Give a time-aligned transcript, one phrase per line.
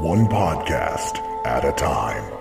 [0.00, 2.32] one podcast at a time.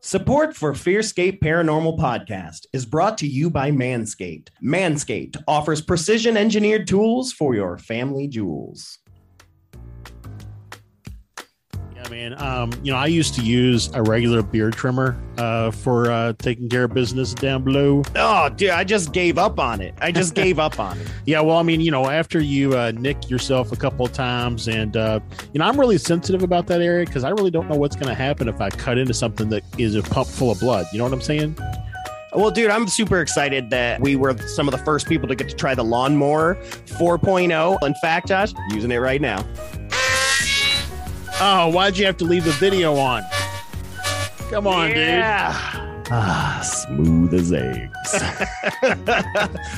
[0.00, 4.48] Support for Fearscape Paranormal Podcast is brought to you by Manscaped.
[4.62, 8.98] Manscaped offers precision engineered tools for your family jewels.
[12.06, 12.42] Yeah, man.
[12.42, 16.68] Um, you know, I used to use a regular beard trimmer uh, for uh, taking
[16.68, 18.02] care of business down below.
[18.14, 19.94] Oh, dude, I just gave up on it.
[20.00, 21.06] I just gave up on it.
[21.26, 24.68] Yeah, well, I mean, you know, after you uh, nick yourself a couple of times,
[24.68, 25.18] and uh,
[25.52, 28.08] you know, I'm really sensitive about that area because I really don't know what's going
[28.08, 30.86] to happen if I cut into something that is a pump full of blood.
[30.92, 31.56] You know what I'm saying?
[32.32, 35.48] Well, dude, I'm super excited that we were some of the first people to get
[35.48, 37.82] to try the lawnmower 4.0.
[37.82, 39.44] In fact, Josh, using it right now.
[41.38, 43.22] Oh, why'd you have to leave the video on?
[44.50, 45.52] Come on, yeah.
[46.10, 47.90] Ah, smooth as eggs.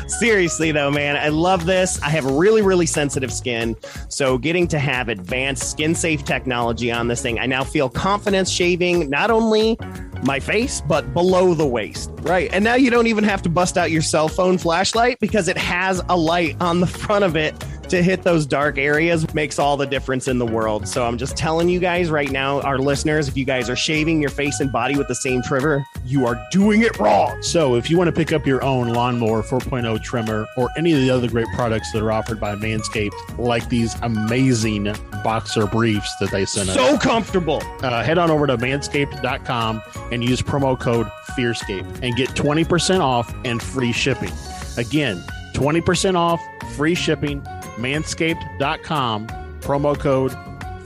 [0.18, 2.00] Seriously, though, man, I love this.
[2.02, 3.74] I have really, really sensitive skin.
[4.08, 8.50] So, getting to have advanced skin safe technology on this thing, I now feel confidence
[8.50, 9.78] shaving not only
[10.22, 12.10] my face, but below the waist.
[12.20, 12.50] Right.
[12.52, 15.56] And now you don't even have to bust out your cell phone flashlight because it
[15.56, 17.54] has a light on the front of it
[17.90, 20.86] to hit those dark areas makes all the difference in the world.
[20.86, 24.20] So I'm just telling you guys right now, our listeners, if you guys are shaving
[24.20, 27.42] your face and body with the same trimmer, you are doing it wrong.
[27.42, 31.00] So if you want to pick up your own lawnmower 4.0 trimmer or any of
[31.00, 34.94] the other great products that are offered by Manscaped, like these amazing
[35.24, 37.62] boxer briefs that they sent so us, so comfortable.
[37.82, 41.06] Uh, head on over to manscaped.com and use promo code
[41.36, 44.32] FEARSCAPE and get 20% off and free shipping.
[44.76, 45.22] Again,
[45.54, 46.40] 20% off,
[46.76, 47.44] free shipping
[47.78, 49.26] manscaped.com,
[49.60, 50.32] promo code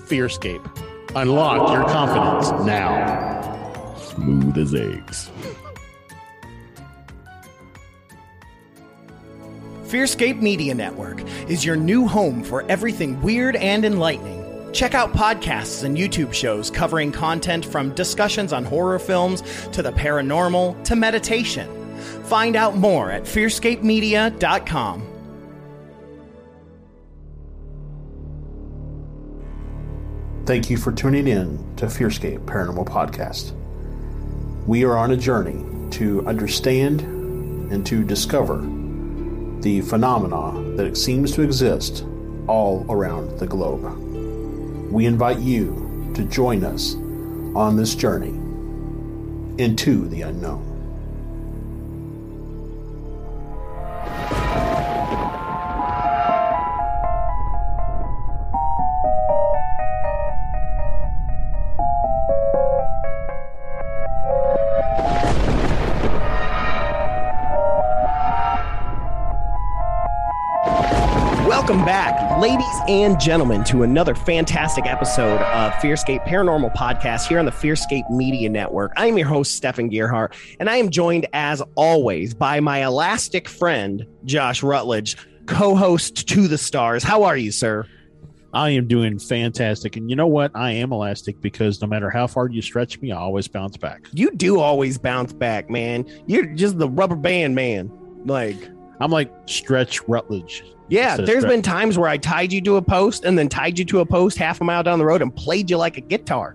[0.07, 1.13] FEARSCAPE.
[1.15, 3.95] Unlock your confidence now.
[3.97, 5.31] Smooth as eggs.
[9.85, 11.21] Fearscape Media Network
[11.51, 14.43] is your new home for everything weird and enlightening.
[14.73, 19.43] Check out podcasts and YouTube shows covering content from discussions on horror films
[19.73, 21.69] to the paranormal to meditation.
[22.25, 25.12] Find out more at fearscapemedia.com.
[30.45, 33.53] Thank you for tuning in to Fearscape Paranormal Podcast.
[34.67, 37.01] We are on a journey to understand
[37.71, 38.57] and to discover
[39.61, 42.05] the phenomena that seems to exist
[42.49, 43.85] all around the globe.
[44.91, 46.97] We invite you to join us
[47.55, 48.31] on this journey
[49.63, 50.72] into the unknown.
[72.93, 78.51] And gentlemen, to another fantastic episode of Fearscape Paranormal Podcast here on the Fearscape Media
[78.51, 78.93] Network.
[78.99, 83.49] I am your host, Stefan Gearhart, and I am joined, as always, by my elastic
[83.49, 85.17] friend, Josh Rutledge,
[85.47, 87.03] co host to the stars.
[87.03, 87.87] How are you, sir?
[88.53, 89.97] I am doing fantastic.
[89.97, 90.51] And you know what?
[90.55, 94.07] I am elastic because no matter how far you stretch me, I always bounce back.
[94.13, 96.05] You do always bounce back, man.
[96.27, 97.91] You're just the rubber band man.
[98.27, 98.59] Like,
[99.03, 100.65] I'm like Stretch Rutledge.
[100.89, 103.85] Yeah, there's been times where I tied you to a post and then tied you
[103.87, 106.55] to a post half a mile down the road and played you like a guitar.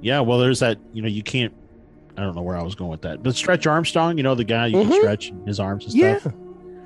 [0.00, 0.78] Yeah, well, there's that.
[0.92, 1.52] You know, you can't.
[2.16, 4.44] I don't know where I was going with that, but Stretch Armstrong, you know, the
[4.44, 4.88] guy you Mhm.
[4.90, 6.32] can stretch his arms and Yeah, stuff.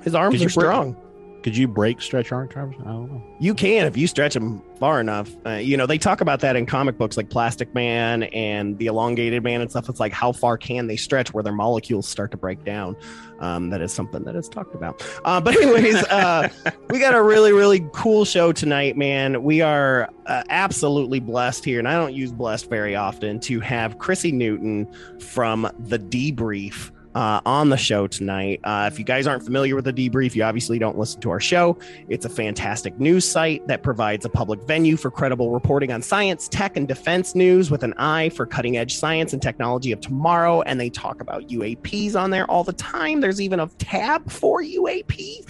[0.03, 0.95] his arms are strong.
[1.43, 2.75] Could you break Stretch Armstrong?
[2.81, 3.23] I don't know.
[3.39, 5.33] You can if you stretch them far enough.
[5.45, 8.87] Uh, you know, they talk about that in comic books like Plastic Man and the
[8.87, 9.87] Elongated Man and stuff.
[9.87, 12.97] It's like how far can they stretch where their molecules start to break down.
[13.39, 15.01] Um, that is something that is talked about.
[15.23, 16.49] Uh, but anyways, uh,
[16.89, 19.41] we got a really really cool show tonight, man.
[19.41, 23.97] We are uh, absolutely blessed here, and I don't use blessed very often to have
[23.97, 28.59] Chrissy Newton from the Debrief uh, on the show tonight.
[28.63, 31.39] Uh, if you guys aren't familiar with the debrief, you obviously don't listen to our
[31.39, 31.77] show.
[32.07, 36.47] It's a fantastic news site that provides a public venue for credible reporting on science,
[36.47, 40.61] tech, and defense news with an eye for cutting edge science and technology of tomorrow.
[40.61, 43.21] And they talk about UAPs on there all the time.
[43.21, 45.45] There's even a tab for UAP.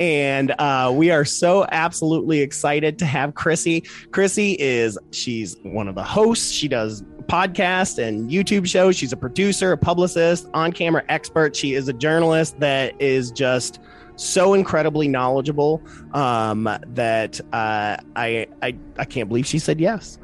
[0.00, 3.82] And uh, we are so absolutely excited to have Chrissy.
[4.10, 6.50] Chrissy is, she's one of the hosts.
[6.50, 8.96] She does podcast and YouTube shows.
[8.96, 11.54] She's a producer, a publicist, on camera expert.
[11.56, 13.80] She is a journalist that is just
[14.16, 15.82] so incredibly knowledgeable
[16.12, 20.18] um, that uh, I, I I can't believe she said yes.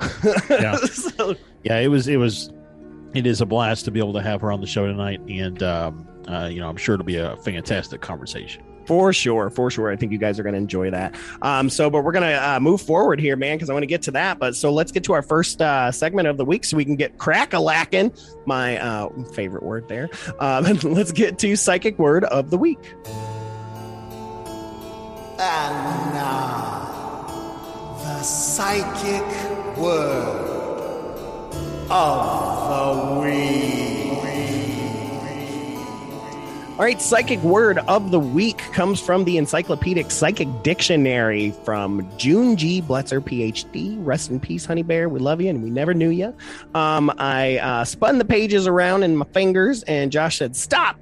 [0.49, 0.77] Yeah.
[0.93, 2.53] so, yeah, it was it was
[3.15, 5.63] it is a blast to be able to have her on the show tonight, and
[5.63, 8.63] um, uh, you know I'm sure it'll be a fantastic conversation.
[8.91, 9.89] For sure, for sure.
[9.89, 11.15] I think you guys are going to enjoy that.
[11.43, 13.87] Um, so, but we're going to uh, move forward here, man, because I want to
[13.87, 14.41] get to that.
[14.41, 16.97] But so let's get to our first uh, segment of the week so we can
[16.97, 18.13] get crack a lacking,
[18.47, 20.11] my uh, favorite word there.
[20.41, 22.81] Um, let's get to psychic word of the week.
[25.39, 27.15] And now,
[28.03, 30.67] the psychic word
[31.91, 33.80] of the week.
[36.81, 42.57] All right, psychic word of the week comes from the Encyclopedic Psychic Dictionary from June
[42.57, 42.81] G.
[42.81, 43.99] Bletzer, PhD.
[44.01, 45.11] Rest in peace, Honey Bear.
[45.11, 46.35] We love you and we never knew you.
[46.75, 50.99] Um, I uh, spun the pages around in my fingers, and Josh said, Stop!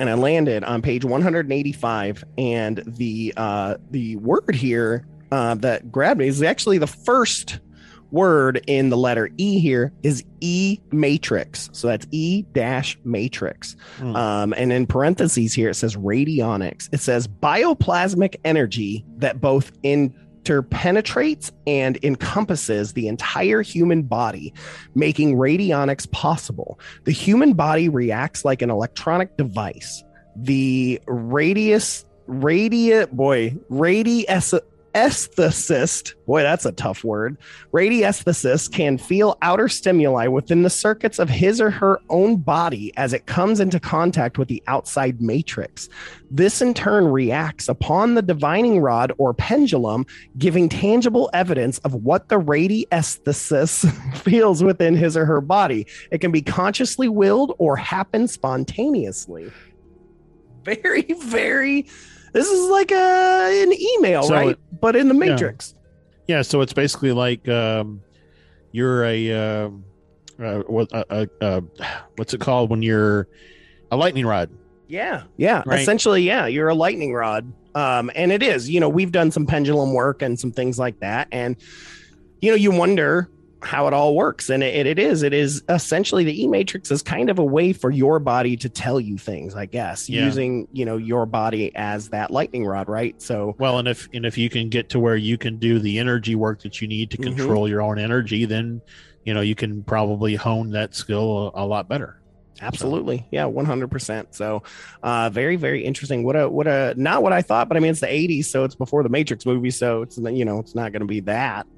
[0.00, 6.18] And I landed on page 185, and the uh, the word here uh, that grabbed
[6.18, 7.60] me is actually the first
[8.10, 11.68] word in the letter E here is E matrix.
[11.72, 13.76] So that's E dash matrix.
[13.98, 14.16] Mm.
[14.16, 16.88] Um, and in parentheses here, it says radionics.
[16.92, 24.54] It says bioplasmic energy that both interpenetrates and encompasses the entire human body,
[24.94, 26.78] making radionics possible.
[27.04, 30.02] The human body reacts like an electronic device.
[30.36, 34.54] The radius, radiant, boy, radius
[34.98, 37.36] Esthesist, boy, that's a tough word.
[37.72, 43.12] Radiesthesis can feel outer stimuli within the circuits of his or her own body as
[43.12, 45.88] it comes into contact with the outside matrix.
[46.32, 50.04] This in turn reacts upon the divining rod or pendulum,
[50.36, 55.86] giving tangible evidence of what the radiesthesis feels within his or her body.
[56.10, 59.52] It can be consciously willed or happen spontaneously.
[60.64, 61.86] Very, very
[62.38, 64.48] this is like a an email, so right?
[64.50, 65.74] It, but in the matrix.
[66.26, 66.36] Yeah.
[66.36, 66.42] yeah.
[66.42, 68.00] so it's basically like um,
[68.72, 69.70] you're a uh,
[70.40, 71.60] uh, what uh, uh,
[72.16, 73.28] what's it called when you're
[73.90, 74.50] a lightning rod?
[74.86, 75.62] Yeah, yeah.
[75.66, 75.80] Right?
[75.80, 77.52] Essentially, yeah, you're a lightning rod.
[77.74, 81.00] Um, and it is, you know, we've done some pendulum work and some things like
[81.00, 81.56] that, and
[82.40, 83.28] you know, you wonder
[83.60, 87.28] how it all works and it, it is it is essentially the e-matrix is kind
[87.28, 90.24] of a way for your body to tell you things i guess yeah.
[90.24, 94.24] using you know your body as that lightning rod right so well and if and
[94.24, 97.10] if you can get to where you can do the energy work that you need
[97.10, 97.34] to mm-hmm.
[97.36, 97.72] control mm-hmm.
[97.72, 98.80] your own energy then
[99.24, 102.14] you know you can probably hone that skill a, a lot better
[102.60, 103.24] Absolutely.
[103.30, 104.34] Yeah, 100%.
[104.34, 104.64] So,
[105.02, 106.24] uh very very interesting.
[106.24, 108.64] What a what a not what I thought, but I mean it's the 80s, so
[108.64, 111.68] it's before the Matrix movie, so it's you know, it's not going to be that.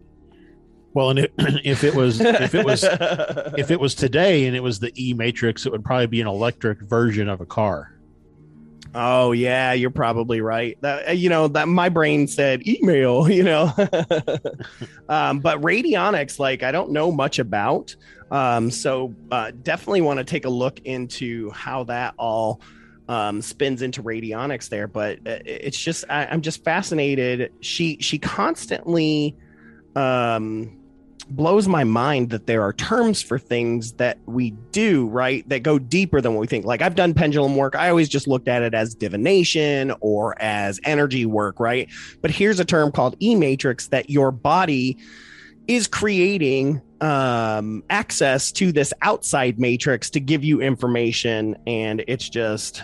[0.93, 4.63] Well, and it, if it was if it was if it was today and it
[4.63, 7.93] was the E Matrix, it would probably be an electric version of a car.
[8.95, 10.77] Oh yeah, you're probably right.
[10.81, 13.73] That you know that my brain said email, you know.
[15.09, 17.95] um, but radionics, like I don't know much about,
[18.31, 22.61] um, so uh, definitely want to take a look into how that all
[23.09, 24.89] um, spins into radionics there.
[24.89, 27.53] But uh, it's just I, I'm just fascinated.
[27.61, 29.37] She she constantly
[29.97, 30.80] um
[31.31, 35.49] blows my mind that there are terms for things that we do, right?
[35.49, 36.65] That go deeper than what we think.
[36.65, 37.75] Like I've done pendulum work.
[37.77, 41.89] I always just looked at it as divination or as energy work, right?
[42.21, 44.99] But here's a term called E matrix that your body
[45.69, 51.57] is creating um, access to this outside matrix to give you information.
[51.67, 52.83] And it's just,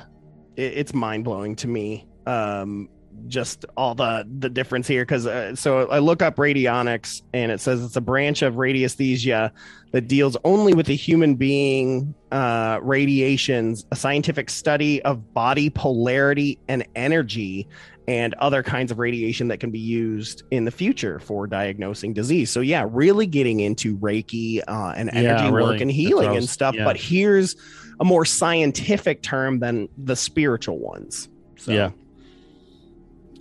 [0.56, 2.06] it, it's mind blowing to me.
[2.26, 2.88] Um,
[3.28, 7.60] just all the the difference here because uh, so I look up radionics and it
[7.60, 9.50] says it's a branch of radiesthesia
[9.92, 16.58] that deals only with the human being uh, radiations, a scientific study of body polarity
[16.68, 17.66] and energy,
[18.08, 22.50] and other kinds of radiation that can be used in the future for diagnosing disease.
[22.50, 25.72] So yeah, really getting into Reiki uh, and energy yeah, really.
[25.72, 26.74] work and healing was, and stuff.
[26.74, 26.84] Yeah.
[26.84, 27.56] But here's
[27.98, 31.28] a more scientific term than the spiritual ones.
[31.56, 31.72] So.
[31.72, 31.90] Yeah.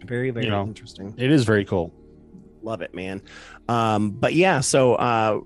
[0.06, 1.14] Very, very you know, interesting.
[1.18, 1.94] It is very cool.
[2.62, 3.22] Love it, man.
[3.68, 5.42] Um, but yeah, so uh,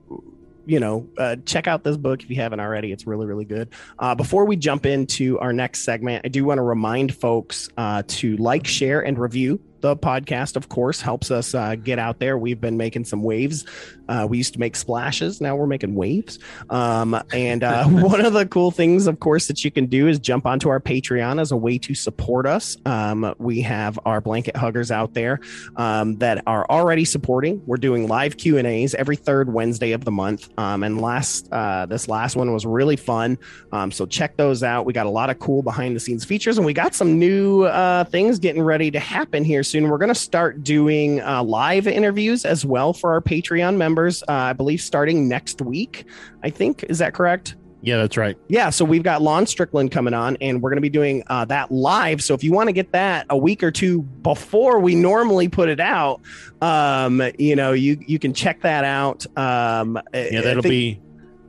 [0.65, 2.91] you know, uh, check out this book if you haven't already.
[2.91, 3.69] It's really, really good.
[3.97, 8.03] Uh, before we jump into our next segment, I do want to remind folks uh,
[8.07, 12.37] to like, share, and review the podcast, of course, helps us uh, get out there.
[12.37, 13.65] We've been making some waves.
[14.07, 15.39] Uh, we used to make splashes.
[15.39, 16.39] Now we're making waves.
[16.69, 20.19] Um, and uh, one of the cool things, of course, that you can do is
[20.19, 22.75] jump onto our Patreon as a way to support us.
[22.85, 25.39] Um, we have our blanket huggers out there
[25.75, 27.61] um, that are already supporting.
[27.65, 30.49] We're doing live Q and A's every third Wednesday of the month.
[30.57, 33.37] Um, and last uh, this last one was really fun.
[33.71, 34.85] Um, so check those out.
[34.85, 37.63] We got a lot of cool behind the scenes features, and we got some new
[37.63, 39.89] uh, things getting ready to happen here soon.
[39.89, 44.23] We're going to start doing uh, live interviews as well for our Patreon members.
[44.23, 46.05] Uh, I believe starting next week.
[46.43, 47.55] I think is that correct?
[47.81, 48.37] Yeah, that's right.
[48.49, 51.45] Yeah, so we've got Lon Strickland coming on, and we're going to be doing uh,
[51.45, 52.21] that live.
[52.21, 55.69] So if you want to get that a week or two before we normally put
[55.69, 56.19] it out,
[56.61, 59.25] um, you know, you you can check that out.
[59.37, 61.01] Um, yeah, that'll think, be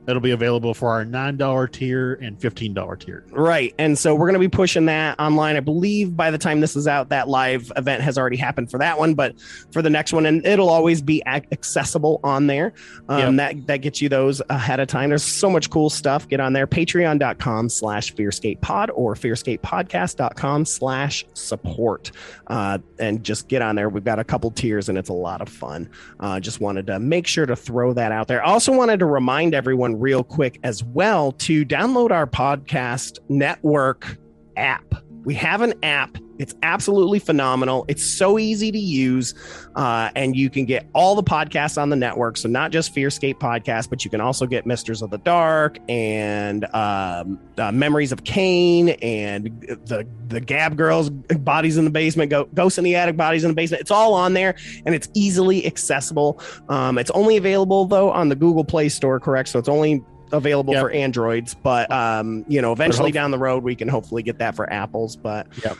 [0.07, 3.25] It'll be available for our $9 tier and $15 tier.
[3.31, 3.73] Right.
[3.77, 5.55] And so we're going to be pushing that online.
[5.55, 8.77] I believe by the time this is out, that live event has already happened for
[8.79, 9.39] that one, but
[9.71, 12.73] for the next one, and it'll always be accessible on there.
[13.09, 13.55] Um, yep.
[13.57, 15.09] That that gets you those ahead of time.
[15.09, 16.27] There's so much cool stuff.
[16.27, 16.67] Get on there.
[16.67, 18.61] Patreon.com slash fearscape
[18.93, 22.11] or fearscapepodcast.com slash support.
[22.47, 23.89] Uh, and just get on there.
[23.89, 25.89] We've got a couple tiers and it's a lot of fun.
[26.19, 28.43] Uh, just wanted to make sure to throw that out there.
[28.43, 34.17] Also wanted to remind everyone real quick as well to download our podcast network
[34.55, 34.93] app.
[35.23, 36.17] We have an app.
[36.39, 37.85] It's absolutely phenomenal.
[37.87, 39.35] It's so easy to use,
[39.75, 42.35] uh, and you can get all the podcasts on the network.
[42.35, 46.65] So not just Fearscape podcast, but you can also get Misters of the Dark and
[46.73, 49.45] um, uh, Memories of Kane and
[49.85, 53.55] the the Gab Girls, Bodies in the Basement, Ghosts in the Attic, Bodies in the
[53.55, 53.81] Basement.
[53.81, 54.55] It's all on there,
[54.87, 56.41] and it's easily accessible.
[56.69, 59.49] Um, it's only available though on the Google Play Store, correct?
[59.49, 60.01] So it's only
[60.31, 60.83] available yep.
[60.83, 64.55] for Androids, but um, you know, eventually down the road we can hopefully get that
[64.55, 65.15] for apples.
[65.15, 65.77] But yep.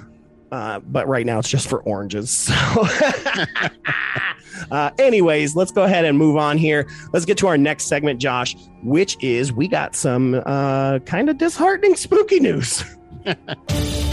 [0.51, 2.29] Uh, but right now it's just for oranges.
[2.29, 2.53] So,
[4.72, 6.89] uh, anyways, let's go ahead and move on here.
[7.13, 11.38] Let's get to our next segment, Josh, which is we got some uh, kind of
[11.38, 12.84] disheartening spooky news.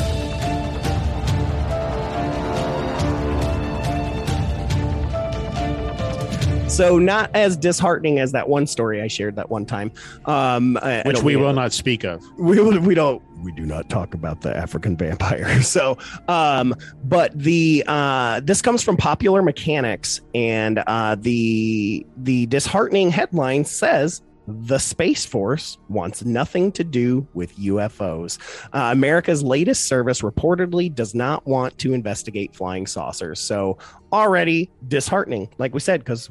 [6.78, 9.90] So not as disheartening as that one story I shared that one time,
[10.26, 12.22] um, which we will not speak of.
[12.38, 15.60] We we don't we do not talk about the African vampire.
[15.68, 23.10] So, um, but the uh, this comes from Popular Mechanics, and uh, the the disheartening
[23.10, 28.38] headline says the Space Force wants nothing to do with UFOs.
[28.72, 33.40] Uh, America's latest service reportedly does not want to investigate flying saucers.
[33.40, 33.78] So,
[34.12, 36.30] already disheartening, like we said, because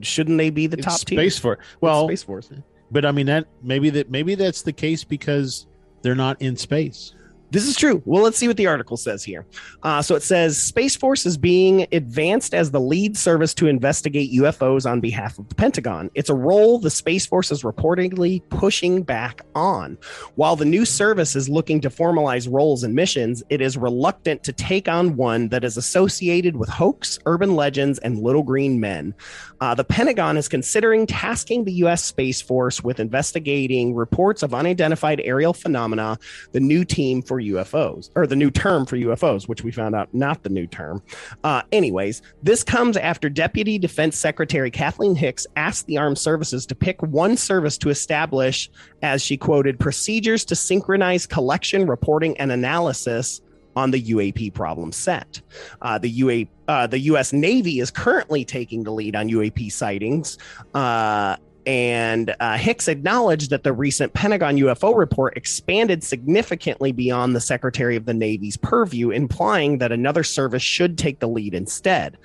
[0.00, 1.42] shouldn't they be the it's top Space team?
[1.42, 1.58] Force.
[1.80, 2.50] Well, Space Force.
[2.90, 5.66] But I mean that maybe that maybe that's the case because
[6.02, 7.14] they're not in space.
[7.52, 8.00] This is true.
[8.04, 9.44] Well, let's see what the article says here.
[9.82, 14.32] Uh, so it says Space Force is being advanced as the lead service to investigate
[14.32, 16.10] UFOs on behalf of the Pentagon.
[16.14, 19.98] It's a role the Space Force is reportedly pushing back on.
[20.36, 24.52] While the new service is looking to formalize roles and missions, it is reluctant to
[24.52, 29.12] take on one that is associated with hoax, urban legends, and little green men.
[29.60, 32.04] Uh, the Pentagon is considering tasking the U.S.
[32.04, 36.16] Space Force with investigating reports of unidentified aerial phenomena.
[36.52, 40.12] The new team for UFOs, or the new term for UFOs, which we found out
[40.14, 41.02] not the new term.
[41.44, 46.74] Uh, anyways, this comes after Deputy Defense Secretary Kathleen Hicks asked the armed services to
[46.74, 48.70] pick one service to establish,
[49.02, 53.40] as she quoted, procedures to synchronize collection, reporting, and analysis
[53.76, 55.40] on the UAP problem set.
[55.82, 57.32] Uh, the UA, uh, the U.S.
[57.32, 60.38] Navy is currently taking the lead on UAP sightings.
[60.74, 61.36] Uh,
[61.66, 67.96] and uh, Hicks acknowledged that the recent Pentagon UFO report expanded significantly beyond the Secretary
[67.96, 72.16] of the Navy's purview, implying that another service should take the lead instead.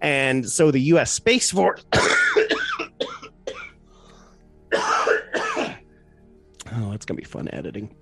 [0.00, 1.10] And so the U.S.
[1.10, 1.84] Space Force.
[1.92, 2.10] oh,
[6.90, 7.94] that's going to be fun editing.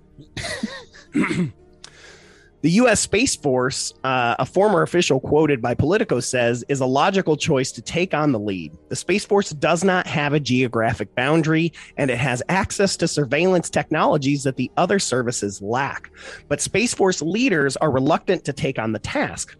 [2.65, 2.99] The U.S.
[2.99, 7.79] Space Force, uh, a former official quoted by Politico, says is a logical choice to
[7.79, 8.75] take on the lead.
[8.89, 13.69] The Space Force does not have a geographic boundary and it has access to surveillance
[13.69, 16.09] technologies that the other services lack.
[16.47, 19.55] But Space Force leaders are reluctant to take on the task.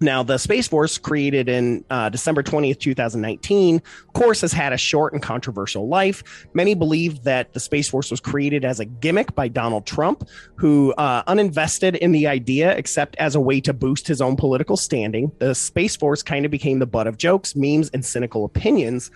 [0.00, 4.76] Now, the Space Force, created in uh, December 20th, 2019, of course, has had a
[4.76, 6.46] short and controversial life.
[6.52, 10.92] Many believe that the Space Force was created as a gimmick by Donald Trump, who
[10.94, 15.32] uh, uninvested in the idea except as a way to boost his own political standing.
[15.38, 19.10] The Space Force kind of became the butt of jokes, memes, and cynical opinions.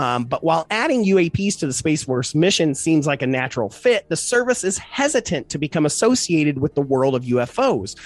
[0.00, 4.08] Um, but while adding UAPs to the Space Force mission seems like a natural fit,
[4.08, 7.96] the service is hesitant to become associated with the world of UFOs.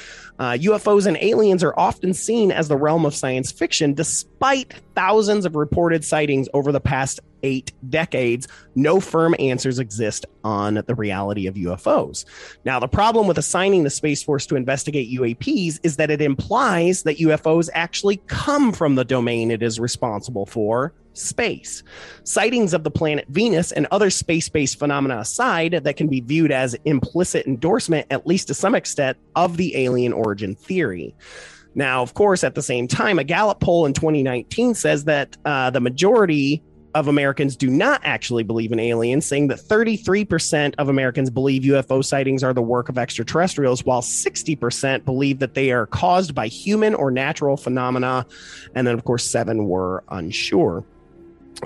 [0.40, 5.44] Uh, UFOs and aliens are often seen as the realm of science fiction, despite thousands
[5.44, 8.48] of reported sightings over the past eight decades.
[8.74, 12.24] No firm answers exist on the reality of UFOs.
[12.64, 17.04] Now, the problem with assigning the Space Force to investigate UAPs is that it implies
[17.04, 21.82] that UFOs actually come from the domain it is responsible for, space.
[22.24, 26.52] Sightings of the planet Venus and other space based phenomena aside, that can be viewed
[26.52, 31.14] as implicit endorsement, at least to some extent, of the alien origin theory.
[31.74, 35.70] Now, of course, at the same time, a Gallup poll in 2019 says that uh,
[35.70, 36.62] the majority
[36.94, 42.04] of Americans do not actually believe in aliens, saying that 33% of Americans believe UFO
[42.04, 46.94] sightings are the work of extraterrestrials, while 60% believe that they are caused by human
[46.94, 48.24] or natural phenomena.
[48.76, 50.84] And then, of course, seven were unsure.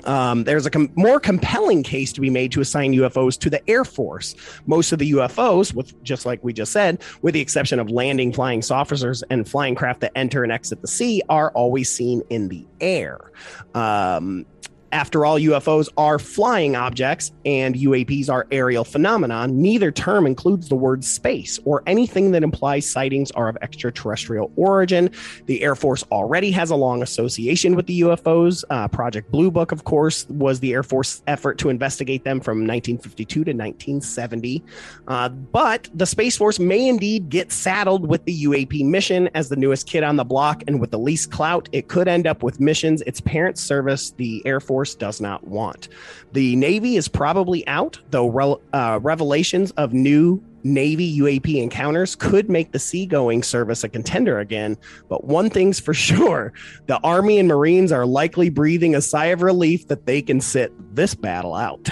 [0.05, 3.67] Um, there's a com- more compelling case to be made to assign UFOs to the
[3.69, 4.35] Air Force.
[4.65, 8.31] Most of the UFOs, with just like we just said, with the exception of landing
[8.31, 12.47] flying saucers and flying craft that enter and exit the sea, are always seen in
[12.47, 13.31] the air.
[13.73, 14.45] Um,
[14.91, 19.47] after all, UFOs are flying objects and UAPs are aerial phenomena.
[19.47, 25.11] Neither term includes the word space or anything that implies sightings are of extraterrestrial origin.
[25.45, 28.63] The Air Force already has a long association with the UFOs.
[28.69, 32.59] Uh, Project Blue Book, of course, was the Air Force effort to investigate them from
[32.59, 34.63] 1952 to 1970.
[35.07, 39.55] Uh, but the Space Force may indeed get saddled with the UAP mission as the
[39.55, 41.69] newest kid on the block and with the least clout.
[41.71, 45.45] It could end up with missions its parent service, the Air Force Force does not
[45.45, 45.89] want.
[46.31, 52.71] The Navy is probably out, though uh, revelations of new Navy UAP encounters could make
[52.71, 54.77] the seagoing service a contender again.
[55.09, 56.53] But one thing's for sure
[56.85, 60.71] the Army and Marines are likely breathing a sigh of relief that they can sit
[60.95, 61.89] this battle out.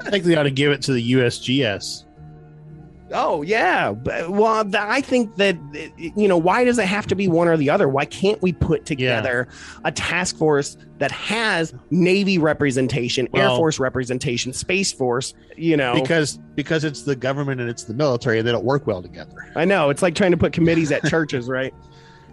[0.00, 2.04] I think they ought to give it to the USGS.
[3.14, 3.90] Oh yeah.
[4.28, 5.56] Well, I think that
[5.96, 7.88] you know why does it have to be one or the other?
[7.88, 9.80] Why can't we put together yeah.
[9.84, 15.32] a task force that has Navy representation, well, Air Force representation, Space Force?
[15.56, 18.86] You know, because because it's the government and it's the military, and they don't work
[18.86, 19.52] well together.
[19.54, 21.72] I know it's like trying to put committees at churches, right?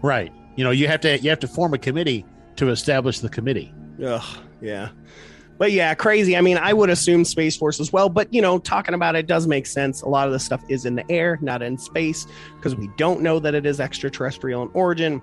[0.03, 0.33] Right.
[0.55, 3.71] You know, you have to you have to form a committee to establish the committee.
[4.03, 4.39] Ugh.
[4.59, 4.89] Yeah
[5.61, 6.35] but yeah, crazy.
[6.35, 9.27] I mean, I would assume Space Force as well, but you know, talking about it
[9.27, 10.01] does make sense.
[10.01, 13.21] A lot of the stuff is in the air, not in space, because we don't
[13.21, 15.21] know that it is extraterrestrial in origin.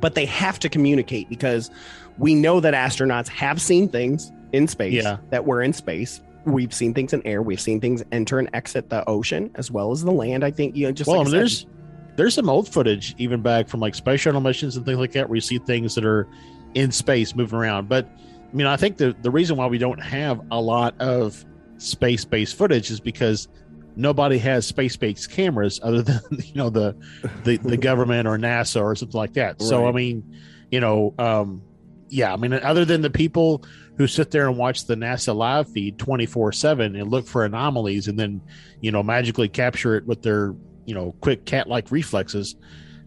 [0.00, 1.72] But they have to communicate because
[2.16, 5.16] we know that astronauts have seen things in space yeah.
[5.30, 6.20] that were in space.
[6.44, 7.42] We've seen things in air.
[7.42, 10.44] We've seen things enter and exit the ocean as well as the land.
[10.44, 11.66] I think you know, just well, like there's
[12.14, 15.28] there's some old footage even back from like space shuttle missions and things like that
[15.28, 16.28] where you see things that are
[16.74, 17.88] in space moving around.
[17.88, 18.08] But
[18.56, 21.44] mean, I think the the reason why we don't have a lot of
[21.78, 23.48] space based footage is because
[23.96, 26.96] nobody has space based cameras other than you know the
[27.44, 29.56] the, the government or NASA or something like that.
[29.60, 29.62] Right.
[29.62, 30.36] So I mean,
[30.70, 31.62] you know, um,
[32.08, 33.64] yeah, I mean, other than the people
[33.96, 38.08] who sit there and watch the NASA live feed 24 7 and look for anomalies
[38.08, 38.42] and then,
[38.80, 42.56] you know, magically capture it with their, you know, quick cat like reflexes.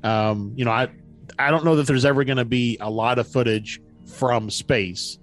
[0.04, 0.90] Um, you know, I,
[1.38, 3.82] I don't know that there's ever going to be a lot of footage
[4.18, 5.19] from space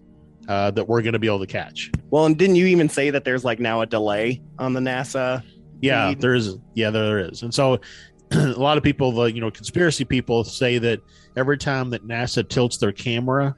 [0.48, 1.90] uh, that we're going to be able to catch.
[2.10, 5.42] Well, and didn't you even say that there's like now a delay on the NASA?
[5.80, 6.20] Yeah, feed?
[6.20, 6.56] there is.
[6.74, 7.42] Yeah, there is.
[7.42, 7.80] And so
[8.30, 11.00] a lot of people, the you know, conspiracy people say that
[11.36, 13.56] every time that NASA tilts their camera,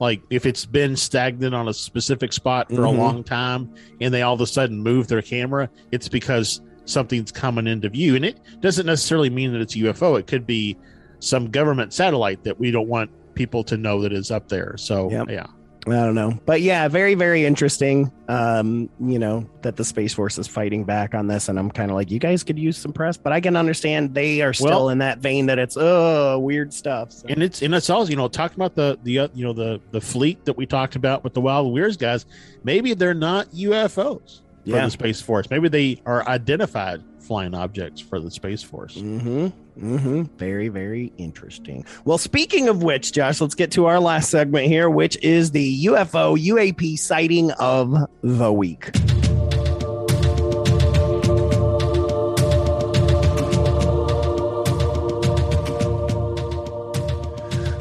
[0.00, 2.84] like if it's been stagnant on a specific spot for mm-hmm.
[2.84, 7.32] a long time and they all of a sudden move their camera, it's because something's
[7.32, 8.16] coming into view.
[8.16, 10.18] And it doesn't necessarily mean that it's a UFO.
[10.18, 10.76] It could be
[11.20, 14.76] some government satellite that we don't want people to know that is up there.
[14.76, 15.30] So yep.
[15.30, 15.46] yeah.
[15.86, 16.38] I don't know.
[16.46, 18.10] But yeah, very, very interesting.
[18.28, 21.48] Um, you know, that the Space Force is fighting back on this.
[21.48, 24.14] And I'm kind of like, you guys could use some press, but I can understand
[24.14, 27.12] they are still well, in that vein that it's oh weird stuff.
[27.12, 27.26] So.
[27.28, 29.80] And it's and it's also, you know, talking about the the uh, you know the
[29.90, 32.24] the fleet that we talked about with the Wild Weirds guys,
[32.62, 34.84] maybe they're not UFOs for yeah.
[34.84, 35.50] the Space Force.
[35.50, 38.96] Maybe they are identified flying objects for the Space Force.
[38.96, 39.48] Mm-hmm.
[39.78, 40.22] Mm-hmm.
[40.36, 41.84] Very, very interesting.
[42.04, 45.86] Well, speaking of which, Josh, let's get to our last segment here, which is the
[45.86, 48.90] UFO UAP sighting of the week.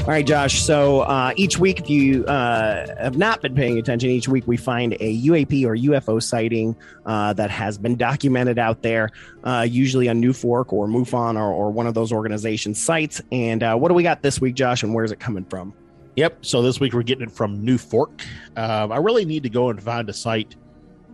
[0.03, 0.61] All right, Josh.
[0.61, 4.57] So uh, each week, if you uh, have not been paying attention, each week we
[4.57, 9.11] find a UAP or UFO sighting uh, that has been documented out there,
[9.45, 13.21] uh, usually on NUFORC or MUFON or, or one of those organizations' sites.
[13.31, 15.73] And uh, what do we got this week, Josh, and where's it coming from?
[16.17, 16.45] Yep.
[16.45, 18.25] So this week we're getting it from NUFORC.
[18.57, 20.57] Um, I really need to go and find a site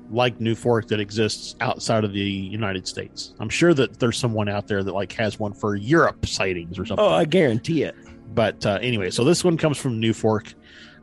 [0.09, 3.35] like NUFORC that exists outside of the United States.
[3.39, 6.87] I'm sure that there's someone out there that like has one for Europe sightings or
[6.87, 7.05] something.
[7.05, 7.95] Oh, I guarantee it.
[8.33, 10.53] But uh, anyway, so this one comes from NUFORC,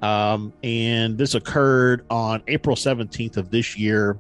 [0.03, 4.19] um, and this occurred on April 17th of this year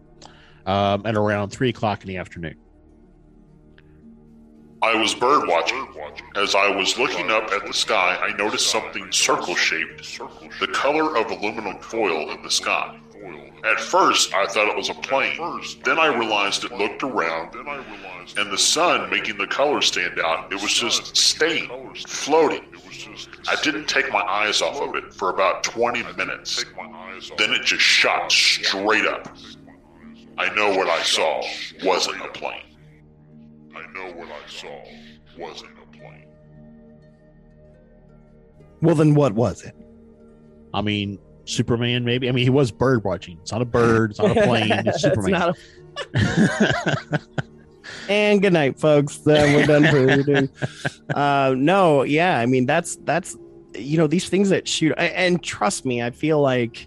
[0.66, 2.57] um, at around three o'clock in the afternoon.
[4.83, 5.87] I was bird watching.
[6.37, 10.21] As I was looking up at the sky, I noticed something circle shaped,
[10.61, 12.99] the color of aluminum foil in the sky.
[13.64, 15.40] At first, I thought it was a plane.
[15.85, 17.55] Then I realized it looked around,
[18.37, 21.69] and the sun making the color stand out, it was just staying,
[22.07, 22.64] floating.
[23.48, 26.64] I didn't take my eyes off of it for about 20 minutes.
[27.38, 29.37] Then it just shot straight up.
[30.38, 31.42] I know what I saw
[31.85, 32.76] wasn't a plane.
[33.74, 34.85] I know what I saw
[35.38, 36.26] wasn't a plane.
[38.82, 39.74] Well, then what was it?
[40.74, 42.28] I mean, Superman, maybe.
[42.28, 43.38] I mean, he was bird watching.
[43.40, 44.11] It's not a bird.
[44.11, 44.70] It's not a plane.
[44.70, 45.54] It's Superman.
[48.09, 49.18] and good night, folks.
[49.18, 50.49] Then we're done for.
[51.14, 52.38] Uh, no, yeah.
[52.38, 53.37] I mean, that's that's
[53.75, 54.92] you know these things that shoot.
[54.99, 56.87] And trust me, I feel like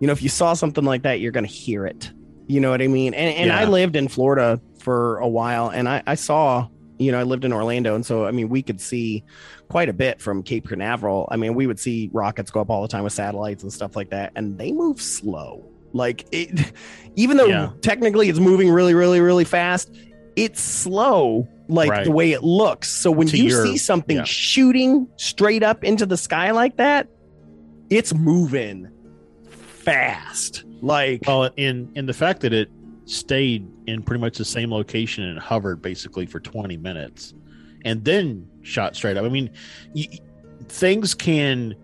[0.00, 2.10] you know if you saw something like that, you're gonna hear it.
[2.46, 3.14] You know what I mean?
[3.14, 6.68] And and I lived in Florida for a while, and I I saw.
[6.98, 9.22] You know, I lived in Orlando, and so I mean, we could see
[9.68, 11.28] quite a bit from Cape Canaveral.
[11.30, 13.96] I mean, we would see rockets go up all the time with satellites and stuff
[13.96, 15.62] like that, and they move slow.
[15.92, 16.72] Like it,
[17.16, 17.70] even though Yeah.
[17.82, 19.94] technically it's moving really, really, really fast,
[20.36, 21.48] it's slow.
[21.68, 22.04] Like Right.
[22.04, 22.88] the way it looks.
[22.88, 24.24] So when To you your- see something yeah.
[24.24, 27.08] shooting straight up into the sky like that,
[27.90, 28.88] it's moving
[29.50, 30.64] fast.
[30.82, 32.70] Like Well, in in the fact that it
[33.06, 37.34] stayed in pretty much the same location and hovered basically for 20 minutes,
[37.84, 39.24] and then shot straight up.
[39.24, 39.50] I mean,
[39.94, 40.08] y-
[40.68, 41.74] things can,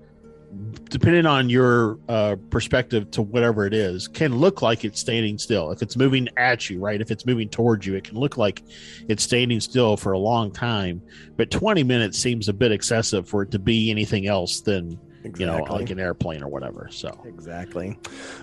[0.85, 5.71] depending on your uh, perspective to whatever it is, can look like it's standing still.
[5.71, 7.01] If it's moving at you, right?
[7.01, 8.63] If it's moving towards you, it can look like
[9.09, 11.03] it's standing still for a long time.
[11.37, 14.99] But 20 minutes seems a bit excessive for it to be anything else than
[15.37, 16.89] you know, like an airplane or whatever.
[16.91, 17.17] So.
[17.25, 17.99] Exactly.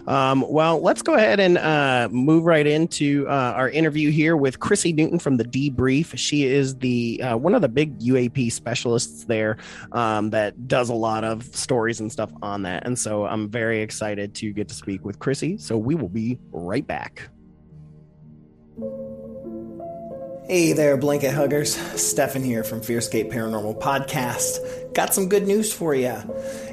[0.07, 4.59] Um, well, let's go ahead and uh, move right into uh, our interview here with
[4.59, 6.17] Chrissy Newton from the Debrief.
[6.17, 9.57] She is the uh, one of the big UAP specialists there
[9.91, 12.85] um, that does a lot of stories and stuff on that.
[12.85, 15.57] And so I'm very excited to get to speak with Chrissy.
[15.57, 17.29] So we will be right back.
[20.49, 21.75] Hey there, blanket huggers.
[22.01, 24.95] Stefan here from Fearscape Paranormal Podcast.
[24.95, 26.17] Got some good news for you.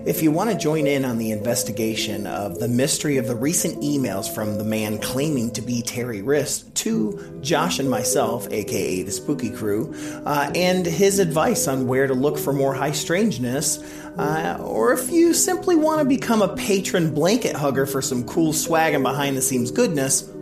[0.06, 3.82] If you want to join in on the investigation of the mystery of the recent
[3.82, 9.12] emails from the man claiming to be Terry Rist to Josh and myself, aka the
[9.12, 13.78] Spooky Crew, uh, and his advice on where to look for more high strangeness,
[14.16, 18.54] uh, or if you simply want to become a patron blanket hugger for some cool
[18.54, 20.32] swag and behind the scenes goodness,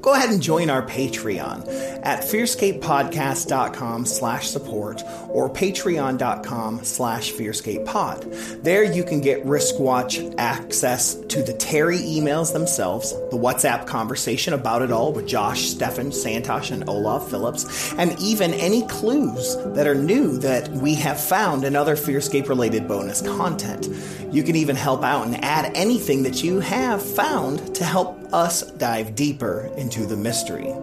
[0.00, 1.66] go ahead and join our patreon
[2.04, 8.62] at fearscapepodcast.com slash support or patreon.com slash fearscapepod.
[8.62, 14.82] There you can get wristwatch access to the terry emails themselves the whatsapp conversation about
[14.82, 19.94] it all with josh stefan santosh and olaf phillips and even any clues that are
[19.94, 23.88] new that we have found in other fearscape related bonus content.
[24.32, 28.62] You can even help out and add anything that you have found to help us
[28.72, 30.74] dive deeper into the mystery.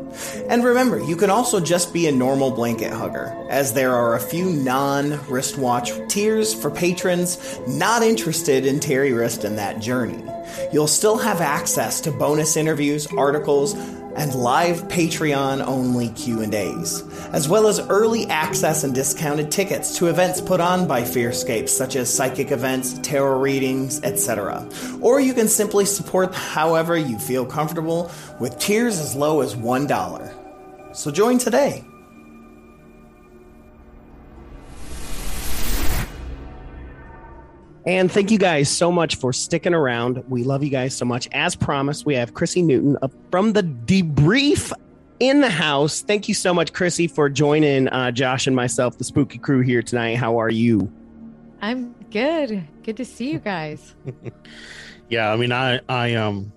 [0.49, 4.19] And remember, you can also just be a normal blanket hugger, as there are a
[4.19, 10.23] few non wristwatch tiers for patrons not interested in Terry Wrist and that journey.
[10.71, 13.75] You'll still have access to bonus interviews, articles,
[14.17, 20.41] and live Patreon only Q&As, as well as early access and discounted tickets to events
[20.41, 24.67] put on by Fearscape such as psychic events, tarot readings, etc.
[24.99, 30.95] Or you can simply support however you feel comfortable with tiers as low as $1.
[30.95, 31.86] So join today.
[37.88, 40.23] And thank you guys so much for sticking around.
[40.28, 41.28] We love you guys so much.
[41.32, 44.71] As promised, we have Chrissy Newton up from the debrief
[45.19, 46.02] in the house.
[46.02, 49.82] Thank you so much, Chrissy, for joining uh, Josh and myself, the spooky crew here
[49.82, 50.17] tonight.
[50.17, 50.91] How are you?
[51.62, 52.67] I'm good.
[52.84, 53.95] Good to see you guys.
[55.10, 56.52] yeah i mean i i um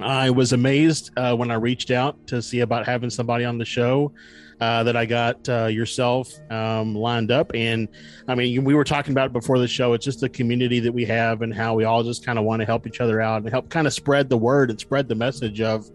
[0.00, 3.64] i was amazed uh, when i reached out to see about having somebody on the
[3.64, 4.12] show
[4.60, 7.50] uh, that i got uh, yourself um, lined up.
[7.54, 7.88] And
[8.28, 9.92] i mean we were talking about it before the show.
[9.92, 12.60] It's just the community that we have and how we all just kind of want
[12.60, 15.14] to help each other out and help kind of spread the word and spread the
[15.14, 15.90] message of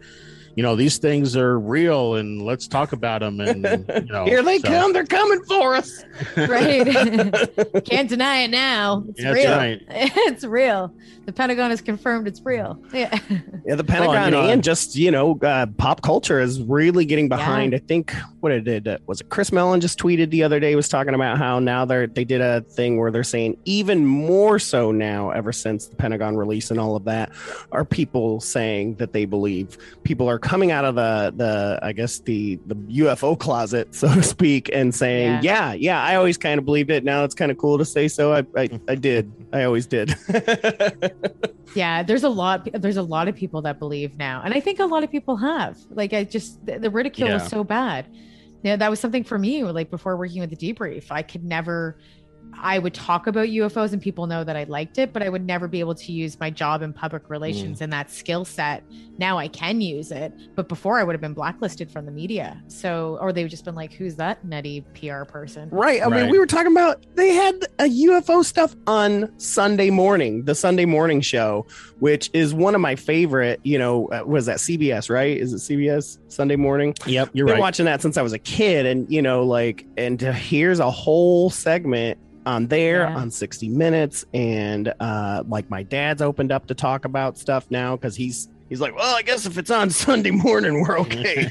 [0.56, 3.40] you know, these things are real and let's talk about them.
[3.42, 4.94] And, you know, Here they so- come.
[4.94, 6.04] They're coming for us.
[6.38, 6.86] Right.
[7.86, 9.04] Can't deny it now.
[9.10, 9.52] It's That's real.
[9.52, 9.82] right.
[10.26, 10.94] It's real.
[11.26, 12.80] The Pentagon has confirmed it's real.
[12.94, 13.18] Yeah.
[13.66, 17.28] Yeah, the Pentagon you know, and just you know, uh, pop culture is really getting
[17.30, 17.74] behind.
[17.74, 20.76] I think what it did uh, was it Chris Mellon just tweeted the other day
[20.76, 24.60] was talking about how now they're they did a thing where they're saying even more
[24.60, 27.32] so now ever since the Pentagon release and all of that
[27.72, 32.20] are people saying that they believe people are coming out of the the I guess
[32.20, 36.66] the the UFO closet so to speak and saying yeah yeah, I always kind of
[36.66, 39.64] believed it now it's kind of cool to say so I I, I did I
[39.64, 40.16] always did
[41.76, 44.42] Yeah, there's a lot there's a lot of people that believe now.
[44.46, 45.78] And I think a lot of people have.
[45.90, 47.34] Like I just the, the ridicule Yeah.
[47.36, 48.06] was so bad.
[48.64, 51.08] Yeah, that was something for me like before working with the debrief.
[51.12, 51.98] I could never
[52.60, 55.46] I would talk about UFOs and people know that I liked it, but I would
[55.46, 58.84] never be able to use my job in public relations and that skill set.
[59.18, 62.62] Now I can use it, but before I would have been blacklisted from the media.
[62.68, 66.06] So, or they would just been like, "Who's that nutty PR person?" Right.
[66.06, 70.56] I mean, we were talking about they had a UFO stuff on Sunday morning, the
[70.56, 71.66] Sunday morning show,
[72.00, 73.60] which is one of my favorite.
[73.64, 75.10] You know, uh, was that CBS?
[75.10, 75.38] Right?
[75.38, 76.96] Is it CBS Sunday morning?
[77.06, 77.62] Yep, you're Been right.
[77.62, 81.50] watching that since I was a kid, and you know, like, and here's a whole
[81.50, 83.16] segment on there Yeah.
[83.18, 87.96] on 60 Minutes, and uh, like my dad's opened up to talk about stuff now
[87.96, 88.50] because he's.
[88.68, 91.48] He's like, well, I guess if it's on Sunday morning, we're okay.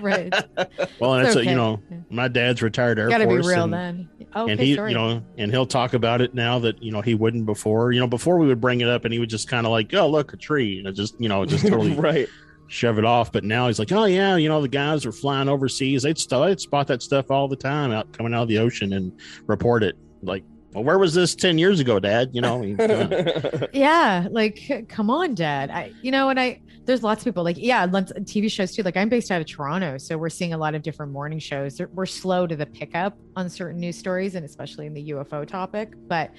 [0.00, 0.32] right.
[0.98, 1.78] well, and It's it's, a, you know,
[2.08, 3.46] my dad's retired Air Got to be Force.
[3.46, 4.08] real and, then.
[4.34, 4.92] Okay, and he, sorry.
[4.92, 7.92] you know, and he'll talk about it now that you know he wouldn't before.
[7.92, 9.92] You know, before we would bring it up, and he would just kind of like,
[9.94, 12.28] "Oh, look, a tree," and it just, you know, just totally right.
[12.68, 13.32] Shove it off.
[13.32, 16.02] But now he's like, "Oh yeah, you know, the guys are flying overseas.
[16.02, 18.92] They'd, st- they'd spot that stuff all the time out coming out of the ocean
[18.92, 19.12] and
[19.46, 22.30] report it." Like, well, where was this ten years ago, Dad?
[22.32, 23.66] You know, I mean, come on.
[23.72, 27.56] yeah like come on dad i you know and i there's lots of people like
[27.58, 30.52] yeah lots of tv shows too like i'm based out of toronto so we're seeing
[30.52, 34.34] a lot of different morning shows we're slow to the pickup on certain news stories
[34.34, 36.30] and especially in the ufo topic but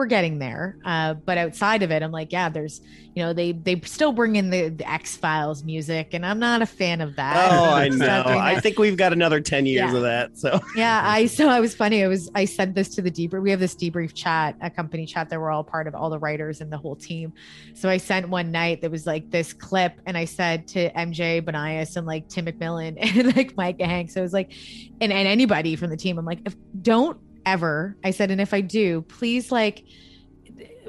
[0.00, 2.80] we're getting there uh, but outside of it i'm like yeah there's
[3.14, 6.62] you know they they still bring in the, the x files music and i'm not
[6.62, 8.24] a fan of that Oh, I know.
[8.26, 9.96] I think we've got another 10 years Yeah.
[9.96, 10.38] of that.
[10.38, 13.42] So yeah i so i was funny i was i sent this to the debrief
[13.42, 16.18] we have this debrief chat a company chat that we're all part of all the
[16.18, 17.32] writers and the whole team
[17.74, 21.42] so i sent one night that was like this clip and i said to mj
[21.42, 24.52] banias and like tim mcmillan and like micah hanks so it was like
[25.02, 28.52] and, and anybody from the team i'm like if, don't ever i said and if
[28.54, 29.84] i do please like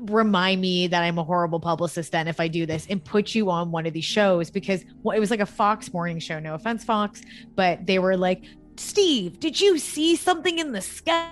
[0.01, 3.51] remind me that I'm a horrible publicist then if I do this and put you
[3.51, 6.39] on one of these shows because well, it was like a Fox morning show.
[6.39, 7.21] No offense, Fox,
[7.55, 8.43] but they were like,
[8.77, 11.29] Steve, did you see something in the sky?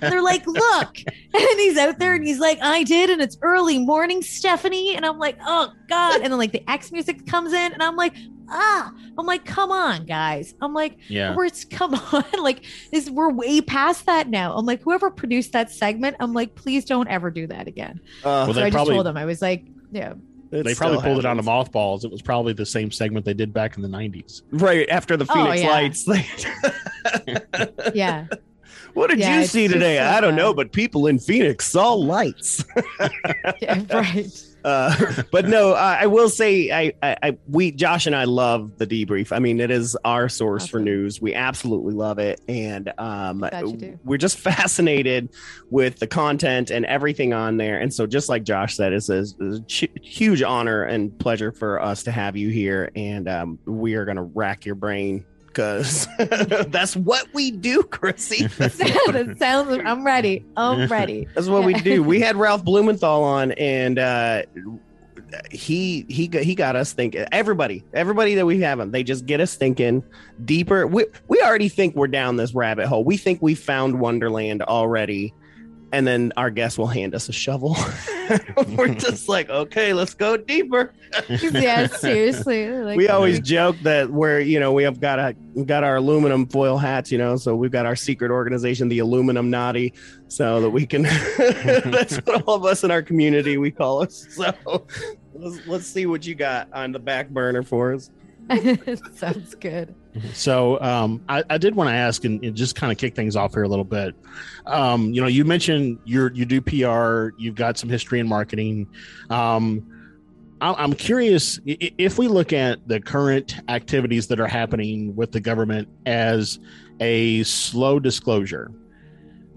[0.00, 0.96] They're like, look.
[1.36, 3.10] And he's out there and he's like, I did.
[3.10, 4.96] And it's early morning, Stephanie.
[4.96, 6.22] And I'm like, oh God.
[6.22, 8.14] And then like the X music comes in and I'm like,
[8.48, 10.54] ah, I'm like, come on, guys.
[10.60, 11.34] I'm like, yeah.
[11.34, 15.70] we're come on like is we're way past that now i'm like whoever produced that
[15.70, 18.92] segment i'm like please don't ever do that again uh, Well, so they i probably-
[18.92, 20.14] just told them i was like yeah
[20.52, 21.46] it They probably pulled it out of happens.
[21.46, 22.04] mothballs.
[22.04, 24.42] It was probably the same segment they did back in the '90s.
[24.52, 25.68] right after the Oh, Phoenix yeah.
[25.70, 26.08] Lights.
[27.94, 28.26] yeah
[28.94, 29.98] what did Yeah, you see today?
[29.98, 32.64] so I don't know, but people in Phoenix saw lights.
[33.60, 34.30] yeah right
[34.66, 38.76] Uh, but no, I, I will say, I, I, I, we, Josh and I love
[38.78, 39.30] the debrief.
[39.30, 41.20] I mean, it is our source for news.
[41.20, 43.98] We absolutely love it, and um, Glad you do.
[44.04, 45.30] we're just fascinated
[45.70, 47.78] with the content and everything on there.
[47.78, 51.52] And so, just like Josh said, it's a, it's a hu- huge honor and pleasure
[51.52, 55.24] for us to have you here, and um, we are going to rack your brain.
[55.56, 56.06] Because
[56.68, 58.46] that's what we do, Chrissy.
[58.58, 62.02] That sounds i'm ready i'm ready that's what we do.
[62.06, 64.42] We had Ralph Blumenthal on, and uh,
[65.50, 67.24] he he got, he got us thinking.
[67.32, 70.04] Everybody, everybody that we have him, they just get us thinking
[70.44, 70.86] deeper.
[70.86, 73.04] We we already think we're down this rabbit hole.
[73.04, 75.32] We think we found Wonderland already,
[75.96, 77.74] and then our guest will hand us a shovel.
[78.76, 80.92] we're just like, okay, let's go deeper.
[81.28, 85.84] yeah seriously like, we always joke that we're you know we have got a got
[85.84, 89.94] our aluminum foil hats you know so we've got our secret organization the aluminum naughty
[90.26, 91.02] so that we can
[91.38, 94.84] that's what all of us in our community we call us so
[95.34, 98.10] let's, let's see what you got on the back burner for us
[99.14, 99.94] sounds good
[100.32, 103.36] So um, I, I did want to ask and, and just kind of kick things
[103.36, 104.14] off here a little bit.
[104.66, 108.88] Um, you know, you mentioned you you do PR, you've got some history in marketing.
[109.30, 109.86] Um,
[110.60, 115.40] I, I'm curious if we look at the current activities that are happening with the
[115.40, 116.58] government as
[117.00, 118.70] a slow disclosure.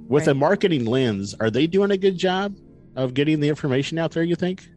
[0.08, 2.56] With a marketing lens, are they doing a good job
[2.96, 4.24] of getting the information out there?
[4.24, 4.68] You think?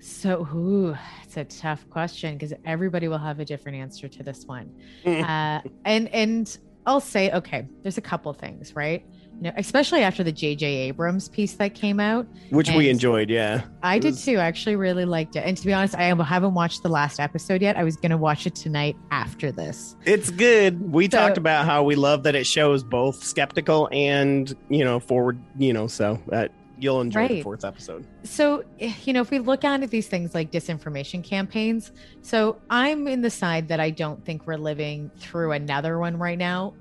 [0.00, 0.96] So, ooh,
[1.36, 4.70] it's a tough question because everybody will have a different answer to this one.
[5.06, 9.04] uh, and and I'll say, okay, there's a couple things, right?
[9.38, 10.64] You know, especially after the J.J.
[10.88, 13.28] Abrams piece that came out, which we enjoyed.
[13.28, 14.38] Yeah, I did too.
[14.38, 15.40] I actually really liked it.
[15.40, 17.76] And to be honest, I haven't watched the last episode yet.
[17.76, 19.94] I was going to watch it tonight after this.
[20.06, 20.90] it's good.
[20.92, 25.00] We So- talked about how we love that it shows both skeptical and you know
[25.00, 25.38] forward.
[25.58, 28.06] You know, so uh, you'll enjoy the fourth episode.
[28.24, 31.90] So, eh, you know, if we look at these things like disinformation campaigns,
[32.22, 36.38] so I'm in the side that I don't think we're living through another one right
[36.38, 36.74] now.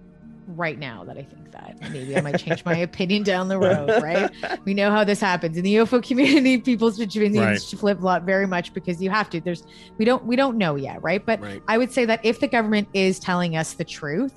[0.48, 4.00] Right now, that I think that maybe I might change my opinion down the road,
[4.00, 4.30] right?
[4.64, 6.58] We know how this happens in the UFO community.
[6.62, 7.80] People's opinions Right.
[7.80, 9.42] flip flop very much because you have to.
[9.42, 9.64] There's
[9.98, 11.24] we don't we don't know yet, right?
[11.26, 11.64] But Right.
[11.68, 14.34] I would say that if the government is telling us the truth,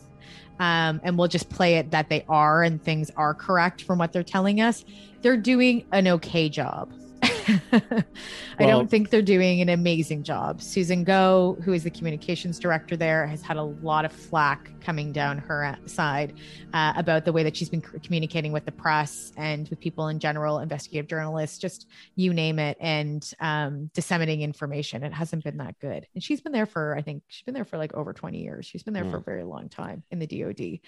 [0.61, 4.13] um, and we'll just play it that they are and things are correct from what
[4.13, 4.83] they're telling us,
[5.23, 6.93] they're doing an okay job.
[7.73, 10.61] I don't think they're doing an amazing job.
[10.61, 15.13] Susan Gough, who is the communications director there, has had a lot of flack coming
[15.13, 16.35] down her side
[16.75, 20.19] uh, about the way that she's been communicating with the press and with people in
[20.19, 25.03] general, investigative journalists, just you name it, and um, disseminating information.
[25.03, 26.07] It hasn't been that good.
[26.15, 28.67] And she's been there for, I think, she's been there for like over 20 years.
[28.67, 30.81] She's been there for a very long time in the DoD.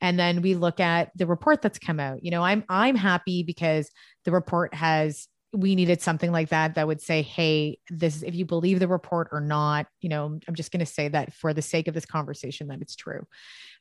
[0.00, 2.24] And then we look at the report that's come out.
[2.24, 3.90] You know, I'm I'm happy because
[4.24, 8.44] the report has we needed something like that that would say hey this if you
[8.44, 11.62] believe the report or not you know i'm just going to say that for the
[11.62, 13.26] sake of this conversation that it's true.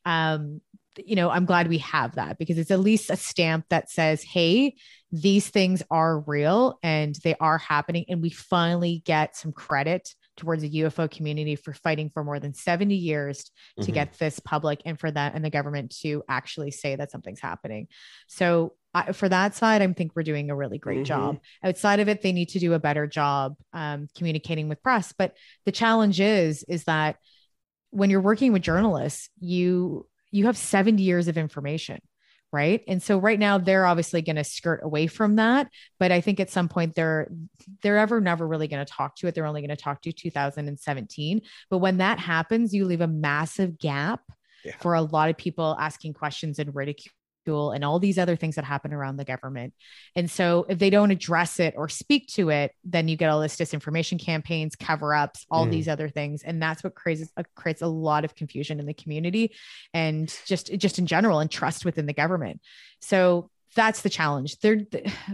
[0.06, 0.62] Um
[0.98, 4.22] you know i'm glad we have that because it's at least a stamp that says
[4.22, 4.76] hey
[5.12, 10.62] these things are real and they are happening and we finally get some credit towards
[10.64, 13.94] the ufo community for fighting for more than 70 years to Mhm.
[13.94, 17.88] get this public and for that and the government to actually say that something's happening
[18.28, 21.06] so I, for that side i think we're doing a really great Mhm.
[21.06, 25.14] job outside of it they need to do a better job um, communicating with press
[25.18, 27.18] but the challenge is is that
[27.92, 32.00] when you're working with journalists you you have 70 years of information
[32.54, 32.84] right?
[32.88, 35.68] And so right now they're obviously going to skirt away from that
[36.00, 37.28] but i think at some point they're
[37.82, 39.34] they're ever never really going to talk to it.
[39.36, 43.78] They're only going to talk to 2017 but when that happens you leave a massive
[43.80, 44.22] gap
[44.64, 44.76] Yeah.
[44.80, 46.74] for a lot of people asking questions and
[47.46, 49.74] and all these other things that happen around the government
[50.16, 53.42] and so if they don't address it or speak to it, then you get all
[53.42, 55.72] this disinformation campaigns, cover ups, all Mm.
[55.72, 56.44] these other things.
[56.44, 59.56] And that's what creates, uh, creates a lot of confusion in the community
[59.94, 62.62] and just, just in general and trust within the government.
[63.02, 64.58] So that's the challenge.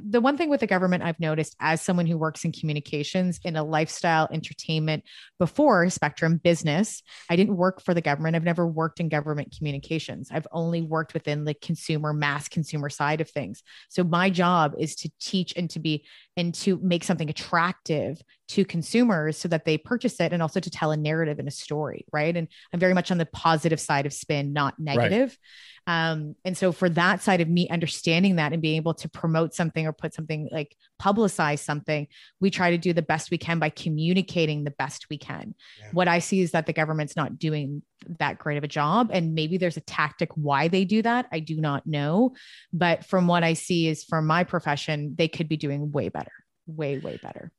[0.01, 3.55] The one thing with the government I've noticed as someone who works in communications in
[3.55, 5.03] a lifestyle entertainment
[5.37, 8.35] before Spectrum business, I didn't work for the government.
[8.35, 10.29] I've never worked in government communications.
[10.31, 13.61] I've only worked within the consumer, mass consumer side of things.
[13.89, 16.05] So my job is to teach and to be
[16.39, 20.69] and to make something attractive to consumers so that they purchase it and also to
[20.69, 22.35] tell a narrative and a story, right?
[22.35, 25.37] And I'm very much on the positive side of spin, not negative.
[25.85, 29.53] Um, and so for that side of me understanding that and being able to promote
[29.53, 32.07] something or put something like publicize something,
[32.39, 35.55] we try to do the best we can by communicating the best we can.
[35.91, 37.81] What I see is that the government's not doing
[38.19, 39.09] that great of a job.
[39.11, 41.27] And maybe there's a tactic why they do that.
[41.31, 42.33] I do not know.
[42.73, 46.31] But from what I see is from my profession, they could be doing way better,
[46.67, 47.51] way, way better.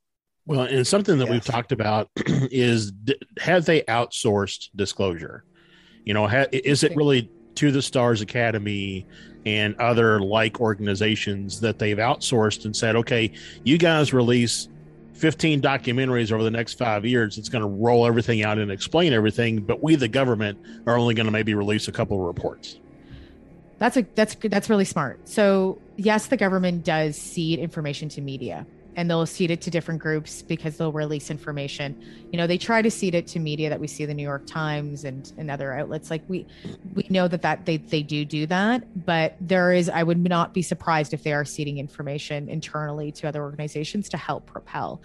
[0.47, 2.93] Well, and something that we've talked about is
[3.39, 5.45] have they outsourced disclosure?
[6.05, 9.07] You know, ha- is it really to the Stars Academy
[9.47, 13.31] and other like organizations that they've outsourced and said, okay,
[13.65, 14.69] you guys release
[15.21, 17.37] 15 documentaries over the next five years.
[17.37, 21.15] It's going to roll everything out and explain everything, but we, the government, are only
[21.15, 22.79] going to maybe release a couple of reports.
[23.79, 24.37] That's a that's.
[24.43, 25.27] That's really smart.
[25.27, 28.67] So yes, the government does seed information to media,
[29.01, 31.99] and they'll seed it to different groups because they'll release information.
[32.31, 34.47] You know, they try to seed it to media that we see the New York
[34.47, 36.11] Times and and other outlets.
[36.11, 36.47] Like we
[36.95, 40.53] we know that that they they do do that, but there is I would not
[40.53, 45.01] be surprised if they are seeding information internally to other organizations to help propel.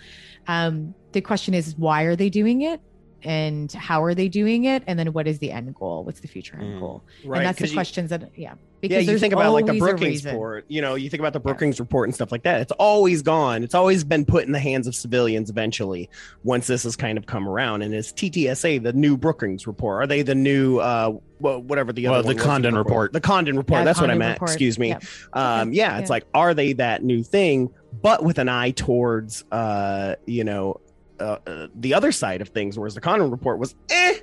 [0.47, 2.81] Um, the question is why are they doing it?
[3.23, 4.83] And how are they doing it?
[4.87, 6.03] And then what is the end goal?
[6.03, 6.79] What's the future end Mm.
[6.81, 7.03] goal?
[7.25, 7.37] Right.
[7.37, 10.23] and that's the 'cause you- questions that yeah yeah, you think about like the Brookings
[10.25, 10.65] report.
[10.67, 12.61] You know, you think about the Brookings report and stuff like that.
[12.61, 13.63] It's always gone.
[13.63, 15.49] It's always been put in the hands of civilians.
[15.49, 16.09] Eventually,
[16.43, 20.03] once this has kind of come around, and is TTSA the new Brookings report?
[20.03, 22.83] Are they the new uh, whatever the Well, other the one was Condon before?
[22.83, 23.13] report.
[23.13, 23.79] The Condon report.
[23.79, 24.35] Yeah, That's what I meant.
[24.35, 24.51] report.
[24.51, 24.89] Excuse me.
[24.89, 25.03] Yep.
[25.33, 26.13] Um, yeah, it's Yeah.
[26.13, 27.69] like, are they that new thing,
[28.01, 30.79] but with an eye towards, uh, you know,
[31.19, 32.77] uh, uh, the other side of things?
[32.79, 34.15] Whereas the Condon report was, eh,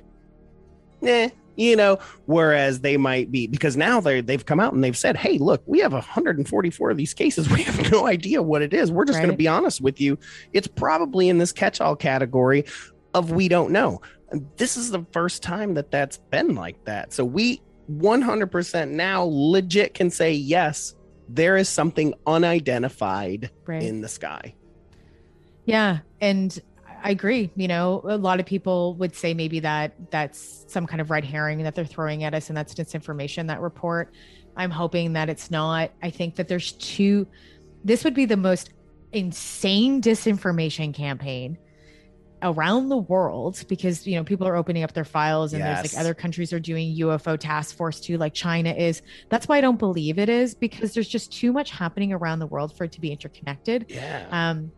[1.03, 4.97] eh, you know, whereas they might be because now they they've come out and they've
[4.97, 7.49] said, "Hey, look, we have 144 of these cases.
[7.53, 8.91] We have no idea what it is.
[8.91, 10.17] We're just going to be honest with you.
[10.53, 12.65] It's probably in this catch-all category
[13.13, 14.01] of we don't know."
[14.57, 17.13] This is the first time that that's been like that.
[17.13, 20.95] So we 100% now legit can say yes,
[21.29, 23.83] there is something unidentified Right.
[23.83, 24.55] in the sky.
[25.65, 26.59] Yeah, and
[27.03, 27.51] I agree.
[27.55, 31.25] You know, a lot of people would say maybe that that's some kind of red
[31.25, 33.47] herring that they're throwing at us, and that's disinformation.
[33.47, 34.13] That report.
[34.55, 35.91] I'm hoping that it's not.
[36.01, 37.27] I think that there's two.
[37.83, 38.71] This would be the most
[39.11, 41.57] insane disinformation campaign
[42.41, 45.99] around the world because you know people are opening up their files and there's like
[46.01, 49.79] other countries are doing UFO task force too like China is that's why I don't
[49.79, 53.01] believe it is because there's just too much happening around the world for it to
[53.01, 54.27] be interconnected Yeah.
[54.31, 54.71] um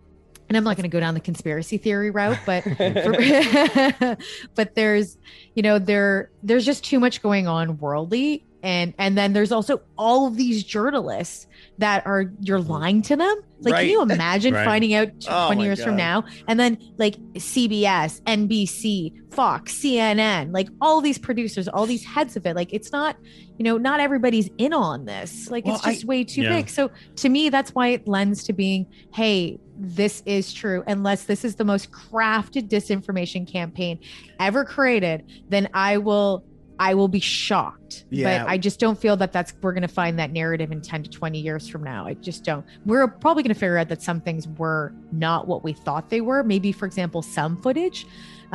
[0.47, 4.17] and i'm not going to go down the conspiracy theory route but for,
[4.55, 5.17] but there's
[5.55, 9.79] you know there there's just too much going on worldly and and then there's also
[9.95, 11.45] all of these journalists
[11.77, 12.71] that are you're mm-hmm.
[12.71, 13.35] lying to them.
[13.61, 13.81] Like Right.
[13.81, 14.65] can you imagine Right.
[14.65, 16.23] finding out Oh 20 my years from now?
[16.47, 22.45] And then like cbs nbc fox cnn like all these producers all these heads of
[22.47, 22.55] it.
[22.55, 23.17] Like it's not
[23.57, 25.47] you know not everybody's in on this.
[25.51, 26.55] Like Well, it's just way too Yeah.
[26.55, 26.69] big.
[26.69, 30.83] So to me that's why it lends to being hey this is true.
[30.87, 33.99] Unless this is the most crafted disinformation campaign
[34.39, 36.43] ever created then i will
[36.79, 38.43] i will be shocked Yeah.
[38.43, 41.03] but i just don't feel that that's we're going to find that narrative in 10
[41.03, 42.05] to 20 years from now.
[42.05, 42.65] I just don't.
[42.85, 46.21] We're probably going to figure out that some things were not what we thought they
[46.21, 46.43] were.
[46.43, 48.05] Maybe for example some footage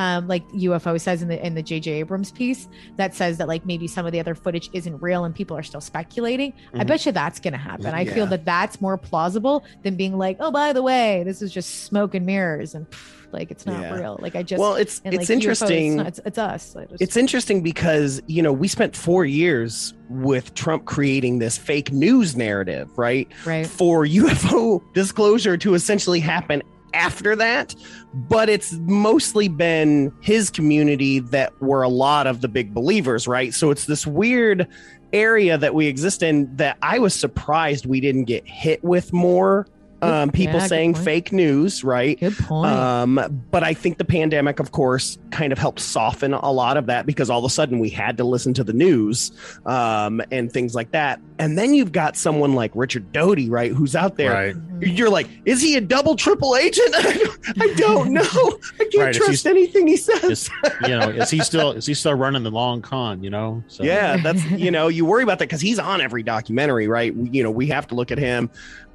[0.01, 3.66] um, like UFO says in the in the JJ Abrams piece that says that like
[3.66, 6.53] maybe some of the other footage isn't real and people are still speculating.
[6.74, 6.86] I Mhm.
[6.86, 7.86] bet you that's going to happen.
[7.94, 11.53] I feel that that's more plausible than being like, oh, by the way, this is
[11.53, 13.94] just smoke and mirrors and pff, like it's not Yeah.
[14.01, 14.18] real.
[14.22, 15.96] Like I just well, it's and, it's like, UFO, interesting.
[15.96, 16.74] not- it's, it's us.
[16.76, 21.59] I just- It's interesting because, you know, we spent four years with Trump creating this
[21.59, 23.28] fake news narrative, right?
[23.44, 23.66] right.
[23.66, 26.62] For UFO disclosure to essentially happen
[26.95, 27.74] after that.
[28.12, 33.55] But it's mostly been his community that were a lot of the big believers, right?
[33.55, 34.66] So it's this weird
[35.12, 39.66] area that we exist in that I was surprised we didn't get hit with more.
[40.03, 41.05] Um, people Yeah, saying point.
[41.05, 42.18] fake news, right?
[42.18, 42.72] Good point.
[42.72, 46.86] Um, but I think the pandemic, of course, kind of helped soften a lot of
[46.86, 49.30] that because all of a sudden we had to listen to the news
[49.66, 51.20] um, and things like that.
[51.38, 54.32] And then you've got someone like Richard Doty, right, who's out there.
[54.32, 54.55] Right.
[54.82, 56.88] You're like, is he a double, triple agent?
[56.94, 58.20] I don't know.
[58.22, 60.24] I can't Right, trust anything he says.
[60.24, 60.51] Is,
[60.82, 63.22] you know, is he still is he still running the long con?
[63.22, 66.22] You know, so Yeah, that's you know, you worry about that because he's on every
[66.22, 67.12] documentary, right?
[67.14, 68.51] You know, we have to look at him,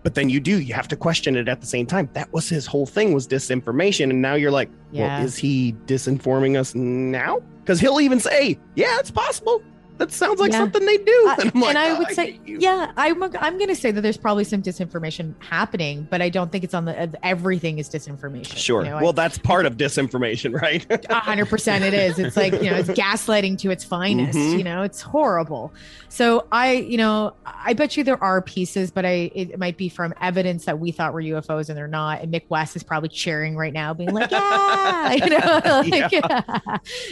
[0.05, 2.07] but then you do, you have to question it at the same time.
[2.13, 5.17] That was his whole thing was disinformation, and now you're like, Yeah.
[5.17, 7.41] well, is he disinforming us now?
[7.63, 9.63] Because he'll even say, yeah, it's possible.
[9.97, 10.59] That sounds like Yeah.
[10.59, 11.25] something they do.
[11.29, 13.75] Uh, and like, and I "Oh, would say, hate you." yeah, I'm I'm going to
[13.75, 17.07] say that there's probably some disinformation happening, but I don't think it's on the uh,
[17.23, 18.57] everything is disinformation.
[18.57, 18.83] Sure.
[18.83, 20.85] You know, I- well, that's part of disinformation, right?
[21.09, 22.19] A hundred percent it is.
[22.19, 24.57] It's like, you know, it's gaslighting to its finest, Mhm.
[24.57, 25.73] you know, it's horrible.
[26.09, 29.89] So I, you know, I bet you there are pieces, but I, it might be
[29.89, 32.21] from evidence that we thought were UFOs and they're not.
[32.21, 36.11] And Mick West is probably cheering right now, being like, yeah, you know, like,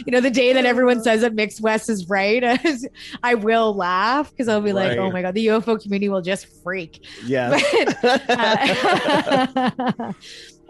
[0.06, 2.44] you know, the day that everyone says that Mick West is right,
[3.22, 6.48] I will laugh because I'll be like, oh my God, the UFO community will just
[6.64, 7.06] freak.
[7.26, 7.60] yeah.
[8.02, 10.14] But, uh,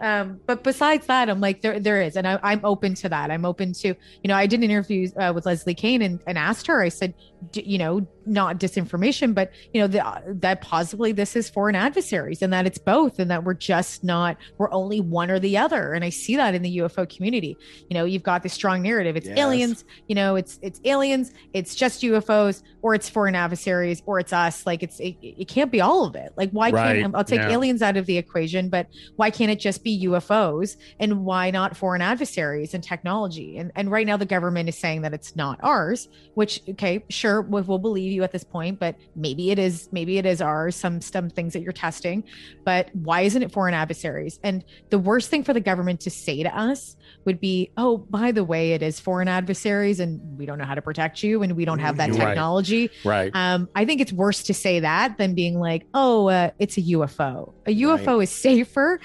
[0.00, 3.30] um, but besides that, I'm like, there, there is, and I, I'm open to that.
[3.30, 6.38] I'm open to, you know, I did an interview uh, with Leslie Kean and, and
[6.38, 7.14] asked her, I said,
[7.54, 10.02] you know, not disinformation, but you know, the,
[10.40, 14.36] that possibly this is foreign adversaries and that it's both and that we're just not,
[14.58, 15.92] we're only one or the other.
[15.92, 17.56] And I see that in the UFO community.
[17.88, 19.16] You know, you've got this strong narrative.
[19.16, 19.38] It's Yes.
[19.38, 24.32] aliens, you know, it's, it's aliens, it's just UFOs or it's foreign adversaries or it's
[24.32, 24.66] us.
[24.66, 26.32] Like it's, it, it can't be all of it.
[26.36, 27.50] Like why Right, can't, I'll take yeah.
[27.50, 31.76] aliens out of the equation, but why can't it just be UFOs and why not
[31.76, 33.56] foreign adversaries and technology?
[33.58, 37.42] And and right now the government is saying that it's not ours, which okay, sure,
[37.42, 40.76] we- we'll believe you at this point, but maybe it is maybe it is ours.
[40.76, 42.24] Some some things that you're testing,
[42.64, 44.38] but why isn't it foreign adversaries?
[44.42, 48.32] And the worst thing for the government to say to us would be, oh, by
[48.32, 51.56] the way, it is foreign adversaries, and we don't know how to protect you, and
[51.56, 52.28] we don't have that You're right.
[52.28, 52.90] technology.
[53.04, 53.30] right.
[53.34, 56.82] Um, I think it's worse to say that than being like, "Oh, uh, it's a
[56.82, 59.00] UFO." A UFO is safer,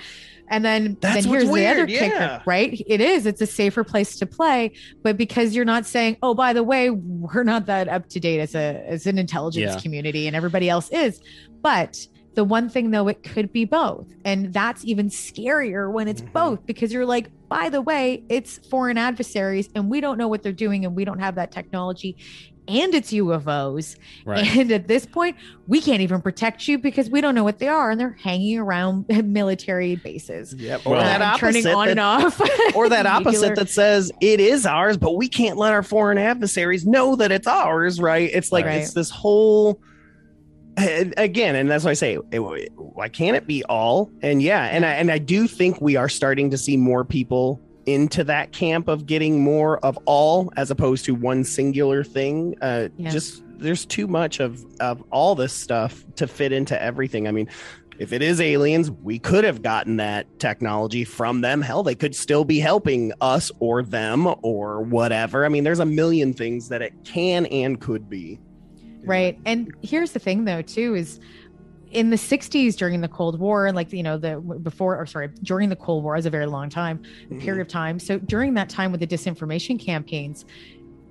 [0.49, 2.41] and then That's then here's the other kicker, yeah.
[2.45, 2.81] right?
[2.87, 3.25] It is.
[3.25, 4.71] It's a safer place to play,
[5.03, 8.39] but because you're not saying, "Oh, by the way, we're not that up to date
[8.39, 9.79] as a as an intelligence Yeah.
[9.81, 11.21] community, and everybody else is,"
[11.61, 11.97] but
[12.35, 14.07] The one thing though, it could be both.
[14.23, 16.31] And that's even scarier when it's Mhm.
[16.31, 20.43] both because you're like, by the way, it's foreign adversaries and we don't know what
[20.43, 22.15] they're doing and we don't have that technology
[22.69, 23.97] and it's UFOs.
[24.25, 24.45] Right.
[24.57, 25.35] And at this point,
[25.67, 28.57] we can't even protect you because we don't know what they are and they're hanging
[28.57, 30.53] around military bases.
[30.53, 30.85] Yep.
[30.85, 32.41] Well- or that Uh, turning opposite on that- and off.
[32.75, 36.85] or that opposite that says it is ours, but we can't let our foreign adversaries
[36.85, 38.29] know that it's ours, right?
[38.33, 38.81] It's like Right.
[38.81, 39.79] it's this whole
[40.77, 42.39] again, and that's why I say, it-
[42.75, 44.09] why can't it be all?
[44.21, 47.61] And yeah, and I and I do think we are starting to see more people
[47.93, 52.55] into that camp of getting more of all as opposed to one singular thing.
[52.61, 53.09] Uh, Yeah.
[53.09, 57.27] Just there's too much of of all this stuff to fit into everything.
[57.27, 57.49] I mean,
[57.99, 61.61] if it is aliens, we could have gotten that technology from them.
[61.61, 65.45] Hell, they could still be helping us or them or whatever.
[65.45, 68.39] I mean, there's a million things that it can and could be.
[69.03, 69.37] Right.
[69.45, 71.19] And here's the thing though, too, is
[71.91, 75.29] in the 60s during the Cold War, and like, you know, the before or sorry,
[75.43, 77.99] during the Cold War is a very long time, a period of time.
[77.99, 80.45] So during that time with the disinformation campaigns,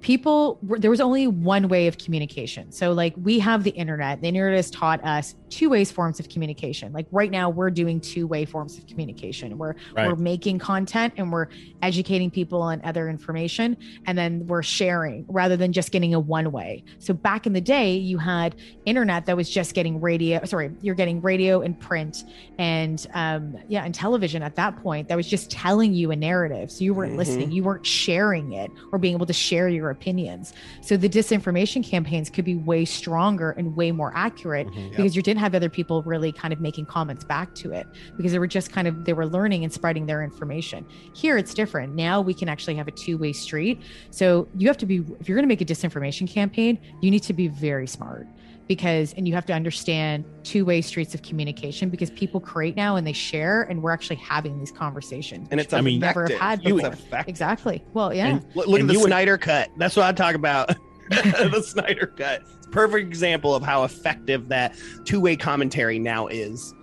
[0.00, 2.70] people were, there was only one way of communication.
[2.70, 4.20] So like we have the internet.
[4.20, 6.92] The internet has taught us two ways forms of communication.
[6.92, 9.58] Like right now we're doing two way forms of communication.
[9.58, 10.06] We're Right.
[10.08, 11.48] we're making content and we're
[11.82, 13.76] educating people on other information
[14.06, 16.84] and then we're sharing rather than just getting a one way.
[16.98, 20.94] So back in the day you had internet that was just getting radio sorry, you're
[20.94, 22.24] getting radio and print
[22.58, 26.70] and um yeah, and television at that point that was just telling you a narrative.
[26.70, 27.18] So you weren't Mhm.
[27.18, 30.52] listening, you weren't sharing it or being able to share your opinions.
[30.80, 34.90] So the disinformation campaigns could be way stronger and way more accurate Mhm.
[34.90, 37.86] because you didn't have other people really kind of making comments back to it
[38.16, 40.84] because they were just kind of they were learning and spreading their information.
[41.14, 41.94] Here it's different.
[41.94, 43.80] Now we can actually have a two-way street.
[44.10, 47.22] So you have to be if you're going to make a disinformation campaign, you need
[47.24, 48.26] to be very smart
[48.68, 53.06] because and you have to understand two-way streets of communication because people create now and
[53.06, 55.48] they share and we're actually having these conversations.
[55.50, 57.24] And it's we I mean, never have had It's before.
[57.26, 57.82] Exactly.
[57.94, 58.26] Well, yeah.
[58.28, 59.70] And- Look, look And at the you would- Snyder cut.
[59.78, 60.68] That's what I talk about.
[61.10, 62.42] the Snyder cut.
[62.58, 64.74] It's a perfect example of how effective that
[65.06, 66.74] two-way commentary now is.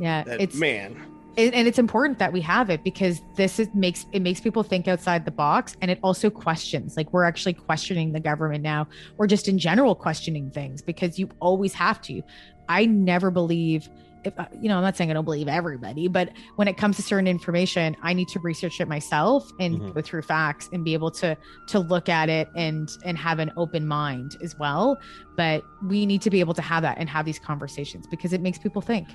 [0.00, 0.24] yeah.
[0.24, 0.96] That, It's man.
[1.36, 4.62] And, and it's important that we have it because this is makes it makes people
[4.62, 8.86] think outside the box and it also questions like we're actually questioning the government now
[9.18, 12.22] or just in general questioning things because you always have to.
[12.68, 13.88] I never believe
[14.24, 16.96] if uh, you know i'm not saying i don't believe everybody but when it comes
[16.96, 19.94] to certain information i need to research it myself and Mhm.
[19.94, 21.36] go through facts and be able to
[21.68, 24.98] to look at it and and have an open mind as well.
[25.36, 28.40] But we need to be able to have that and have these conversations because it
[28.40, 29.06] makes people think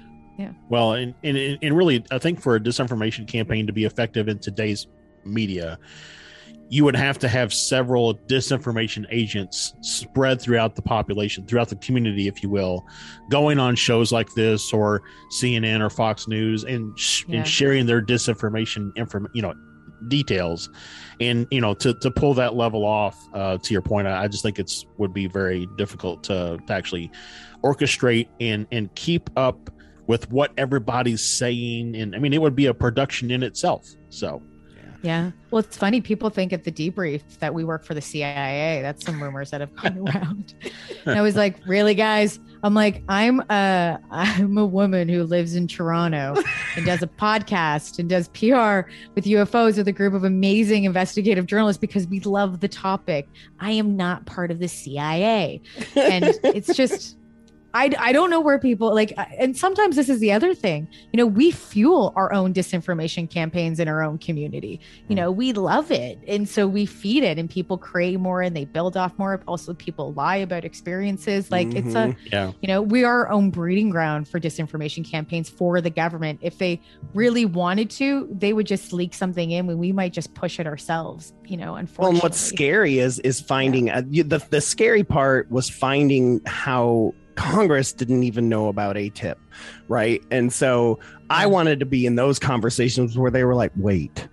[0.70, 4.40] Well, and, and and really, I think for a disinformation campaign to be effective in
[4.40, 4.88] today's
[5.26, 5.78] media,
[6.70, 12.28] you would have to have several disinformation agents spread throughout the population, throughout the community,
[12.28, 12.86] if you will,
[13.30, 15.02] going on shows like this or
[15.38, 17.40] CNN or Fox News and sh- Yeah.
[17.40, 19.54] and sharing their disinformation inform you know
[20.08, 20.68] details
[21.20, 24.28] and you know to, to pull that level off uh, to your point I, I
[24.28, 27.12] just think it's would be very difficult to, to actually
[27.64, 29.70] orchestrate and and keep up
[30.08, 34.42] with what everybody's saying and i mean it would be a production in itself so
[35.04, 35.32] Yeah.
[35.50, 36.00] Well, it's funny.
[36.00, 38.84] People think at the debrief that we work for the CIA.
[38.84, 40.54] That's some rumors that have gone around.
[41.08, 42.40] and I was like, really, guys?
[42.62, 46.36] I'm like, I'm a, I'm a woman who lives in Toronto
[46.76, 51.48] and does a podcast and does PR with UFOs with a group of amazing investigative
[51.48, 53.28] journalists because we love the topic.
[53.60, 55.62] I am not part of the CIA.
[55.96, 57.18] And it's just,
[57.74, 60.88] I, I don't know where people like, and sometimes this is the other thing.
[61.14, 64.80] You know, we fuel our own disinformation campaigns in our own community.
[65.08, 66.20] You know, we love it.
[66.28, 69.42] And so we feed it, and people create more and they build off more.
[69.48, 71.52] Also, people lie about experiences.
[71.52, 75.50] Like, it's a, yeah you know, we are our own breeding ground for disinformation campaigns
[75.50, 76.40] for the government.
[76.42, 76.82] If they
[77.14, 80.68] really wanted to, they would just leak something in when we might just push it
[80.68, 85.50] ourselves, you know, Well, and what's scary is is finding uh, the the scary part
[85.52, 89.36] was finding how Congress didn't even know about ATIP,
[89.88, 90.24] right?
[90.32, 94.28] And so I wanted to be in those conversations where they were like, "Wait,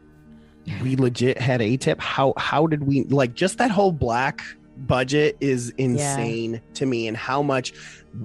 [0.83, 1.99] we legit had ATIP?
[2.01, 4.43] How how did we like just that whole black
[4.87, 7.73] budget is insane to me and how much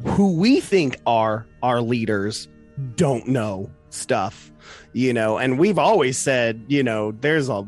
[0.05, 2.47] who we think are our leaders
[2.95, 4.51] don't know stuff
[4.93, 7.67] you know and we've always said you know there's a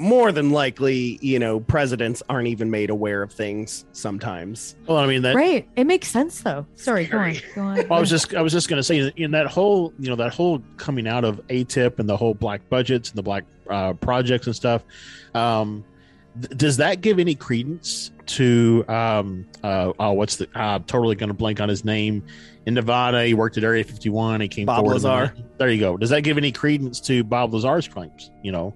[0.00, 5.06] more than likely you know presidents aren't even made aware of things sometimes well i
[5.06, 5.68] mean that Right.
[5.76, 6.66] It makes sense though.
[6.74, 7.36] Sorry, go on.
[7.54, 7.76] Go on.
[7.88, 10.16] Well, I was just I was just going to say in that whole you know
[10.16, 13.92] that whole coming out of ATIP and the whole black budgets and the black uh,
[13.94, 14.82] projects and stuff.
[15.34, 15.84] Um,
[16.40, 21.34] th- does that give any credence to um uh oh what's the uh totally gonna
[21.34, 22.22] blank on his name
[22.66, 25.34] in nevada he worked at area 51 he came Bob forward Lazar.
[25.58, 28.72] there you go does that give any credence to bob lazar's claims you know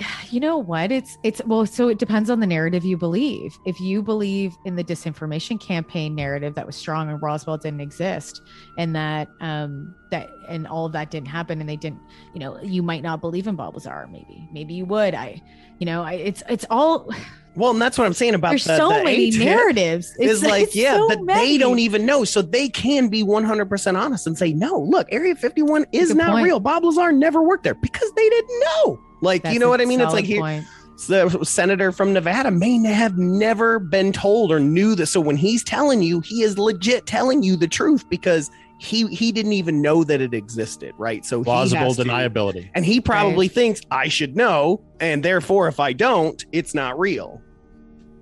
[0.30, 3.80] you know what it's it's well so it depends on the narrative you believe if
[3.80, 8.40] you believe in the disinformation campaign narrative that was strong and roswell didn't exist
[8.78, 12.00] and that um that and all of that didn't happen and they didn't
[12.34, 15.40] you know you might not believe in bob lazar maybe maybe you would i
[15.78, 17.08] you know I, it's it's all
[17.56, 20.62] Well, and that's what I'm saying about there's the, so the many narratives Is like,
[20.62, 21.40] it's yeah, so but many.
[21.40, 22.22] they don't even know.
[22.22, 26.30] So they can be 100% honest and say, no, look, Area 51 is Good not
[26.30, 26.44] point.
[26.44, 26.60] real.
[26.60, 29.00] Bob Lazar never worked there because they didn't know.
[29.20, 30.00] Like, That's you know what I mean?
[30.00, 30.64] It's like here,
[31.08, 35.10] the senator from Nevada may have never been told or knew this.
[35.10, 39.30] So when he's telling you, he is legit telling you the truth because he he
[39.30, 41.24] didn't even know that it existed, right?
[41.24, 45.68] So he plausible has to- deniability and he probably thinks I should know, and therefore,
[45.68, 47.42] if I don't, it's not real.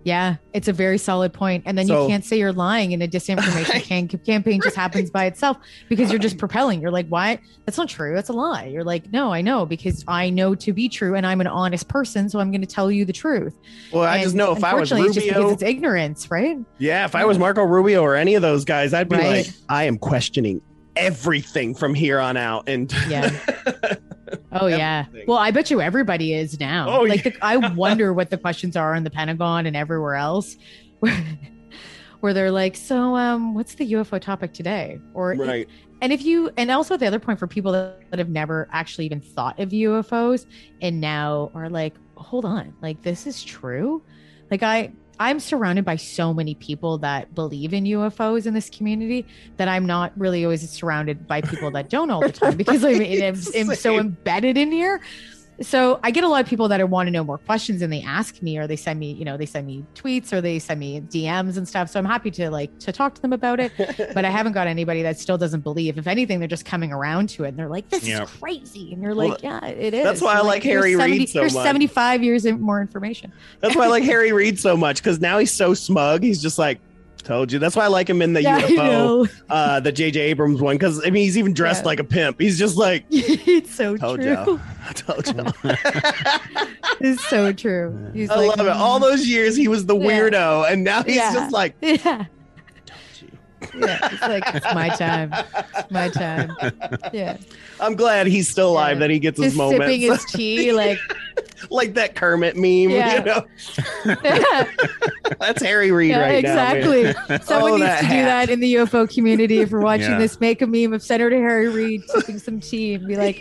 [0.05, 1.64] Yeah, it's a very solid point.
[1.66, 5.11] And then So- you can't say you're lying and a disinformation can- campaign just happens
[5.11, 6.80] by itself because you're just propelling.
[6.80, 7.38] You're like, why?
[7.66, 8.14] That's not true.
[8.14, 8.66] That's a lie.
[8.66, 11.88] You're like, no, I know because I know to be true and I'm an honest
[11.88, 12.28] person.
[12.30, 13.59] So I'm going to tell you the truth.
[13.92, 16.59] Well, I just know if I was unfortunately, it's just because Rubio, it's ignorance, right?
[16.78, 19.46] yeah, if I was Marco Rubio or any of those guys, I'd be Right.
[19.46, 20.62] like, I am questioning
[20.96, 22.68] everything from here on out.
[22.68, 23.30] And Yeah.
[24.53, 25.07] Oh yeah.
[25.26, 26.89] Well, I bet you everybody is now.
[26.89, 30.57] Oh, like the, I wonder what the questions are in the Pentagon and everywhere else,
[31.01, 31.24] where,
[32.20, 35.68] where they're like, "So, um, what's the UFO topic today?" Or right.
[36.01, 39.07] and if you and also the other point for people that, that have never actually
[39.07, 40.47] even thought of UFOs
[40.81, 44.03] and now are like, hold on, like this is true.
[44.51, 49.26] Like I I'm surrounded by so many people that believe in UFOs in this community
[49.56, 52.94] that I'm not really always surrounded by people that don't all the time because I
[52.94, 55.00] mean I'm, I'm so embedded in here.
[55.61, 58.00] So I get a lot of people that want to know more questions and they
[58.02, 60.78] ask me or they send me, you know, they send me tweets or they send
[60.78, 61.90] me DMs and stuff.
[61.90, 63.72] So I'm happy to like to talk to them about it
[64.14, 65.98] but I haven't got anybody that still doesn't believe.
[65.98, 68.22] If anything, they're just coming around to it and they're like, "This Yeah.
[68.22, 70.94] is crazy," and you're Well, like, "Yeah, it is." that's why I like here's Harry
[71.18, 71.52] Reid so much.
[71.52, 73.32] 75 years of more information.
[73.61, 76.22] That's why I like Harry Reid so much because now he's so smug.
[76.22, 76.78] He's just like,
[77.29, 77.59] told you.
[77.59, 80.76] That's why I like him in the yeah, UFO, uh, the JJ Abrams one.
[80.76, 81.89] Because I mean, he's even dressed Yeah.
[81.89, 82.41] like a pimp.
[82.41, 84.31] He's just like, it's so told true.
[84.31, 85.45] you, I told you.
[87.01, 88.11] It's so true.
[88.12, 88.70] He's I like, love it.
[88.72, 90.07] All those years he was the Yeah.
[90.09, 92.24] weirdo, and now he's just like, yeah,
[93.74, 94.09] yeah.
[94.11, 95.33] It's like it's my time,
[95.76, 96.57] It's my time.
[97.12, 97.37] Yeah,
[97.81, 99.85] I'm glad he's still alive that he gets his just moments.
[99.87, 100.99] sipping his tea, like
[101.70, 102.90] like that Kermit meme.
[102.90, 103.18] Yeah.
[103.18, 103.44] You know,
[105.40, 106.54] that's Harry Reid right now.
[106.54, 106.76] man.
[106.76, 107.38] exactly.
[107.42, 109.59] Someone Oh, needs that to do that in the UFO community.
[109.61, 110.18] If you're watching Yeah.
[110.18, 113.40] this, make a meme of Senator Harry Reid sipping some tea and be like,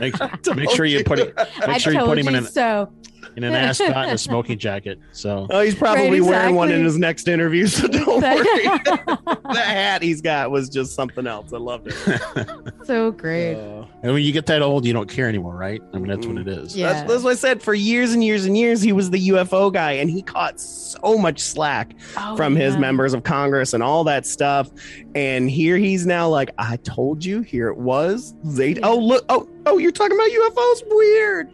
[0.00, 0.14] make,
[0.56, 2.92] make sure you put it "I make sure you put him in you an, so."
[3.36, 6.82] In an ascot and a smoking jacket so Oh, he's probably Right, wearing one in
[6.84, 8.40] his next interview, so don't worry.
[8.66, 9.16] Exactly.
[9.52, 11.52] the hat he's got was just something else.
[11.52, 12.74] I loved it.
[12.84, 13.54] so great.
[13.54, 16.26] Uh, and when you get that old you don't care anymore right i mean that's
[16.26, 16.92] what it is Yeah.
[16.92, 17.62] That's, that's what I said.
[17.62, 21.18] For years and years and years, he was the UFO guy, and he caught so
[21.18, 24.70] much slack Oh, from his members of Congress and all that stuff.
[25.14, 28.34] And here he's now like, I told you, here it was.
[28.44, 28.80] They, Yeah.
[28.84, 30.82] oh look, oh oh, you're talking about UFOs?
[30.88, 31.50] Weird,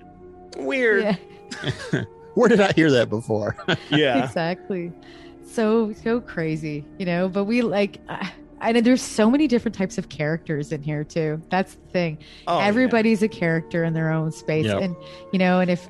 [0.59, 1.03] weird.
[1.05, 1.17] Yeah,
[2.35, 3.57] where did i hear that before
[3.91, 4.93] Yeah, exactly.
[5.45, 7.29] So so crazy, you know.
[7.29, 8.27] But we like, uh,
[8.61, 11.43] and there's so many different types of characters in here too.
[11.51, 12.19] That's the thing.
[12.47, 12.67] Oh, yeah.
[12.67, 14.81] everybody's a character in their own space Yep.
[14.83, 14.97] and
[15.33, 15.89] you know and if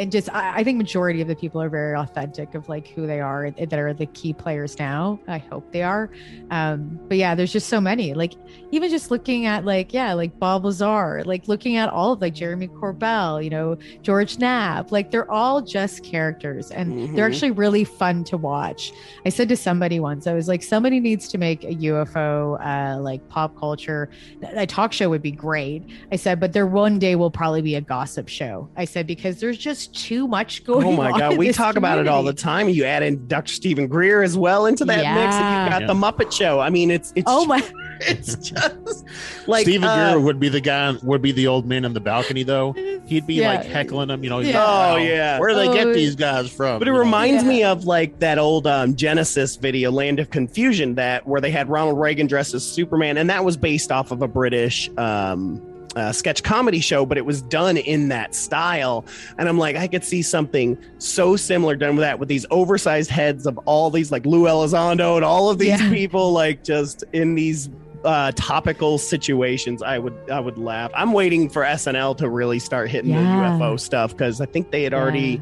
[0.00, 3.06] and just I, I think majority of the people are very authentic of like who
[3.06, 6.10] they are that are the key players now i hope they are
[6.50, 8.34] um but yeah there's just so many like
[8.72, 12.34] even just looking at like yeah like bob lazar like looking at all of like
[12.34, 17.32] jeremy corbell you know george knapp like they're all just characters and they're Mhm.
[17.32, 18.92] actually really fun to watch
[19.26, 22.98] i said to somebody once i was like somebody needs to make a ufo uh
[23.00, 24.08] like pop culture
[24.42, 25.82] a talk show would be great.
[26.12, 28.68] I said, but there one day will probably be a gossip show.
[28.76, 30.92] I said because there's just too much going on.
[30.94, 32.68] Oh my god, we this talk about it all the time.
[32.68, 33.52] You add in Dr.
[33.52, 35.86] Steven Greer as well into that mix, and you've got Yeah.
[35.86, 36.60] the Muppet Show.
[36.60, 37.62] I mean, it's it's Oh my!
[38.00, 39.04] it's just
[39.46, 42.00] like Steven uh, Greer would be the guy would be the old man in the
[42.00, 42.72] balcony though
[43.06, 43.54] he'd be Yeah.
[43.54, 44.58] like heckling them you know Yeah.
[44.64, 45.38] like, Oh, yeah.
[45.38, 47.48] where do they get Oh, these guys from But it reminds Yeah.
[47.48, 51.68] me of like that old um, Genesis video, Land of Confusion, that where they had
[51.68, 55.60] Ronald Reagan dressed as Superman, and that was based off of a British um,
[55.96, 59.04] uh, sketch comedy show, but it was done in that style.
[59.38, 63.10] And I'm like, I could see something so similar done with that, with these oversized
[63.10, 65.90] heads of all these like Lou Elizondo and all of these Yeah.
[65.92, 67.68] people, like just in these
[68.02, 72.88] uh topical situations i would i would laugh i'm waiting for snl to really start
[72.88, 73.58] hitting Yeah.
[73.58, 75.38] the ufo stuff because i think they had already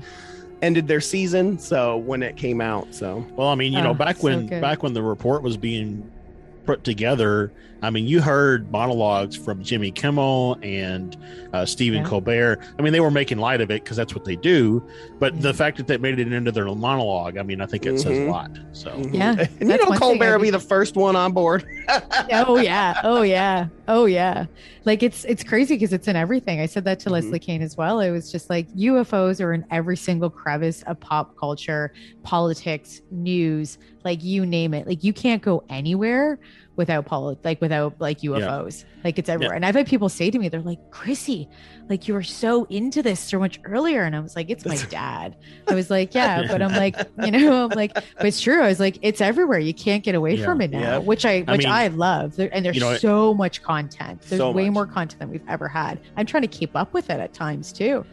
[0.60, 1.56] ended their season.
[1.60, 4.48] So when it came out, so Well, I mean, you know, Oh, back so when
[4.48, 4.60] good.
[4.60, 6.10] back when the report was being
[6.66, 7.52] put together,
[7.82, 11.16] I mean, you heard monologues from Jimmy Kimmel and
[11.52, 12.08] uh, Stephen Yeah.
[12.08, 12.58] Colbert.
[12.78, 14.82] I mean, they were making light of it because that's what they do.
[15.18, 15.56] But the Mhm.
[15.56, 18.22] fact that they made it into their monologue, I mean, I think it says a
[18.22, 18.26] Mhm.
[18.28, 18.50] lot.
[18.72, 21.32] So Yeah, and you that's know one thing Colbert will be the first one on
[21.32, 21.64] board.
[22.32, 24.44] oh yeah oh yeah oh yeah
[24.84, 27.12] like it's it's crazy because it's in everything i said that to Mhm.
[27.12, 31.00] leslie kean as well it was just like ufos are in every single crevice of
[31.00, 31.90] pop culture
[32.22, 36.38] politics news like you name it like you can't go anywhere
[36.78, 40.38] without poli- like without like ufos like it's everywhere and i've had people say to
[40.38, 41.46] me they're like chrissy
[41.90, 44.02] like you were so into this so much earlier.
[44.04, 45.36] And i was like it's my dad.
[45.66, 48.62] I was like yeah but i'm like you know i'm like but it's true.
[48.62, 49.58] I was like it's everywhere.
[49.58, 50.44] You can't get away Yeah.
[50.44, 50.98] from it now Yeah.
[50.98, 52.36] which i I which mean, i love.
[52.36, 54.22] There- and there's you know, so much content.
[54.22, 54.74] There's So way much.
[54.74, 56.00] more content than we've ever had.
[56.16, 58.04] I'm trying to keep up with it at times too.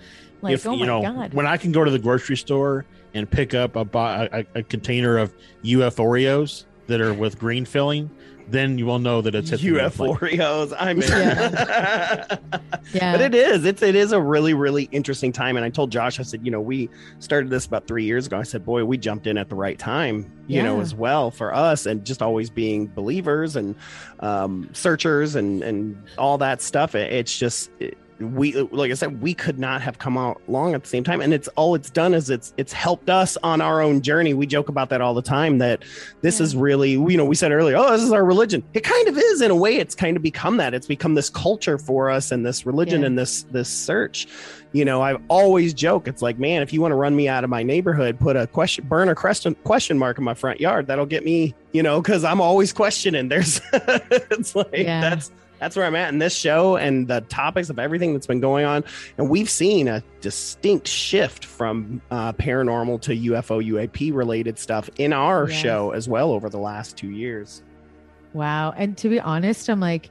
[0.41, 1.33] Like if oh you my know, god.
[1.33, 4.63] when I can go to the grocery store and pick up a, bo- a, a
[4.63, 8.09] container of UF Oreos that are with green filling,
[8.47, 9.97] then you will know that it's hit the UF.
[9.97, 10.73] Oreos.
[10.77, 11.09] I'm in.
[12.93, 13.65] yeah But it is.
[13.65, 15.55] It's it is a really really interesting time.
[15.57, 16.89] And I told Josh, I said, you know, we
[17.19, 18.37] started this about three years ago.
[18.37, 21.53] I said, boy, we jumped in at the right time, you know, as well for
[21.53, 23.75] us, and just always being believers and
[24.19, 26.95] um, searchers and and all that stuff.
[26.95, 27.69] It, it's just.
[27.79, 31.03] It, we like I said, we could not have come out long at the same
[31.03, 34.33] time, and it's all it's done is it's it's helped us on our own journey.
[34.33, 35.57] We joke about that all the time.
[35.57, 35.83] That
[36.21, 38.63] this is really, you know, we said earlier, oh, this is our religion.
[38.73, 39.75] It kind of is in a way.
[39.75, 40.73] It's kind of become that.
[40.73, 43.07] It's become this culture for us and this religion Yeah.
[43.07, 44.27] and this this search.
[44.71, 46.05] You know, i've always joke.
[46.05, 48.45] It's like, man, if you want to run me out of my neighborhood, put a
[48.47, 50.87] question, burn a question question mark in my front yard.
[50.87, 53.29] That'll get me, you know, because I'm always questioning.
[53.29, 54.99] There's, it's like Yeah.
[55.01, 58.39] that's that's where I'm at in this show and the topics of everything that's been
[58.41, 58.83] going on.
[59.17, 65.13] And we've seen a distinct shift from uh, paranormal to UFO, UAP related stuff in
[65.13, 65.59] our Yes.
[65.59, 67.63] show as well over the last two years.
[68.33, 68.73] Wow.
[68.75, 70.09] And to be honest, I'm like,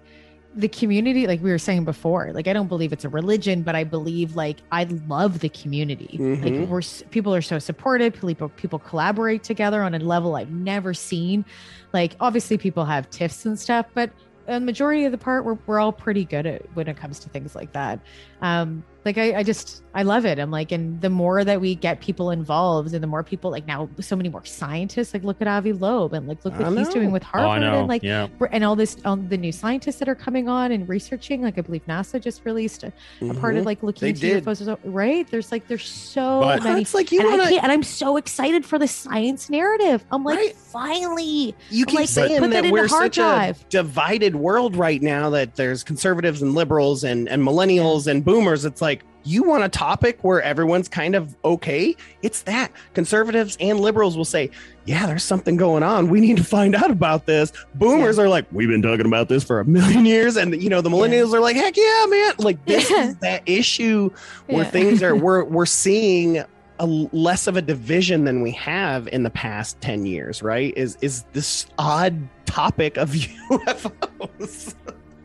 [0.57, 3.75] the community, like we were saying before, like I don't believe it's a religion, but
[3.75, 6.17] I believe like I love the community.
[6.17, 6.45] Mhm.
[6.45, 8.15] Like we're people are so supportive.
[8.15, 11.45] People people collaborate together on a level I've never seen.
[11.93, 14.11] Like obviously people have tiffs and stuff, but
[14.47, 17.29] a majority of the part we're, we're all pretty good at when it comes to
[17.29, 18.01] things like that.
[18.43, 20.39] Um, like I, I just I love it.
[20.39, 23.67] I'm like, and the more that we get people involved, and the more people like
[23.67, 25.15] now, so many more scientists.
[25.15, 27.59] Like look at Avi Loeb, and like look what he's doing with Oh, Harvard, I
[27.71, 27.79] know.
[27.81, 28.27] and like yeah.
[28.51, 31.61] and all this all the new scientists that are coming on and researching like i
[31.61, 32.93] believe nasa just released a,
[33.23, 34.21] a part of like looking Mm-hmm.
[34.21, 34.45] They into did.
[34.45, 37.43] UFOs as- right there's like there's so But- many It's like you and, I want
[37.43, 37.63] can't, to.
[37.63, 40.55] and i'm so excited for the science narrative i'm like Right.
[40.57, 43.21] finally You I'm keep like, saying put that that in we're the hard such a
[43.21, 43.69] drive.
[43.69, 45.31] divided world right now.
[45.31, 48.65] That there's conservatives and liberals and and millennials and boomers.
[48.65, 51.97] It's like you want a topic where everyone's kind of okay.
[52.23, 54.51] It's that conservatives and liberals will say,
[54.85, 56.09] "Yeah, there's something going on.
[56.09, 59.43] We need to find out about this." Boomers are like, "We've been talking about this
[59.43, 62.65] for a million years," and you know the millennials are like, "Heck yeah, man!" Like
[62.67, 63.09] this Yeah.
[63.09, 64.11] is that issue
[64.47, 64.71] where Yeah.
[64.71, 66.43] things are we're we're seeing
[66.81, 70.99] a less of a division than we have in the past 10 years right is
[71.03, 73.11] is this odd topic of
[73.51, 74.75] ufos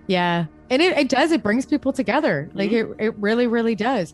[0.05, 2.49] yeah and it, it does it brings people together.
[2.53, 2.93] Like Mm-hmm.
[2.99, 4.13] it, it really really does.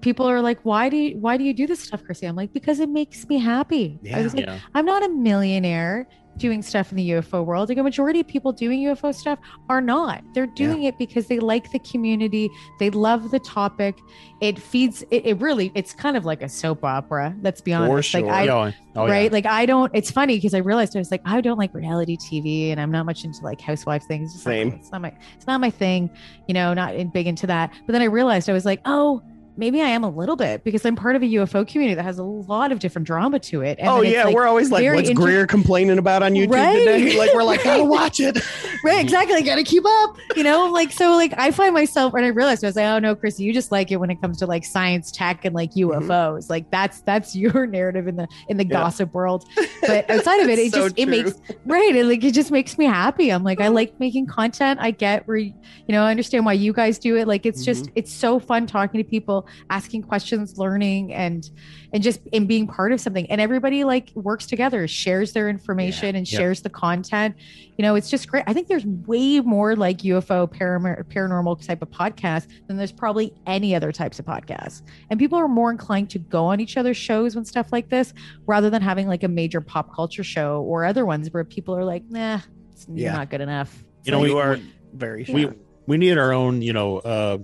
[0.00, 2.26] People are like why do you why do you do this stuff chrissy?
[2.26, 3.98] I'm like because it makes me happy.
[4.14, 4.58] I was like Yeah.
[4.74, 7.68] I'm not a millionaire doing stuff in the UFO world.
[7.68, 10.22] Like a majority of people doing UFO stuff are not.
[10.34, 12.50] They're doing it because they like the community.
[12.78, 13.98] They love the topic.
[14.40, 17.76] It feeds it, it really it's kind of like a soap opera, let's be For
[17.76, 18.08] honest.
[18.08, 18.22] sure.
[18.22, 19.24] Like I oh, oh, right?
[19.24, 19.32] Yeah.
[19.32, 22.16] Like I don't it's funny because I realized I was like, I don't like reality
[22.16, 24.40] TV and I'm not much into like housewife things.
[24.42, 24.70] Same.
[24.70, 26.10] Like, it's not my it's not my thing,
[26.48, 27.72] you know, not in, big into that.
[27.86, 29.22] But then I realized I was like, oh,
[29.56, 32.18] maybe I am a little bit because I'm part of a UFO community that has
[32.18, 33.78] a lot of different drama to it.
[33.78, 36.78] And oh yeah like, we're always like what's inter- greer complaining about on youtube Right.
[36.78, 38.38] today like we're like gotta watch it
[38.84, 42.28] right exactly gotta keep up you know like so like i find myself and i
[42.28, 44.46] realized i was like oh no chris you just like it when it comes to
[44.46, 48.62] like science tech and like ufos like that's that's your narrative in the in the
[48.62, 48.72] Mm-hmm.
[48.72, 48.78] Yeah.
[48.78, 49.44] gossip world
[49.86, 51.32] but outside of it it So just it makes
[51.66, 54.92] right it like it just makes me happy i'm like i like making content i
[54.92, 55.52] get where you
[55.88, 57.92] know i understand why you guys do it like it's just Mm-hmm.
[57.96, 61.50] it's so fun talking to people asking questions learning and
[61.92, 63.30] and just and being part of something.
[63.30, 66.38] And everybody like works together shares their information and Yep.
[66.40, 67.34] shares the content.
[67.76, 68.44] You know it's just great.
[68.46, 73.32] I think there's way more like ufo param- paranormal type of podcast than there's probably
[73.46, 74.82] any other types of podcasts.
[75.10, 78.12] And people are more inclined to go on each other's shows when stuff like this
[78.46, 81.84] rather than having like a major pop culture show or other ones where people are
[81.84, 82.38] like nah
[82.72, 83.12] it's, you're Yeah.
[83.12, 83.84] not good enough.
[84.04, 85.48] You know, So we- are we- very we
[85.86, 87.38] we need our own you know uh,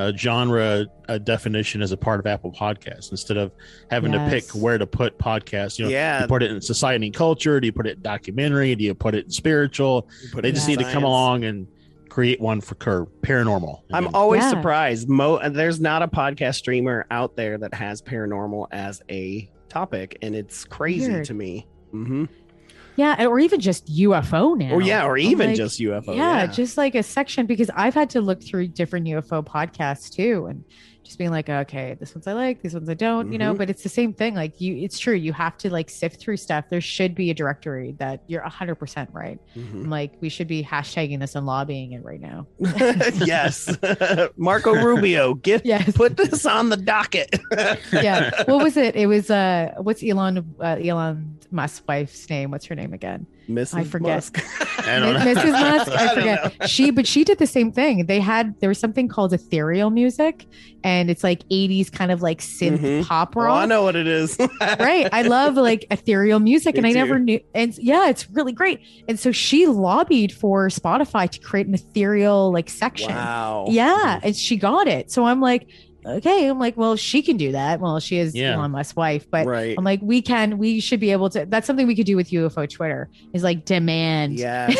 [0.00, 3.52] a genre a definition as a part of Apple Podcasts instead of
[3.90, 5.78] having to pick where to put podcasts.
[5.78, 6.22] You know, Yeah.
[6.22, 7.60] you put it in society and culture.
[7.60, 8.74] Do you put it in documentary?
[8.74, 10.08] Do you put it in spiritual?
[10.32, 11.66] Put They it just in need to come along and
[12.08, 13.80] create one for Curve paranormal.
[13.92, 14.50] I'm And always Yeah.
[14.50, 15.08] surprised.
[15.08, 20.34] Mo, there's not a podcast streamer out there that has paranormal as a topic, and
[20.34, 21.24] it's crazy Weird.
[21.26, 21.66] to me.
[21.92, 22.24] hmm
[22.96, 24.74] Yeah, or even just UFO now.
[24.74, 26.14] Or yeah, or even like, just UFO.
[26.14, 30.46] yeah, just like a section because I've had to look through different UFO podcasts too,
[30.46, 30.64] and
[31.10, 33.52] just being like, okay, this ones I like, these ones I don't, you know.
[33.54, 33.58] Mhm.
[33.58, 34.34] But it's the same thing.
[34.34, 35.14] Like you, it's true.
[35.14, 36.64] You have to like sift through stuff.
[36.70, 39.38] There should be a directory that you're hundred percent right.
[39.56, 39.84] Mhm.
[39.84, 42.46] I'm like, we should be hashtagging this and lobbying it right now.
[43.24, 43.76] yes,
[44.36, 45.92] Marco Rubio, get Yes.
[45.96, 47.38] put this on the docket.
[47.92, 48.30] yeah.
[48.44, 48.94] What was it?
[48.96, 52.50] It was uh, what's Elon uh, Elon Musk's wife's name?
[52.52, 53.26] What's her name again?
[53.50, 53.74] Mrs.
[53.74, 54.16] I forget.
[54.16, 54.38] Musk.
[54.88, 55.20] I don't know.
[55.20, 55.52] Mrs.
[55.52, 55.90] Musk.
[55.92, 56.14] I I don't
[56.52, 56.68] forget.
[56.70, 58.06] She, but she did the same thing.
[58.06, 60.46] They had there was something called ethereal music,
[60.84, 63.06] and it's like '80s kind of like synth Mhm.
[63.06, 64.36] pop Oh, I know what it is.
[64.60, 65.08] right.
[65.12, 67.40] I love like ethereal music, and Me I never knew.
[67.54, 68.80] And yeah, it's really great.
[69.08, 73.10] And so she lobbied for Spotify to create an ethereal like section.
[73.14, 73.66] Wow.
[73.68, 75.10] Yeah, and she got it.
[75.10, 75.68] So I'm like,
[76.04, 76.48] okay.
[76.48, 77.80] I'm like, well, she can do that.
[77.80, 78.54] Well, she is Yeah.
[78.56, 79.74] Elon Musk's wife, but right.
[79.76, 81.46] I'm like, we can, we should be able to.
[81.46, 83.08] That's something we could do with UFO Twitter.
[83.32, 84.38] Is like demand.
[84.38, 84.70] Yeah.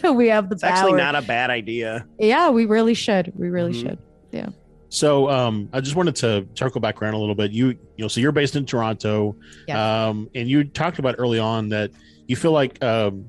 [0.00, 2.06] so we have the It's actually not a bad idea.
[2.18, 3.32] yeah, we really should.
[3.36, 3.80] We really Mhm.
[3.82, 3.98] should.
[4.92, 7.52] So um, I just wanted to circle back around a little bit.
[7.52, 9.36] You you know, so you're based in Toronto,
[9.68, 9.76] Yes.
[9.76, 11.92] um, and you talked about early on that
[12.26, 13.26] you feel like um,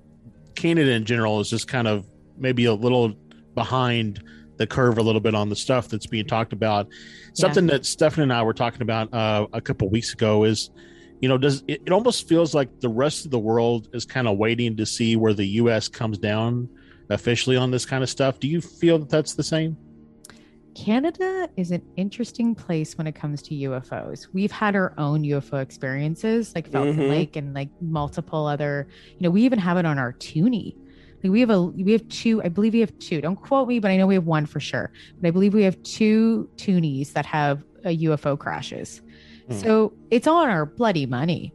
[0.55, 3.13] Canada in general is just kind of maybe a little
[3.53, 4.23] behind
[4.61, 6.87] the curve a little bit on the stuff that's being talked about.
[7.33, 10.69] Something that Stefan and I were talking about uh, a couple weeks ago is,
[11.19, 14.27] you know, does it, it almost feels like the rest of the world is kind
[14.27, 15.87] of waiting to see where the U.S.
[15.87, 16.69] comes down
[17.09, 18.39] officially on this kind of stuff.
[18.39, 19.75] Do you feel that that's the same?
[20.75, 24.27] Canada is an interesting place when it comes to UFOs.
[24.31, 27.09] We've had our own UFO experiences, like Falcon Mhm.
[27.09, 28.87] Lake and like multiple other.
[29.17, 30.75] You know, we even have it on our Toonie.
[31.23, 32.41] Like we have a we have two.
[32.43, 33.21] I believe we have two.
[33.21, 34.91] Don't quote me, but I know we have one for sure.
[35.19, 39.01] But I believe we have two Toonies that have a UFO crashes.
[39.47, 39.53] Hmm.
[39.53, 41.53] So it's on our bloody money.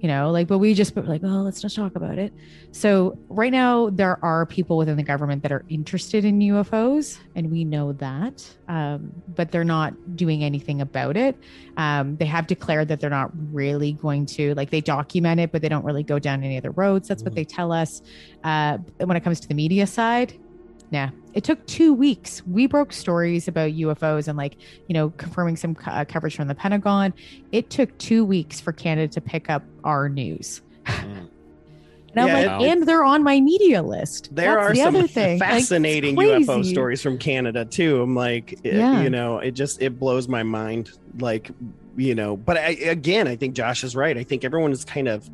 [0.00, 2.32] You know, like, but we just like, oh, let's not talk about it.
[2.70, 7.50] So right now, there are people within the government that are interested in UFOs, and
[7.50, 11.36] we know that, um, but they're not doing anything about it.
[11.76, 15.62] Um, they have declared that they're not really going to, like, they document it, but
[15.62, 17.08] they don't really go down any other roads.
[17.08, 18.00] That's what they tell us.
[18.44, 20.38] Uh, when it comes to the media side,
[20.90, 22.42] nah, it took two weeks.
[22.46, 24.56] We broke stories about UFOs and, like,
[24.88, 27.12] you know, confirming some uh, coverage from the Pentagon.
[27.52, 30.62] It took two weeks for Canada to pick up our news.
[32.14, 34.34] And I'm Yeah, like, it- and they're on my media list.
[34.34, 35.38] There That's are the some other thing.
[35.38, 38.00] Like, fascinating UFO stories from Canada too.
[38.00, 39.02] I'm like, it- Yeah.
[39.02, 40.90] you know, it just it blows my mind.
[41.20, 41.50] Like,
[41.98, 44.16] you know, but I, again, I think Josh is right.
[44.16, 45.28] I think everyone is kind of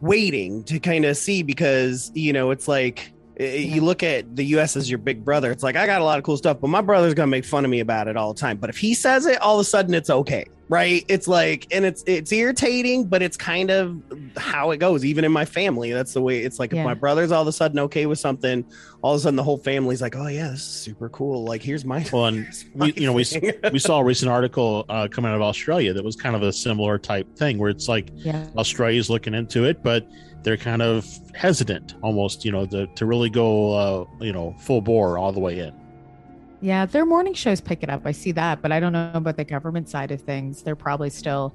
[0.00, 4.76] waiting to kind of see because you know it's like you look at the US
[4.76, 5.50] as your big brother.
[5.50, 7.64] It's like I got a lot of cool stuff, but my brother's gonna make fun
[7.64, 8.56] of me about it all the time.
[8.58, 11.04] But if he says it, all of a sudden it's okay, right?
[11.08, 14.02] It's like, and it's it's irritating, but it's kind of
[14.36, 15.04] how it goes.
[15.04, 16.40] Even in my family, that's the way.
[16.40, 16.80] It's like Yeah.
[16.80, 18.64] if my brother's all of a sudden okay with something,
[19.00, 21.44] all of a sudden the whole family's like, oh yeah, this is super cool.
[21.44, 23.24] Like here's my, Well, and here's my we, you know, we
[23.72, 26.52] we saw a recent article uh, coming out of Australia that was kind of a
[26.52, 28.46] similar type thing where it's like Yeah.
[28.56, 30.06] Australia's looking into it, but
[30.42, 34.80] they're kind of hesitant, almost, you know, to, to really go, uh, you know, full
[34.80, 35.74] bore all the way in.
[36.60, 38.02] Yeah, their morning shows pick it up.
[38.04, 40.62] I see that, but I don't know about the government side of things.
[40.62, 41.54] They're probably still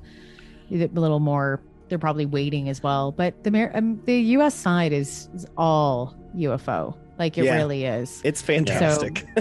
[0.69, 1.61] a little more.
[1.87, 3.13] They're probably waiting as well.
[3.13, 4.53] But the um, the U.S.
[4.53, 6.97] side is, is all UFO.
[7.19, 7.55] Like it Yeah.
[7.55, 8.21] really is.
[8.23, 9.25] It's fantastic.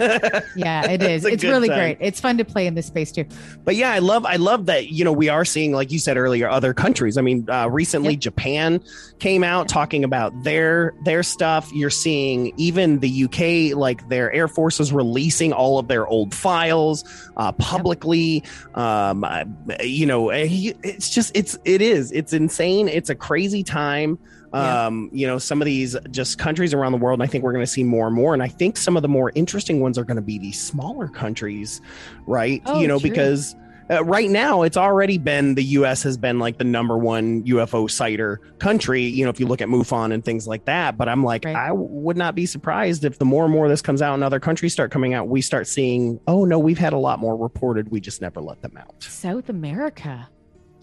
[0.56, 1.24] yeah, it is.
[1.24, 1.78] It's really time.
[1.78, 1.98] great.
[2.00, 3.26] It's fun to play in this space too.
[3.64, 6.16] But yeah, I love I love that you know we are seeing like you said
[6.16, 7.18] earlier other countries.
[7.18, 8.20] I mean, uh, recently Yep.
[8.20, 8.80] Japan
[9.18, 11.70] came out talking about their their stuff.
[11.74, 16.34] You're seeing even the UK like their air force is releasing all of their old
[16.34, 17.04] files
[17.36, 18.42] uh, publicly.
[18.74, 19.44] Um, uh,
[19.82, 20.46] you know, eh,
[20.82, 22.88] it's just it's it is it's insane.
[22.88, 24.18] It's a crazy time.
[24.56, 24.86] Yeah.
[24.86, 27.52] Um, you know, some of these just countries around the world, and I think we're
[27.52, 28.34] going to see more and more.
[28.34, 31.08] And I think some of the more interesting ones are going to be these smaller
[31.08, 31.80] countries,
[32.26, 32.62] right?
[32.66, 33.10] Oh, you know, true.
[33.10, 33.54] because
[33.88, 36.02] uh, right now it's already been the U.S.
[36.02, 39.02] has been like the number one UFO sighter country.
[39.02, 40.96] You know, if you look at MUFON and things like that.
[40.96, 41.54] But I'm like, Right.
[41.54, 44.40] I would not be surprised if the more and more this comes out and other
[44.40, 47.90] countries start coming out, we start seeing, oh no, we've had a lot more reported.
[47.90, 49.02] We just never let them out.
[49.02, 50.28] South America.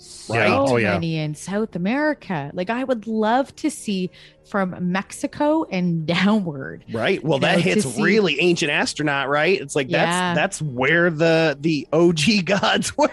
[0.03, 0.51] So Right.
[0.51, 0.93] Oh, yeah.
[0.93, 2.51] many in South America.
[2.53, 4.09] Like I would love to see
[4.49, 6.83] from Mexico and downward.
[6.91, 7.23] Right.
[7.23, 9.59] Well, that know, hits see- really ancient astronaut, right?
[9.59, 10.33] It's like Yeah.
[10.33, 13.09] that's that's where the the OG gods were.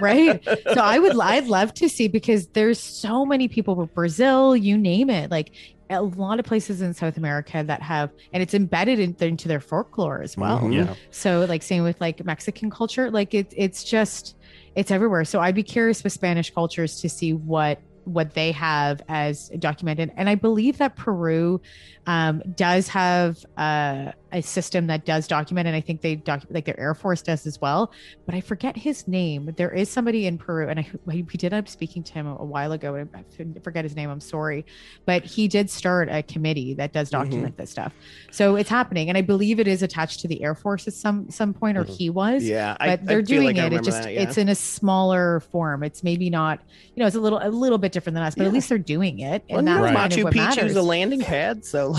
[0.00, 0.42] right
[0.74, 4.76] so i would i'd love to see because there's so many people with brazil you
[4.78, 5.50] name it like
[5.90, 9.60] a lot of places in south america that have and it's embedded in, into their
[9.60, 10.74] folklore as well Mhm.
[10.74, 10.94] Yeah.
[11.10, 14.36] so like same with like mexican culture like it, it's just
[14.74, 15.24] it's everywhere.
[15.24, 20.12] So i'd be curious with spanish cultures to see what what they have as documented.
[20.16, 21.60] And i believe that peru
[22.06, 26.64] um, does have uh, a system that does document and i think they document like
[26.64, 27.92] their air force does as well
[28.26, 31.54] but i forget his name there is somebody in peru and i we did end
[31.64, 33.24] up speaking to him a while ago and i
[33.60, 34.64] forget his name i'm sorry
[35.06, 37.92] but he did start a committee that does document this stuff
[38.30, 41.28] so it's happening and i believe it is attached to the air force at some
[41.30, 41.96] some point or Mhm.
[41.96, 43.72] he was yeah, but they're feel doing like it.
[43.72, 44.22] It just that, yeah.
[44.22, 45.82] it's in a smaller form.
[45.82, 46.60] It's maybe not,
[46.94, 48.48] you know, it's a little a little bit different than us, but Yeah.
[48.48, 51.94] at least they're doing it, and you that's of Machu Picchu's a landing pad, so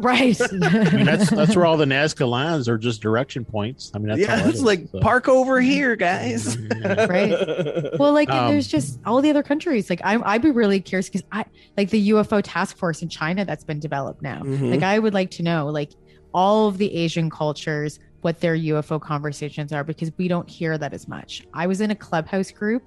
[0.00, 0.40] right.
[0.62, 3.90] I mean, that's that's where all the Nazca lines are just direction points.
[3.94, 5.00] I mean, that's yeah, that it's is, like so.
[5.00, 6.56] park over here, guys.
[6.56, 7.06] Yeah.
[7.06, 7.98] Right.
[7.98, 9.90] well, like Um, there's just all the other countries.
[9.90, 11.44] Like I, I'd be really curious because I
[11.76, 14.40] like the UFO task force in China that's been developed now.
[14.42, 14.70] Mhm.
[14.70, 15.90] Like I would like to know like
[16.32, 20.92] all of the Asian cultures what their UFO conversations are because we don't hear that
[20.92, 21.42] as much.
[21.54, 22.82] I was in a clubhouse group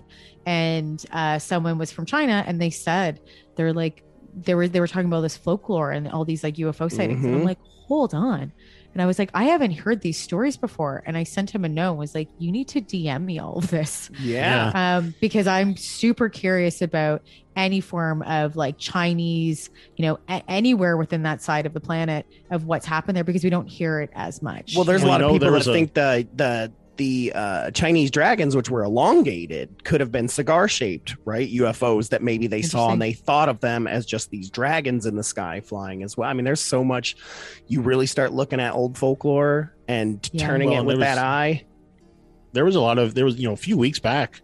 [0.46, 3.20] and uh, someone was from China and they said
[3.56, 4.04] they're like
[4.36, 7.36] they were they were talking about this folklore and all these like UFO sightings and
[7.36, 7.46] I'm Mhm.
[7.46, 8.52] like hold on
[8.94, 11.70] and I was like I haven't heard these stories before and I sent him a
[11.70, 14.72] note and was like you need to DM me all of this yeah.
[14.98, 17.22] um, because I'm super curious about
[17.56, 22.26] any form of like Chinese, you know, a- anywhere within that side of the planet
[22.50, 24.74] of what's happened there because we don't hear it as much.
[24.76, 28.56] Well, there's a lot of people that a- think the the the uh, Chinese dragons,
[28.56, 31.50] which were elongated, could have been cigar shaped, right?
[31.52, 35.16] UFOs that maybe they saw and they thought of them as just these dragons in
[35.16, 36.30] the sky flying as well.
[36.30, 37.16] I mean, there's so much.
[37.68, 40.46] You really start looking at old folklore and Yeah.
[40.48, 41.66] turning Well, it with there that eye.
[42.54, 44.42] there was a lot of there was you know a few weeks back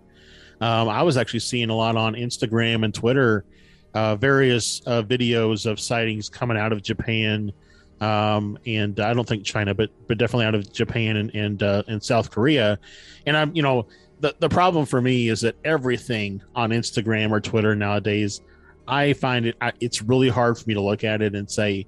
[0.61, 3.45] um, i was actually seeing a lot on instagram and twitter
[3.93, 7.51] uh, various uh, videos of sightings coming out of japan
[8.01, 11.83] um, and i don't think china but but definitely out of japan and and, uh,
[11.87, 12.77] and south korea
[13.25, 13.87] and i'm you know
[14.21, 18.41] the, the problem for me is that everything on instagram or twitter nowadays
[18.87, 21.85] i find it I, it's really hard for me to look at it and say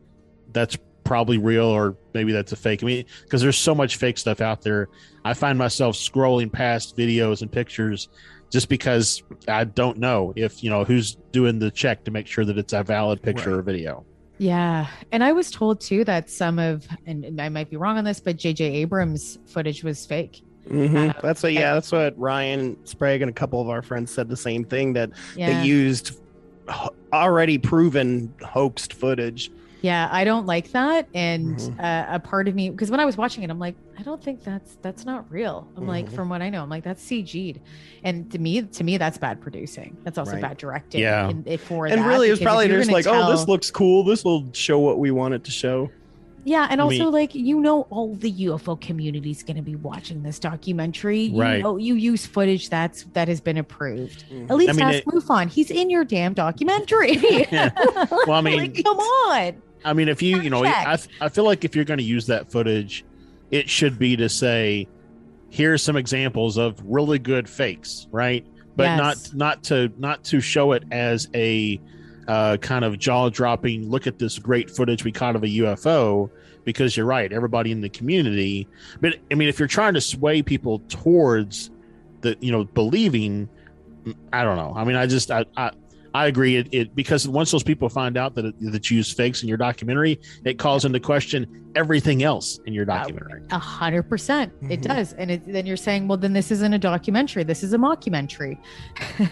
[0.51, 4.17] that's probably real or maybe that's a fake i mean because there's so much fake
[4.17, 4.87] stuff out there
[5.23, 8.09] I find myself scrolling past videos and pictures
[8.49, 12.43] just because I don't know if you know who's doing the check to make sure
[12.43, 13.59] that it's a valid picture Right.
[13.59, 14.03] or video.
[14.41, 18.03] Yeah, and I was told too that some of, and I might be wrong on
[18.03, 18.65] this, but J.J.
[18.65, 20.41] Abrams footage was fake.
[20.67, 21.11] Mhm.
[21.11, 24.29] Uh, that's what, yeah, that's what Ryan Sprague and a couple of our friends said
[24.29, 26.17] the same thing that Yeah, they used
[27.13, 29.51] already proven hoaxed footage.
[29.81, 31.79] Yeah, I don't like that, and Mhm.
[31.79, 34.23] uh, a part of me because when I was watching it, I'm like, I don't
[34.23, 35.67] think that's that's not real.
[35.77, 36.13] I'm like, Mhm.
[36.13, 37.59] from what I know, I'm like, that's CG'd,
[38.03, 39.97] and to me, to me, that's bad producing.
[40.03, 40.41] That's also Right.
[40.41, 41.01] bad directing.
[41.01, 41.29] Yeah.
[41.29, 44.03] in- for and that, really, it's probably just like, oh, this looks cool.
[44.03, 45.89] This will show what we want it to show.
[46.43, 49.75] Yeah, and also mean- like you know, all the UFO community is going to be
[49.75, 51.21] watching this documentary.
[51.25, 51.61] You Right.
[51.61, 54.23] know, you use footage that's that has been approved.
[54.33, 54.49] Mhm.
[54.49, 55.49] At least I mean, ask it- Mufon.
[55.49, 57.17] He's in your damn documentary.
[57.51, 57.69] Yeah.
[58.25, 59.53] Well, I mean- like, come on.
[59.83, 60.87] I mean, if you you know, Check.
[60.87, 63.05] I I feel like if you're going to use that footage,
[63.51, 64.87] it should be to say,
[65.49, 68.45] here's some examples of really good fakes, right?
[68.75, 68.97] But Yes.
[68.97, 71.79] not not to not to show it as a
[72.27, 73.89] uh, kind of jaw dropping.
[73.89, 76.29] Look at this great footage we caught of a UFO.
[76.63, 78.67] Because you're right, everybody in the community.
[78.99, 81.71] But I mean, if you're trying to sway people towards
[82.21, 83.49] the you know believing,
[84.31, 84.71] I don't know.
[84.75, 85.71] I mean, I just I I,
[86.13, 86.57] I agree.
[86.57, 89.49] It, it because once those people find out that it, that you use fakes in
[89.49, 93.41] your documentary, it calls into question everything else in your documentary.
[93.51, 94.87] A hundred percent, it Mhm.
[94.87, 97.43] does, and it, then you're saying, well, then this isn't a documentary.
[97.43, 98.57] This is a mockumentary.
[99.19, 99.29] Is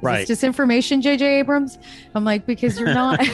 [0.00, 0.28] Right.
[0.28, 1.40] This disinformation, J.J.
[1.40, 1.76] Abrams.
[2.14, 3.18] I'm like, because you're not.
[3.26, 3.32] what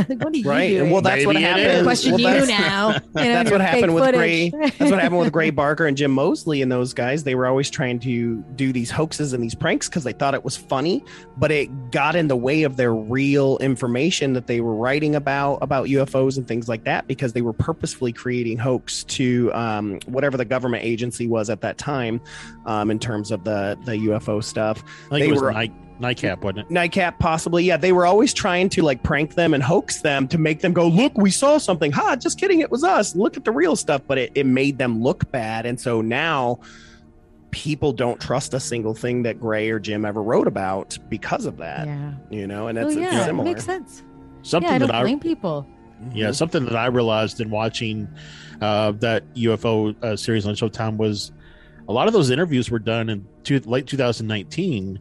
[0.00, 0.68] are you Right.
[0.68, 0.90] doing?
[0.90, 1.84] Well, that's what Maybe it happened.
[1.84, 2.90] question Well, you now.
[3.16, 4.18] You know, that's what happened with footage.
[4.18, 4.50] Gray.
[4.50, 7.24] That's what happened with Gray Barker and Jim Moseley and those guys.
[7.24, 10.44] They were always trying to do these hoaxes and these pranks because they thought it
[10.44, 11.02] was funny,
[11.38, 15.58] but it got in the way of their real information that they were writing about
[15.60, 20.36] about UFOs and things like that because they were purposefully creating hoax to um, whatever
[20.36, 22.20] the government agency was at that time
[22.64, 24.82] um, in terms of the the UFO stuff.
[25.06, 26.68] I think They it was were- Night, NICAP, wasn't it?
[26.70, 27.64] NICAP, possibly.
[27.64, 30.72] Yeah, they were always trying to like prank them and hoax them to make them
[30.72, 31.92] go, look, we saw something.
[31.92, 32.60] Ha, just kidding.
[32.60, 33.14] It was us.
[33.14, 34.02] Look at the real stuff.
[34.06, 35.64] But it, it made them look bad.
[35.66, 36.60] And so now
[37.50, 41.56] people don't trust a single thing that Gray or Jim ever wrote about because of
[41.58, 41.86] that.
[41.86, 42.12] yeah.
[42.30, 43.28] You know, and that's it's, it's yeah.
[43.28, 44.02] It makes sense.
[44.42, 45.20] Something yeah, I don't that I blame
[46.04, 46.18] people.
[46.18, 48.08] Yeah, something that I realized in watching
[48.60, 51.32] uh, that UFO uh, series on Showtime was
[51.88, 54.98] a lot of those interviews were done in two, late 2019,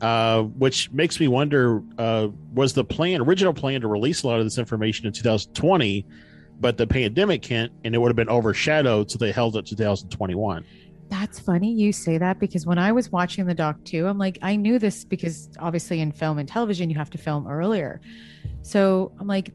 [0.00, 4.38] uh, which makes me wonder: uh, was the plan, original plan, to release a lot
[4.38, 6.06] of this information in 2020,
[6.60, 10.64] but the pandemic hit and it would have been overshadowed, so they held it 2021.
[11.08, 14.38] That's funny you say that because when I was watching the doc too, I'm like,
[14.42, 18.00] I knew this because obviously in film and television, you have to film earlier.
[18.62, 19.52] So I'm like,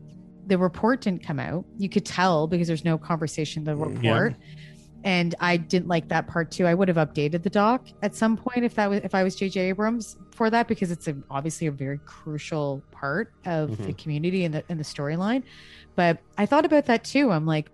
[0.48, 1.66] the report didn't come out.
[1.78, 4.36] You could tell because there's no conversation in the Mm, report.
[5.04, 6.68] And I didn't like that part too.
[6.68, 9.36] I would have updated the doc at some point if that was if I was
[9.36, 14.46] JJ Abrams for that because it's a, obviously a very crucial part of the community
[14.46, 15.44] and the and the storyline.
[15.96, 17.32] But I thought about that too.
[17.32, 17.72] I'm like,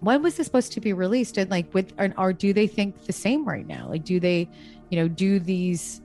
[0.00, 3.04] when was this supposed to be released and like with or, or do they think
[3.06, 4.50] the same right now like do they
[4.90, 6.01] you know do these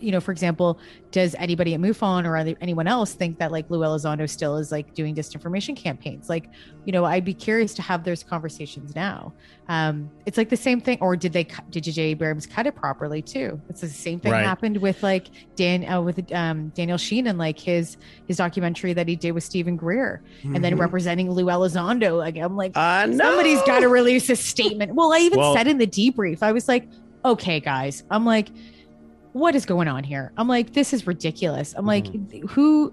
[0.00, 0.78] you know for example
[1.10, 4.94] does anybody at mufon or anyone else think that like lou elizondo still is like
[4.94, 6.48] doing disinformation campaigns like
[6.84, 9.32] you know i'd be curious to have those conversations now
[9.68, 12.74] um it's like the same thing or did they cut did jj abrams cut it
[12.74, 14.44] properly too it's the same thing Right.
[14.44, 15.26] happened with like
[15.56, 17.96] dan uh, with um daniel sheehan and like his
[18.26, 20.80] his documentary that he did with steven greer and then Mhm.
[20.80, 23.16] representing lou elizondo like i'm like I know.
[23.18, 24.94] somebody's got to release a statement.
[24.94, 26.88] Well, I even Well- said in the debrief, I was like,
[27.24, 28.48] okay, guys, I'm like,
[29.32, 30.32] what is going on here?
[30.36, 31.74] I'm like, this is ridiculous.
[31.76, 32.06] I'm like,
[32.50, 32.90] who,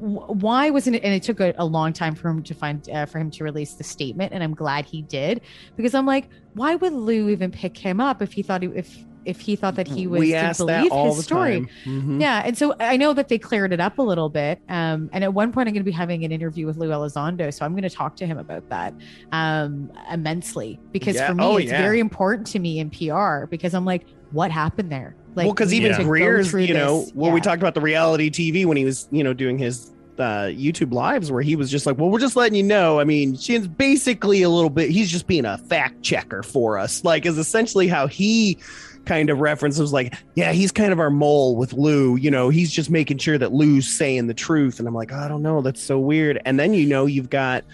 [0.00, 1.04] wh- why wasn't it?
[1.04, 3.44] And it took a, a long time for him to find, uh, for him to
[3.44, 4.32] release the statement.
[4.32, 5.42] And I'm glad he did
[5.76, 8.96] because I'm like, why would Lou even pick him up if he thought he, if,
[9.26, 11.68] if he thought that he was we to believe his story.
[11.84, 12.22] Mhm.
[12.22, 14.62] Yeah, and so I know that they cleared it up a little bit.
[14.70, 17.52] Um, and at one point, I'm going to be having an interview with Lou Elizondo,
[17.52, 18.94] so I'm going to talk to him about that
[19.32, 21.26] um, immensely because Yeah.
[21.28, 21.82] for me, Oh, it's yeah.
[21.82, 25.14] very important to me in PR because I'm like, what happened there?
[25.34, 27.14] Like, well, because even go Greer's, you know, this.
[27.14, 30.46] when we talked about the reality TV when he was, you know, doing his uh,
[30.46, 33.36] YouTube lives, where he was just like, "Well, we're just letting you know." I mean,
[33.36, 34.90] she's basically a little bit.
[34.90, 37.04] He's just being a fact checker for us.
[37.04, 38.58] Like, is essentially how he
[39.06, 42.16] kind of references, like, "Yeah, he's kind of our mole with Lou.
[42.16, 45.18] You know, he's just making sure that Lou's saying the truth." And I'm like, oh,
[45.18, 46.40] I don't know, that's so weird.
[46.44, 47.64] And then you know, you've got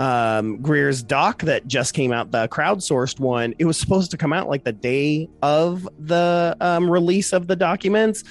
[0.00, 3.54] um Greer's doc that just came out, the crowdsourced one.
[3.58, 7.54] It was supposed to come out like the day of the um, release of the
[7.54, 8.24] documents,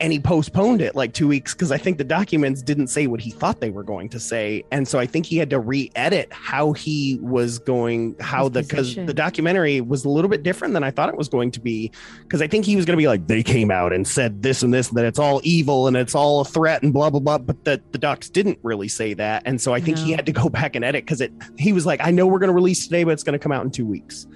[0.00, 3.20] and he postponed it like two weeks because I think the documents didn't say what
[3.20, 6.32] he thought they were going to say, and so I think he had to re-edit
[6.32, 10.74] how he was going, how His the because the documentary was a little bit different
[10.74, 11.90] than I thought it was going to be.
[12.22, 14.62] Because I think he was going to be like they came out and said this
[14.62, 17.20] and this and that it's all evil and it's all a threat and blah blah
[17.20, 20.26] blah, but the the docs didn't really say that, and so I think he had
[20.26, 22.54] to go back and edit because it he was like I know we're going to
[22.54, 24.26] release today, but it's going to come out in two weeks,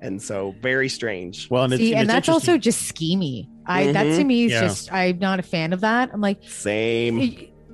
[0.00, 1.50] and so very strange.
[1.50, 3.48] Well, and, it's, See, and and it's that's also just schemy.
[3.66, 4.26] I that to Mhm.
[4.26, 4.60] me is Yeah.
[4.62, 6.10] just I'm not a fan of that.
[6.12, 7.18] I'm like, Same.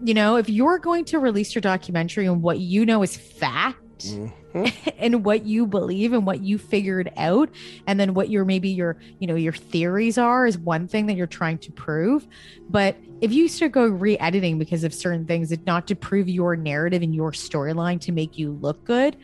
[0.05, 3.79] you know, if you're going to release your documentary and what you know is fact.
[4.07, 4.33] Mhm.
[4.99, 7.51] and what you believe and what you figured out
[7.87, 11.17] and then what your maybe your you know your theories are is one thing that
[11.17, 12.27] you're trying to prove
[12.71, 16.57] but if you start go re-editing because of certain things it's not to prove your
[16.57, 19.17] narrative and your storyline to make you look good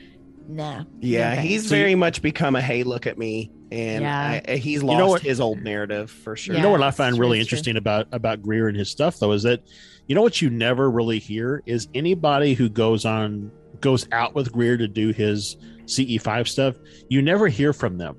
[0.49, 1.71] nah Yeah, no he's thanks.
[1.71, 4.19] very much become a hey, look at me, and Yeah.
[4.19, 5.23] I, eh, he's know lost what?
[5.23, 6.55] his old narrative for sure.
[6.57, 7.43] you know what I find true, really true.
[7.43, 9.63] interesting about about Greer and his stuff though is that
[10.07, 14.53] you know what you never really hear is anybody who goes on goes out with
[14.53, 16.77] Greer to do his CE5 stuff,
[17.09, 18.17] you never hear from them.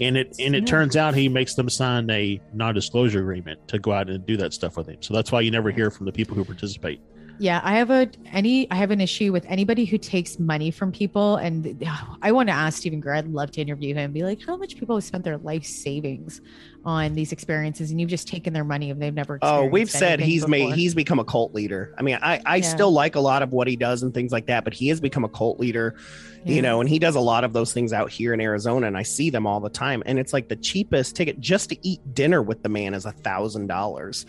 [0.00, 3.90] And it and it turns out he makes them sign a non-disclosure agreement to go
[3.92, 4.98] out and do that stuff with him.
[5.02, 7.00] So that's why you never hear from the people who participate.
[7.40, 10.92] Yeah, I have a any I have an issue with anybody who takes money from
[10.92, 11.84] people, and
[12.22, 13.14] I want to ask Steven Greer.
[13.14, 14.12] I'd love to interview him.
[14.12, 16.40] Be like, how much people have spent their life savings
[16.84, 19.38] on these experiences, and you've just taken their money and they've never.
[19.42, 21.94] Oh, we've said he's made he's become a cult leader.
[21.98, 22.62] I mean, I I Yeah.
[22.62, 25.00] still like a lot of what he does and things like that, but he has
[25.00, 25.94] become a cult leader.
[26.44, 26.54] Yeah.
[26.54, 28.96] You know, and he does a lot of those things out here in Arizona, and
[28.96, 30.02] I see them all the time.
[30.06, 33.12] And it's like the cheapest ticket just to eat dinner with the man is a
[33.12, 34.24] thousand dollars.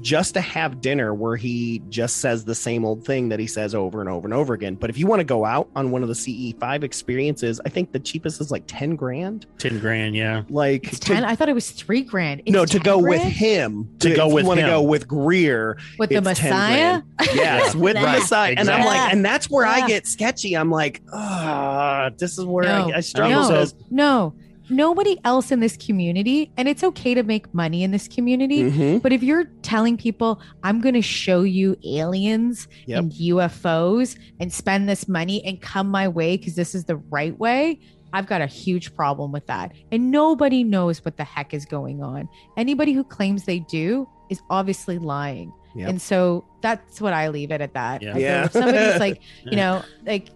[0.00, 3.72] Just to have dinner where he just says the same old thing that he says
[3.74, 4.74] over and over and over again.
[4.74, 7.92] But if you want to go out on one of the CE5 experiences, I think
[7.92, 9.46] the cheapest is like 10 grand.
[9.58, 10.40] Ten grand, yeah.
[10.40, 11.24] It's Like to- ten.
[11.24, 12.40] I thought it was three grand.
[12.46, 13.88] It's no, to 10 go with him.
[14.00, 17.02] To go if with you want to go with Greer with the it's 10 Messiah.
[17.18, 17.36] grand.
[17.36, 18.54] Yes, with the Right, Messiah.
[18.56, 20.56] And I'm like, and that's where I get sketchy.
[20.56, 23.42] I'm like, ah, this is where No, I, I struggle.
[23.42, 24.34] no, because- no.
[24.72, 28.64] Nobody else in this community, and it's okay to make money in this community.
[28.64, 29.02] Mhm.
[29.02, 32.98] But if you're telling people, I'm going to show you aliens Yep.
[32.98, 37.38] and UFOs and spend this money and come my way because this is the right
[37.38, 37.78] way,
[38.12, 39.72] I've got a huge problem with that.
[39.90, 42.28] And nobody knows what the heck is going on.
[42.56, 45.52] Anybody who claims they do is obviously lying.
[45.74, 45.88] Yep.
[45.88, 48.02] And so that's what I leave it at that.
[48.02, 48.16] Yeah.
[48.18, 48.44] Yeah.
[48.44, 50.28] if somebody's like, you know, like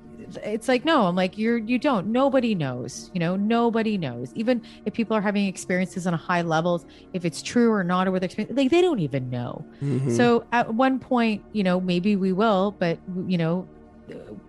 [0.42, 4.60] it's like no i'm like you're you don't nobody knows you know nobody knows even
[4.84, 8.10] if people are having experiences on a high levels if it's true or not or
[8.10, 10.16] with experience like they don't even know Mhm.
[10.16, 13.68] so at one point you know maybe we will but you know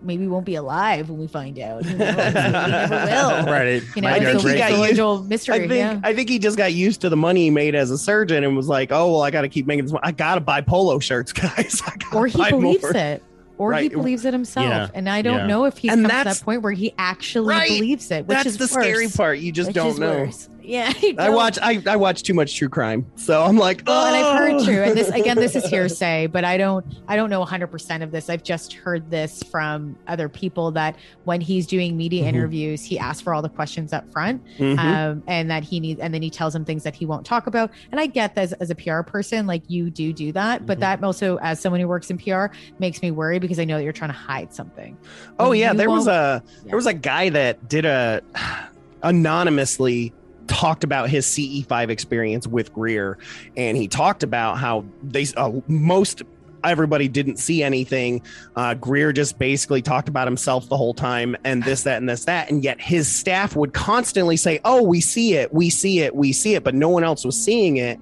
[0.03, 1.84] maybe we won't be alive when we find out?
[1.84, 3.81] Maybe we never will Right.
[3.95, 6.57] You know I think he got used- mystery I think yeah I think he just
[6.57, 9.22] got used to the money he made as a surgeon and was like, "Oh well,
[9.23, 9.94] I got to keep making this.
[9.94, 10.03] Money.
[10.06, 11.81] I got to buy polo shirts, guys.
[12.14, 13.23] Or he believes more." it
[13.58, 14.88] or he believes it himself Yeah.
[14.94, 15.48] and i don't Yeah.
[15.48, 17.70] know if he's And come to that point where he actually Right.
[17.70, 19.40] believes it which That's is the scary part.
[19.40, 20.24] You just Which don't know.
[20.26, 20.50] worse.
[20.68, 21.57] Yeah I watch.
[21.61, 24.65] I, I watch too much true crime, so I'm like, Well, and I've heard "Oh."
[24.65, 28.03] true, and this again, this is hearsay, but I don't, I don't know 100 percent
[28.03, 28.30] of this.
[28.30, 32.27] I've just heard this from other people that when he's doing media Mhm.
[32.30, 34.77] interviews, he asks for all the questions up front, Mhm.
[34.77, 37.48] um, and that he needs, and then he tells them things that he won't talk
[37.48, 37.72] about.
[37.91, 40.77] And I get that as, as a PR person, like you do do that, but
[40.77, 40.81] Mhm.
[40.81, 42.48] that also, as someone who works in PR,
[42.80, 44.98] makes me worry because I know that you're trying to hide something.
[45.39, 46.69] Oh When yeah, there was a Yeah.
[46.72, 48.22] there was a guy that did a
[49.03, 50.14] anonymously
[50.48, 53.18] talked about his CE5 experience with Greer,
[53.56, 56.24] and he talked about how they uh, most
[56.64, 58.22] everybody didn't see anything.
[58.56, 62.26] Uh, Greer just basically talked about himself the whole time, and this, that, and this,
[62.26, 66.15] that, and yet his staff would constantly say, "Oh, we see it, we see it,
[66.15, 67.99] we see it," but no one else was seeing it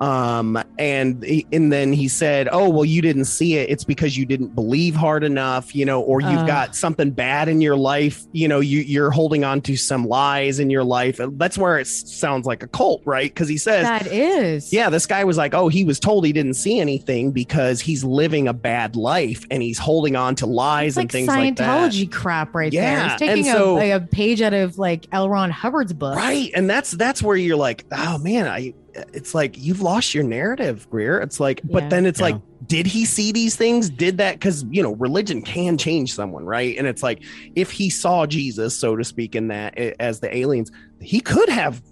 [0.00, 4.26] um and and then he said oh well you didn't see it it's because you
[4.26, 6.46] didn't believe hard enough you know or you've Ugh.
[6.46, 10.58] got something bad in your life you know you you're holding on to some lies
[10.58, 14.06] in your life that's where it sounds like a cult right because he says That
[14.06, 17.80] is, yeah this guy was like oh he was told he didn't see anything because
[17.80, 21.28] he's living a bad life and he's holding on to lies It's and like things
[21.28, 22.82] like that Scientology crap right there.
[22.82, 25.28] Yeah, taking so- a, a page out of like L.
[25.28, 26.16] Ron Hubbard's book.
[26.16, 26.50] Right.
[26.54, 28.74] And that's that's where you're like, oh man, I
[29.12, 31.18] it's like you've lost your narrative, Greer.
[31.20, 31.70] It's like, Yeah.
[31.72, 32.26] but then it's Yeah.
[32.26, 32.36] like,
[32.66, 33.90] did he see these things?
[33.90, 36.76] Did that because you know, religion can change someone, right?
[36.78, 37.22] And it's like
[37.54, 40.70] if he saw Jesus, so to speak, in that as the aliens,
[41.00, 41.82] he could have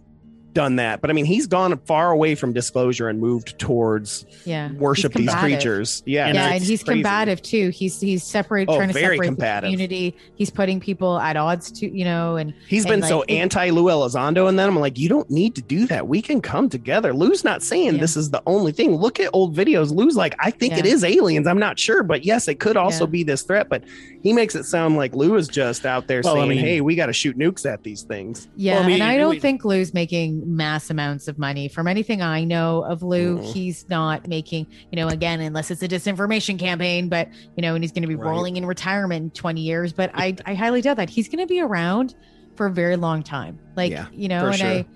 [0.55, 1.01] done that.
[1.01, 4.73] But I mean, he's gone far away from disclosure and moved towards Yeah.
[4.73, 6.03] worship these creatures.
[6.07, 6.29] Yeah.
[6.33, 7.03] yeah, it's and he's crazy.
[7.03, 7.71] combative too.
[7.71, 9.63] He's he's separate, Oh, trying to very separate combative.
[9.71, 10.17] the community.
[10.37, 13.35] He's putting people at odds to you know, and He's and, been so like, it-
[13.35, 16.07] anti Lou Elizondo, and then I'm like, you don't need to do that.
[16.09, 17.13] We can come together.
[17.13, 18.01] Lou's not saying Yeah.
[18.01, 18.95] this is the only thing.
[18.97, 19.91] Look at old videos.
[19.95, 20.93] Lou's like, I think it Yeah.
[20.93, 21.47] is aliens.
[21.47, 23.11] I'm not sure, but yes, it could also Yeah.
[23.11, 23.69] be this threat.
[23.69, 23.83] But
[24.23, 26.81] he makes it sound like Lou is just out there Well, I saying, mean- hey,
[26.81, 28.47] we got to shoot nukes at these things.
[28.57, 31.69] Yeah, Well, I mean, and I don't really- think Lou's making mass amounts of money.
[31.69, 33.53] From anything I know of Lou, Mhm.
[33.53, 37.83] he's not making, you know, again, unless it's a disinformation campaign, but you know, and
[37.83, 38.29] he's going to be Right.
[38.31, 39.93] rolling in retirement in 20 years.
[39.93, 42.15] But I, I highly doubt that he's going to be around
[42.57, 43.59] for a very long time.
[43.77, 44.69] Like, Yeah, you know, and sure.
[44.69, 44.87] I,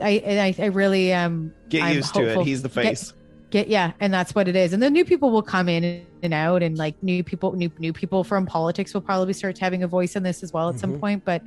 [0.00, 2.46] I, I, I really um Get I'm used to it.
[2.46, 3.12] He's the face.
[3.50, 6.34] get yeah and that's what it is and then new people will come in and
[6.34, 9.88] out and like new people new new people from politics will probably start having a
[9.88, 11.00] voice in this as well at some Mhm.
[11.00, 11.40] point but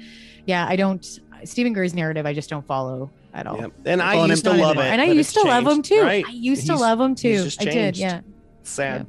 [0.47, 3.71] yeah i don't steven Greer's narrative i just don't follow at all Yep.
[3.85, 4.83] And I used to love anymore.
[4.83, 4.87] it.
[4.87, 6.25] and i used it's to love him too Right?
[6.27, 8.21] i used to He's- love him too i did yeah
[8.63, 9.07] Sad.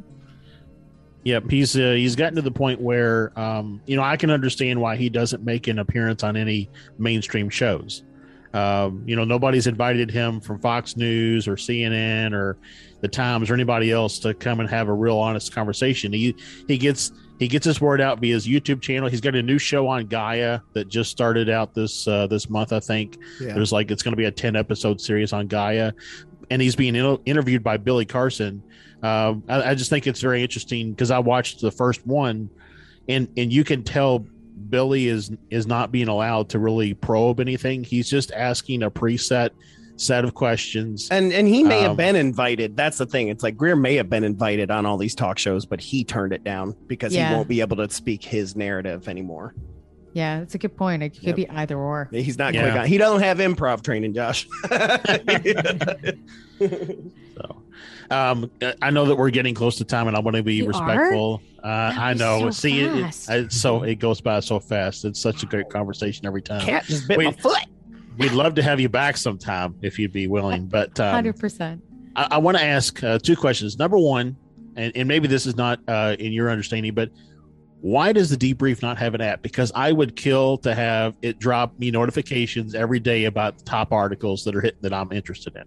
[1.24, 4.80] Yep, he's uh, he's gotten to the point where um, you know I can understand
[4.80, 6.68] why he doesn't make an appearance on any
[6.98, 8.02] mainstream shows.
[8.54, 12.58] Um, you know, nobody's invited him from Fox News or CNN or
[13.02, 16.12] the Times or anybody else to come and have a real honest conversation.
[16.12, 16.34] He
[16.66, 17.12] he gets
[17.42, 19.08] he gets his word out via his YouTube channel.
[19.08, 22.72] He's got a new show on Gaia that just started out this uh, this month,
[22.72, 23.18] I think.
[23.40, 23.54] Yeah.
[23.54, 25.92] There's like it's going to be a ten episode series on Gaia,
[26.50, 28.62] and he's being inter- interviewed by Billy Carson.
[29.02, 32.48] Um, I, I just think it's very interesting because I watched the first one,
[33.08, 34.20] and and you can tell
[34.70, 37.82] Billy is is not being allowed to really probe anything.
[37.82, 39.50] He's just asking a preset
[40.02, 41.08] set of questions.
[41.10, 42.76] And and he may have Um, been invited.
[42.76, 43.28] That's the thing.
[43.28, 46.32] It's like Greer may have been invited on all these talk shows, but he turned
[46.32, 47.28] it down because Yeah.
[47.30, 49.54] he won't be able to speak his narrative anymore.
[50.14, 51.36] yeah that's a good point it could Yep.
[51.36, 52.64] be either or He's not Yeah.
[52.70, 52.86] quick on.
[52.86, 54.46] He don't have improv training, Josh.
[57.34, 57.62] So,
[58.10, 58.50] um,
[58.82, 60.68] I know that we're getting close to time, and I want to be We are?
[60.68, 61.40] respectful.
[61.64, 61.66] Uh,
[61.96, 62.40] I know.
[62.40, 63.30] so See, it, it, fast.
[63.30, 65.04] it's so it goes by so fast.
[65.06, 66.60] It's such a great conversation every time.
[66.60, 67.58] Cat just bit my foot.
[68.18, 70.66] We'd love to have you back sometime if you'd be willing.
[70.66, 71.80] But um, 100%
[72.16, 73.78] I, I want to ask uh, two questions.
[73.78, 74.36] Number one,
[74.76, 77.10] and, and maybe this is not uh, in your understanding, but
[77.80, 79.42] why does the debrief not have an app?
[79.42, 83.92] Because I would kill to have it drop me notifications every day about the top
[83.92, 85.64] articles that are hitting that I'm interested in.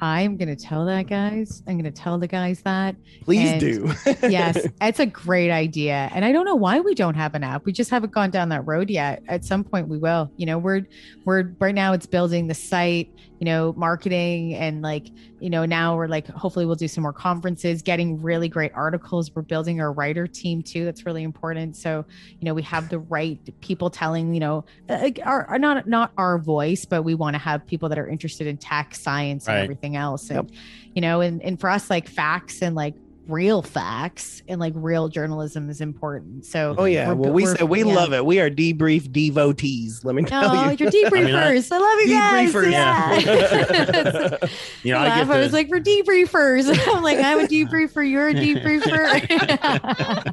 [0.00, 1.62] I'm going to tell that guys.
[1.66, 2.96] I'm going to tell the guys that.
[3.22, 3.92] Please And- do.
[4.28, 6.10] yes, it's a great idea.
[6.14, 7.66] And I don't know why we don't have an app.
[7.66, 9.22] We just haven't gone down that road yet.
[9.28, 10.30] At some point we will.
[10.36, 10.86] You know, we're
[11.24, 15.08] we're right now it's building the site, you know, marketing and like,
[15.40, 19.34] you know, now we're like hopefully we'll do some more conferences, getting really great articles.
[19.34, 20.84] We're building our writer team too.
[20.84, 21.74] That's really important.
[21.76, 22.04] So,
[22.38, 26.12] you know, we have the right people telling, you know, uh, our, our not not
[26.18, 29.56] our voice, but we want to have people that are interested in tech, science, and
[29.56, 29.62] Right.
[29.62, 30.30] everything else.
[30.30, 30.52] And
[30.94, 32.94] you know, and and for us like facts and like
[33.30, 36.44] real facts and like real journalism is important.
[36.46, 37.06] So Oh, oh yeah.
[37.08, 37.94] we're- Well, we we're- said we yeah.
[37.94, 38.24] love it.
[38.26, 40.04] We are debrief devotees.
[40.04, 40.76] Let me tell No, you.
[40.78, 41.12] you're debriefers.
[41.24, 42.52] mean, I- I, love you guys.
[42.52, 42.70] Debriefers.
[42.72, 44.48] Yeah.
[44.82, 45.26] You know, I, I laugh.
[45.28, 46.88] get I was the, like, we're debriefers.
[46.94, 48.08] I'm like, I'm a debriefer.
[48.10, 50.32] You're a debriefer.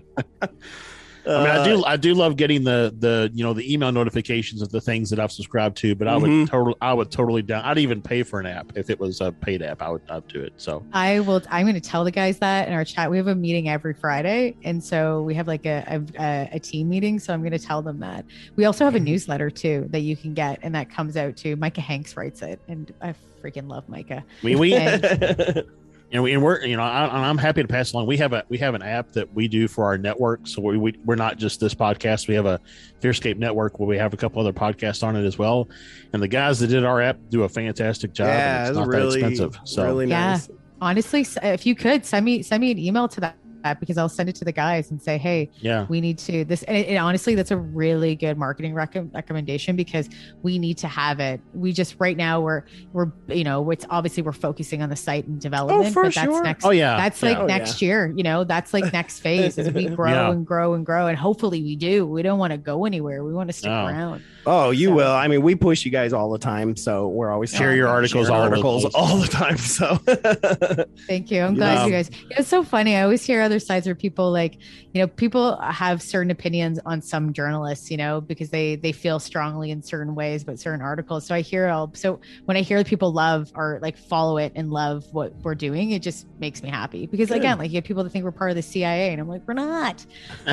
[1.28, 3.92] I mean, I Uh, do, I do love getting the the you know the email
[3.92, 5.94] notifications of the things that I've subscribed to.
[5.96, 6.50] But I would Mhm.
[6.50, 7.64] totally, I would totally down.
[7.66, 9.82] I'd even pay for an app if it was a paid app.
[9.82, 10.54] I would, I'd do it.
[10.58, 11.42] So I will.
[11.50, 13.12] I'm going to tell the guys that in our chat.
[13.12, 16.90] We have a meeting every Friday, and so we have like a a, a team
[16.90, 17.20] meeting.
[17.20, 18.26] So I'm going to tell them that.
[18.56, 21.56] We also have a newsletter too that you can get, and that comes out too.
[21.56, 23.14] Micah Hanks writes it, and I
[23.44, 24.24] freaking love Micah.
[24.44, 24.74] Mean, we
[26.10, 28.08] And- and, we, and we're you know I, I'm happy to pass along.
[28.08, 30.78] We have a we have an app that we do for our network, so we,
[30.78, 32.28] we we're not just this podcast.
[32.30, 32.60] We have a
[33.02, 35.68] Fearscape network where we have a couple other podcasts on it as well.
[36.14, 38.28] And the guys that did our app do a fantastic job.
[38.28, 39.60] yeah, it's it's not really, that expensive.
[39.66, 40.40] So really Yeah.
[40.82, 43.36] honestly if you could send me send me an email to that
[43.80, 46.64] because i'll send it to the guys and say hey yeah, we need to this
[46.64, 50.10] and, it, and honestly that's a really good marketing rec- recommendation because
[50.44, 52.64] we need to have it we just right now we're
[52.94, 56.14] we're you know it's obviously we're focusing on the site and development Oh, for but
[56.16, 56.44] that's sure.
[56.44, 57.30] next oh yeah, that's yeah.
[57.30, 60.32] like Oh, next year you know that's like next phase as we grow Yeah.
[60.32, 63.34] and grow and grow and hopefully we do we don't want to go anywhere we
[63.34, 63.86] want to stick No.
[63.86, 65.12] around Oh, you So- will.
[65.12, 68.30] I mean, we push you guys all the time, so we're always Share your articles
[68.30, 69.58] all over articles all the time.
[69.58, 69.96] So
[71.08, 71.42] Thank you.
[71.42, 72.10] I'm glad Um, you guys.
[72.32, 72.96] It's so funny.
[72.96, 74.58] I always hear other sides where people like,
[74.94, 79.20] you know, people have certain opinions on some journalists, you know, because they they feel
[79.20, 81.26] strongly in certain ways about certain articles.
[81.28, 81.92] So I hear all.
[81.94, 85.56] So when I hear that people love or like follow it and love what we're
[85.56, 87.06] doing, it just makes me happy.
[87.06, 87.38] Because Good.
[87.40, 89.42] again, like you have people that think we're part of the CIA, and I'm like,
[89.48, 90.06] we're not.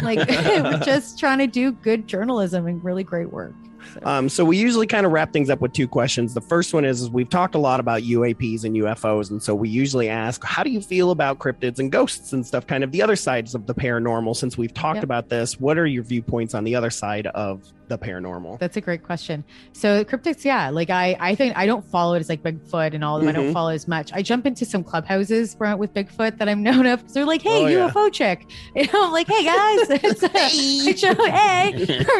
[0.02, 3.54] Like we're just trying to do good journalism and really great work.
[3.92, 4.00] So.
[4.04, 6.34] Um, so we usually kind of wrap things up with two questions.
[6.34, 9.54] The first one is, is we've talked a lot about UAPs and UFOs, and so
[9.54, 12.66] we usually ask, how do you feel about cryptids and ghosts and stuff?
[12.66, 14.34] Kind of the other sides of the paranormal.
[14.36, 15.04] Since we've talked Yep.
[15.04, 18.58] about this, what are your viewpoints on the other side of the paranormal?
[18.58, 19.44] That's a great question.
[19.72, 23.04] So cryptids, yeah, like I, I think I don't follow it as like Bigfoot and
[23.04, 23.28] all of them.
[23.28, 23.52] I don't Mhm.
[23.52, 24.12] follow as much.
[24.12, 27.62] I jump into some clubhouses with Bigfoot that I'm known of because they're like, "Hey,
[27.64, 27.88] Oh, yeah.
[27.90, 31.72] UFO chick," you know, I'm like, "Hey guys, it's, show- hey,"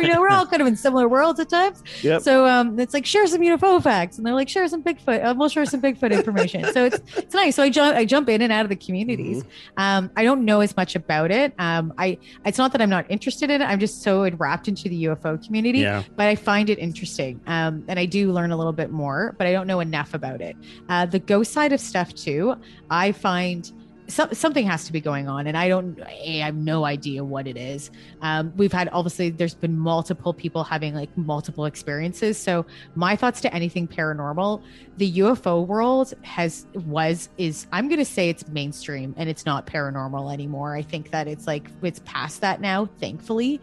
[0.03, 1.82] you know, we're all kind of in similar worlds at times.
[2.03, 2.23] Yep.
[2.23, 5.24] So um, it's like share some UFO facts, and they're like, share some Bigfoot.
[5.24, 6.65] Uh, we'll share some Bigfoot information.
[6.73, 7.57] so it's it's nice.
[7.57, 9.43] So I jump I jump in and out of the communities.
[9.43, 9.81] Mm-hmm.
[9.82, 11.55] Um, I don't know as much about it.
[11.59, 13.65] Um, I it's not that I'm not interested in it.
[13.65, 16.02] I'm just so wrapped into the UFO community yeah.
[16.16, 17.40] but I find it interesting.
[17.47, 20.40] Um, and I do learn a little bit more, but I don't know enough about
[20.40, 20.56] it.
[20.89, 22.56] Uh, the ghost side of stuff, too,
[22.90, 23.70] I find.
[24.06, 25.98] So, something has to be going on, and I don't.
[26.02, 27.90] I have no idea what it is.
[28.20, 32.36] Um, we've had obviously, there's been multiple people having like multiple experiences.
[32.36, 34.62] So my thoughts to anything paranormal,
[34.98, 39.66] the UFO world has was is I'm going to say it's mainstream and it's not
[39.66, 40.76] paranormal anymore.
[40.76, 43.59] I think that it's like it's past that now, thankfully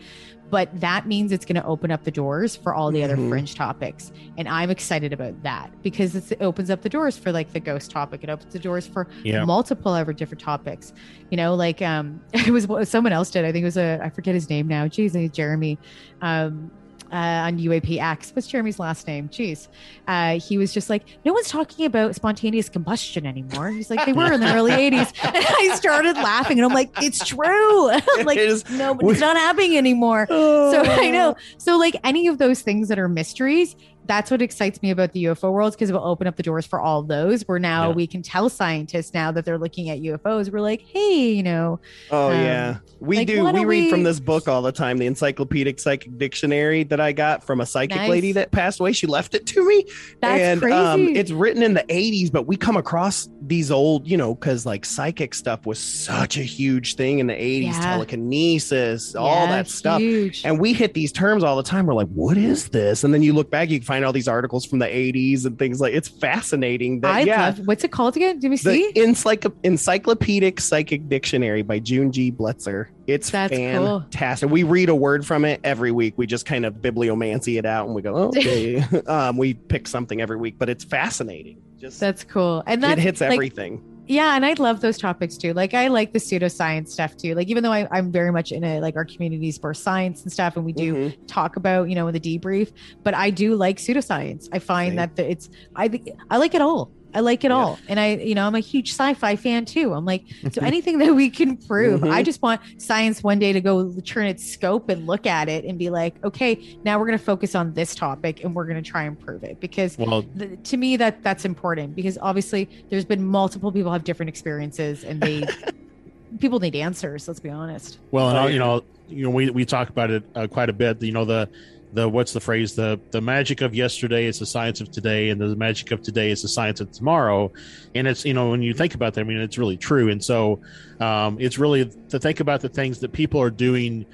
[0.51, 3.29] but that means it's going to open up the doors for all the other Mhm.
[3.29, 4.11] fringe topics.
[4.37, 7.59] And i'm excited about that because it's, it opens up the doors for like the
[7.59, 8.23] ghost topic.
[8.23, 9.45] It opens the doors for Yeah.
[9.45, 10.93] multiple other different topics.
[11.31, 13.45] You know like um it was what someone else did.
[13.45, 14.85] I think it was a i forget his name now.
[14.85, 15.79] Jeez jeremy.
[16.21, 16.69] Um
[17.11, 18.35] uh, on UAPX.
[18.35, 19.29] What's Jeremy's last name?
[19.29, 19.67] Jeez.
[20.07, 23.69] Uh, he was just like, no one's talking about spontaneous combustion anymore.
[23.69, 25.11] He's like, they were in the early 80s.
[25.23, 27.87] And I started laughing and I'm like, it's true.
[28.23, 30.25] Like, It is- no, it's not happening anymore.
[30.29, 31.35] So I know.
[31.57, 33.75] So like any of those things that are mysteries,
[34.05, 36.65] that's what excites me about the UFO world because it will open up the doors
[36.65, 37.43] for all those.
[37.47, 37.95] Where now Yeah.
[37.95, 41.79] we can tell scientists now that they're looking at UFOs, we're like, hey, you know,
[42.09, 43.43] Oh Um, yeah, we like, do.
[43.51, 47.43] We read from this book all the time, the Encyclopedic Psychic Dictionary that I got
[47.43, 48.09] from a psychic Nice.
[48.09, 48.91] lady that passed away.
[48.93, 49.85] She left it to me,
[50.21, 52.31] That's and um, it's written in the '80s.
[52.31, 56.43] But we come across these old, you know, because like psychic stuff was such a
[56.43, 57.79] huge thing in the '80s, Yeah.
[57.81, 59.99] telekinesis, all that stuff.
[60.01, 60.41] Huge.
[60.45, 61.85] And we hit these terms all the time.
[61.85, 63.03] We're like, what is this?
[63.03, 65.59] And then you look back, you can find all these articles from the 80s and
[65.59, 68.39] things like it's fascinating that I yeah love what's it called again?
[68.39, 68.89] Did we see?
[68.95, 73.99] encycl- encyclopedic psychic dictionary by june g bletzer it's That's cool.
[74.01, 77.65] fantastic we read a word from it every week we just kind of bibliomancy it
[77.65, 81.99] out and we go okay um, we pick something every week but it's fascinating just
[81.99, 82.63] That's cool.
[82.67, 85.53] And that it hits like, everything Yeah, and I love those topics too.
[85.53, 87.33] Like I like the pseudoscience stuff too.
[87.33, 90.31] Like even though I, I'm very much in a like our communities for science and
[90.33, 91.17] stuff, and we do Mhm.
[91.27, 92.73] talk about you know the debrief,
[93.05, 94.49] but I do like pseudoscience.
[94.51, 95.89] I find that the, it's I
[96.29, 96.91] I like it all.
[97.13, 97.57] I like it Yeah.
[97.57, 99.93] all, and I you know I'm a huge sci-fi fan too.
[99.93, 102.01] I'm like so anything that we can prove.
[102.01, 102.11] Mhm.
[102.11, 105.65] I just want science one day to go turn its scope and look at it
[105.65, 108.81] and be like, okay, now we're going to focus on this topic and we're going
[108.81, 112.69] to try and prove it because Well, the, to me that that's important because obviously
[112.89, 115.43] there's been multiple people have different experiences and they
[116.39, 119.65] people need answers let's be honest Well, and I'll- you know, you know, we we
[119.65, 121.01] talk about it uh, quite a bit.
[121.03, 121.49] You know, the
[121.93, 122.75] the what's the phrase?
[122.75, 126.31] The the magic of yesterday is the science of today, and the magic of today
[126.31, 127.51] is the science of tomorrow.
[127.95, 130.09] And it's you know when you think about that, I mean, it's really true.
[130.09, 130.59] And so,
[130.99, 134.05] um, it's really to think about the things that people are doing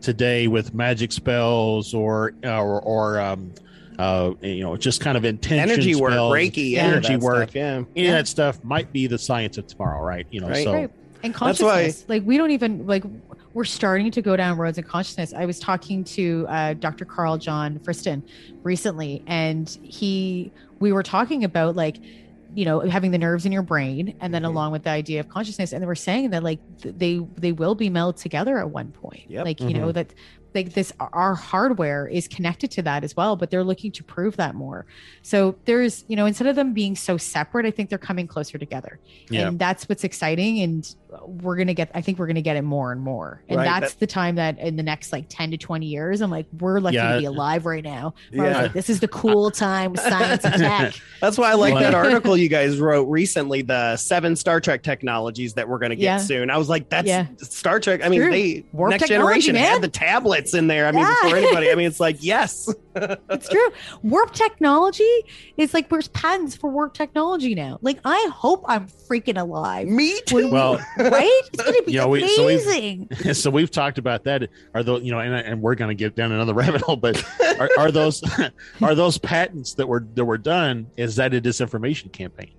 [0.00, 3.52] today with magic spells or or or um,
[3.98, 6.84] uh, you know, just kind of intention energy work spells, reiki Yeah.
[6.84, 7.50] energy work.
[7.50, 8.08] stuff, yeah Any Yeah.
[8.10, 10.26] of that stuff might be the science of tomorrow, right?
[10.30, 10.64] You know, Right.
[10.64, 10.90] so Right.
[11.22, 13.04] and That's why- consciousness like we don't even like
[13.54, 15.32] we're starting to go down roads of consciousness.
[15.32, 18.22] I was talking to uh, dr karl john friston
[18.62, 21.96] recently and he we were talking about like
[22.54, 24.46] you know having the nerves in your brain and then Mhm.
[24.46, 27.52] along with the idea of consciousness and they were saying that like th- they they
[27.52, 29.24] will be melded together at one point.
[29.28, 29.44] Yep.
[29.44, 30.14] like you know that
[30.54, 34.36] like this our hardware is connected to that as well but they're looking to prove
[34.36, 34.86] that more.
[35.22, 38.56] So there's you know instead of them being so separate i think they're coming closer
[38.56, 39.00] together.
[39.32, 40.94] And that's what's exciting and
[41.26, 43.94] we're gonna get i think we're gonna get it more and more and Right, that's
[43.94, 46.96] the time that in the next like 10 to 20 years i'm like we're lucky
[46.96, 47.12] Yeah.
[47.14, 48.62] to be alive right now where I was Yeah.
[48.62, 51.82] like, this is the cool time with science and tech That's why I like Well-
[51.82, 55.96] that article you guys wrote recently, the seven Star Trek technologies that we're going to
[55.96, 56.18] get Yeah.
[56.18, 56.50] soon.
[56.50, 57.26] I was like, that's Yeah.
[57.38, 58.02] Star Trek.
[58.04, 58.30] I mean, True.
[58.30, 59.64] they Warp next generation man.
[59.64, 60.86] had the tablets in there.
[60.86, 61.14] I mean, Yeah.
[61.22, 61.70] before anybody.
[61.70, 63.68] I mean, it's like, yes, it's true
[64.04, 65.02] warp technology
[65.56, 70.20] is like there's patents for warp technology now like i hope i'm freaking alive me
[70.26, 70.48] too.
[70.48, 70.78] well,
[71.10, 74.48] right it's gonna be You know, we- so we've- amazing so we've talked about that.
[74.74, 77.22] Are those you know, and, and we're going to get down another rabbit hole, but
[77.58, 78.22] are, are those
[78.82, 80.86] are those patents that were that were done?
[80.96, 82.52] Is that a disinformation campaign?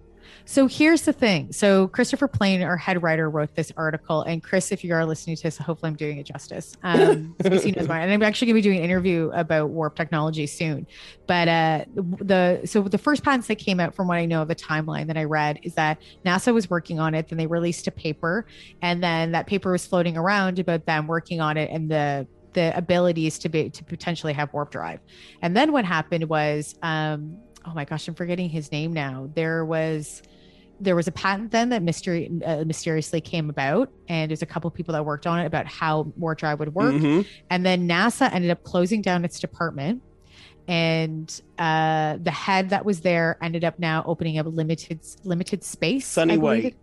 [0.47, 1.51] So here's the thing.
[1.51, 4.21] So Christopher Plain, our head writer, wrote this article.
[4.21, 6.77] And Chris, if you are listening to this, hopefully I'm doing it justice.
[6.83, 8.03] Um, he knows mine.
[8.03, 10.85] And I'm actually going to be doing an interview about warp technology soon.
[11.25, 14.47] But uh, the so the first patents that came out, from what I know of
[14.47, 17.27] the timeline that I read, is that NASA was working on it.
[17.29, 18.45] Then they released a paper,
[18.83, 22.75] and then that paper was floating around about them working on it and the the
[22.77, 24.99] abilities to be to potentially have warp drive.
[25.41, 29.29] And then what happened was, um, oh my gosh, I'm forgetting his name now.
[29.33, 30.21] There was
[30.79, 34.69] there was a patent then that mystery uh, mysteriously came about, and there's a couple
[34.71, 36.93] people that worked on it about how warp drive would work.
[36.93, 37.25] Mhm.
[37.49, 40.01] And then NASA ended up closing down its department,
[40.67, 46.05] and uh, the head that was there ended up now opening up limited limited space.
[46.07, 46.75] Sonny White.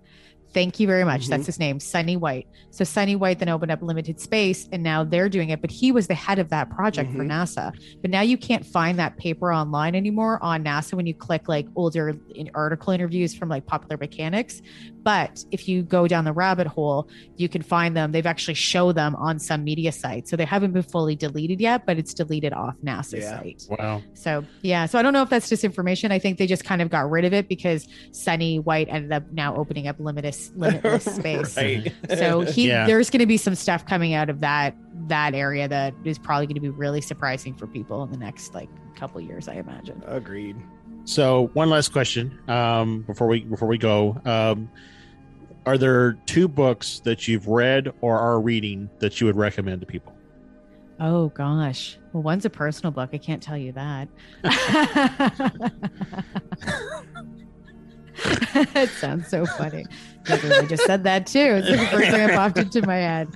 [0.52, 1.26] It- Thank you very much.
[1.26, 1.28] Mhm.
[1.30, 2.46] That's his name, Sonny White.
[2.70, 5.60] So Sonny White then opened up limited space, and now they're doing it.
[5.60, 7.28] But he was the head of that project for Mhm.
[7.30, 7.72] NASA.
[8.00, 11.66] But now you can't find that paper online anymore on NASA when you click like
[11.76, 14.62] older in article interviews from like Popular Mechanics.
[15.02, 18.12] But if you go down the rabbit hole, you can find them.
[18.12, 20.30] They've actually show them on some media sites.
[20.30, 23.38] So they haven't been fully deleted yet, but it's deleted off NASA's Yeah.
[23.40, 23.66] site.
[23.68, 24.02] Wow.
[24.14, 26.12] So yeah, so I don't know if that's disinformation.
[26.12, 29.24] I think they just kind of got rid of it because Sonny White ended up
[29.32, 29.98] now opening up
[30.54, 31.56] limitless limitless space.
[31.56, 32.18] right.
[32.18, 32.86] So he Yeah.
[32.86, 34.74] there's going to be some stuff coming out of that
[35.08, 38.54] that area that is probably going to be really surprising for people in the next
[38.54, 40.02] like couple years, I imagine.
[40.06, 40.56] Agreed.
[41.04, 44.20] So one last question um, before we before we go.
[44.24, 44.70] Um,
[45.66, 49.86] are there two books that you've read or are reading that you would recommend to
[49.86, 50.12] people?
[51.00, 51.98] Oh gosh.
[52.12, 53.10] Well, one's a personal book.
[53.12, 54.08] I can't tell you that.
[58.74, 59.84] it sounds so funny.
[60.28, 61.38] I just said that too.
[61.38, 63.28] It's the first thing that popped into my head.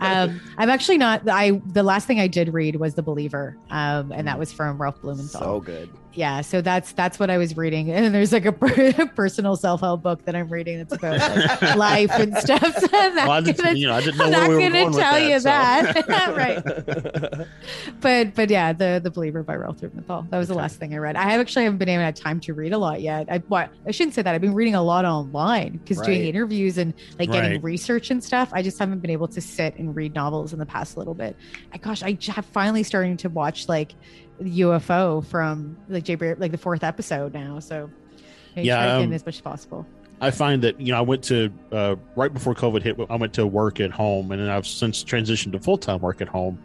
[0.00, 1.28] Um, I'm actually not.
[1.28, 4.80] I the last thing I did read was The Believer, um, and that was from
[4.80, 5.40] Ralph Blumenthal.
[5.40, 5.88] So good.
[6.12, 7.90] yeah, so that's that's what I was reading.
[7.94, 11.18] And there's like a per- personal self help book that I'm reading that's about
[11.62, 12.74] like, life and stuff.
[12.78, 14.72] So Well, I didn't, gonna- you know, I didn't know I'm not we were gonna
[14.72, 16.04] going with tell you that.
[16.06, 17.46] so- right.
[18.00, 20.26] But but yeah, the the Believer by Ralph Blumenthal.
[20.30, 21.16] That was the last thing I read.
[21.16, 23.26] I have actually haven't been able to have time to read a lot yet.
[23.30, 24.34] I what I shouldn't say that.
[24.34, 26.33] I've been reading a lot online because doing Right.
[26.34, 28.50] Interviews and like getting research and stuff.
[28.52, 31.36] I just haven't been able to sit and read novels in the past little bit.
[31.72, 33.94] I gosh, I have finally starting to watch like
[34.42, 37.60] UFO from like Jay Bear, like the fourth episode now.
[37.60, 37.90] So
[38.56, 39.86] know, Yeah, try to get in um, as much as possible.
[40.20, 42.98] I find that you know I went to uh, right before COVID hit.
[43.10, 46.20] I went to work at home, and then I've since transitioned to full time work
[46.20, 46.62] at home,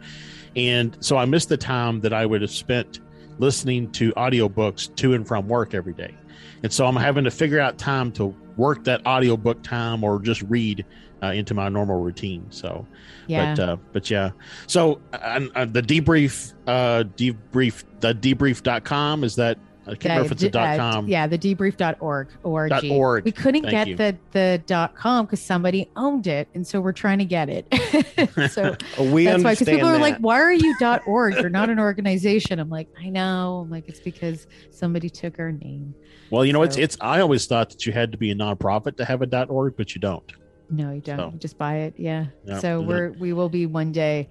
[0.56, 3.00] and so I missed the time that I would have spent
[3.38, 6.14] listening to audiobooks to and from work every day,
[6.62, 10.42] and so I'm having to figure out time to work that audiobook time or just
[10.42, 10.84] read
[11.22, 12.46] uh, into my normal routine.
[12.50, 12.86] So,
[13.26, 13.54] Yeah.
[13.54, 14.30] but uh, but yeah,
[14.66, 19.58] so uh, the debrief uh, debrief the debrief.com is that
[19.90, 21.08] I can't remember if it's a dot com.
[21.08, 22.28] yeah, the debrief.org.
[22.42, 22.70] org.
[22.70, 23.24] Dot org.
[23.24, 23.96] We couldn't Thank get you.
[23.96, 27.66] the the dot com because somebody owned it, and so we're trying to get it.
[28.52, 28.76] so
[29.12, 31.34] we that's why because people are like, "Why are you dot org?
[31.34, 33.62] You're not an organization." I'm like, I know.
[33.64, 35.94] I'm like, it's because somebody took our name.
[36.30, 36.96] Well, you know, it's So- it's.
[37.00, 39.74] I always thought that you had to be a nonprofit to have a dot .org,
[39.76, 40.30] but you don't.
[40.70, 41.18] No, you don't.
[41.18, 41.94] So- You just buy it.
[41.96, 42.26] Yeah.
[42.44, 42.58] Yeah.
[42.60, 44.28] So we're we will be one day.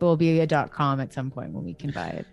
[0.00, 2.26] We'll be a dot com at some point when we can buy it.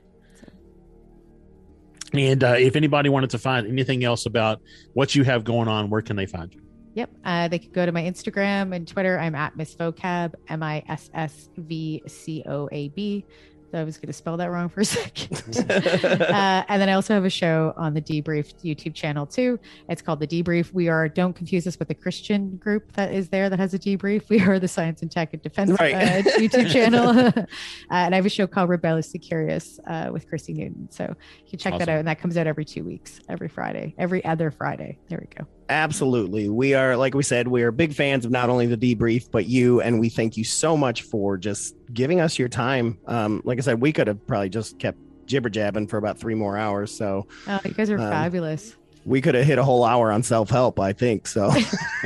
[2.14, 4.62] And uh, if anybody wanted to find anything else about
[4.94, 6.62] what you have going on, where can they find you?
[6.96, 7.10] Yep.
[7.26, 9.18] Uh, they could go to my Instagram and Twitter.
[9.20, 13.26] I'm at Miss Vocab, M I S S V C O A B.
[13.74, 15.70] I was going to spell that wrong for a second.
[15.72, 19.60] uh, and then I also have a show on the Debrief YouTube channel too.
[19.90, 20.74] It's called the Debrief.
[20.74, 23.80] We are don't confuse us with the Christian group that is there that has a
[23.80, 24.30] debrief.
[24.30, 25.94] We are the Science and Tech and Defense Right.
[25.94, 27.46] uh, YouTube channel, uh,
[27.90, 30.88] and I have a show called Rebelliously Curious uh, with Chrissy Newton.
[30.92, 33.96] So you can check that out, and that comes out every two weeks, every Friday,
[33.98, 34.98] every other Friday.
[35.10, 35.48] There we go.
[35.70, 36.50] Absolutely.
[36.50, 39.46] We are, like we said, we are big fans of not only the debrief, but
[39.46, 39.82] you.
[39.82, 42.98] And we thank you so much for just giving us your time.
[43.08, 46.36] Um, like I said, we could have probably just kept jibber jabbing for about three
[46.36, 46.96] more hours.
[46.96, 48.76] So Oh, you guys are Um, fabulous.
[49.06, 51.28] We could have hit a whole hour on self help, I think.
[51.28, 51.50] So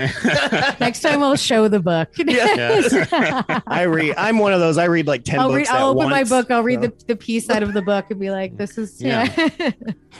[0.79, 2.09] Next time I'll show the book.
[3.67, 5.55] I read, I'm one of those, I read like 10 I'll books.
[5.57, 5.67] read.
[5.69, 6.49] I'll at open my book.
[6.51, 9.01] I'll read So- the, the piece out of the book and be like, "This is
[9.01, 9.25] yeah."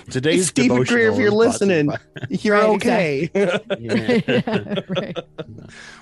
[0.09, 1.97] Today's Steven Greer, if you're is brought to you listening, by-
[2.29, 3.29] you're Right, okay.
[3.33, 3.57] Yeah.
[3.79, 5.17] Yeah, right.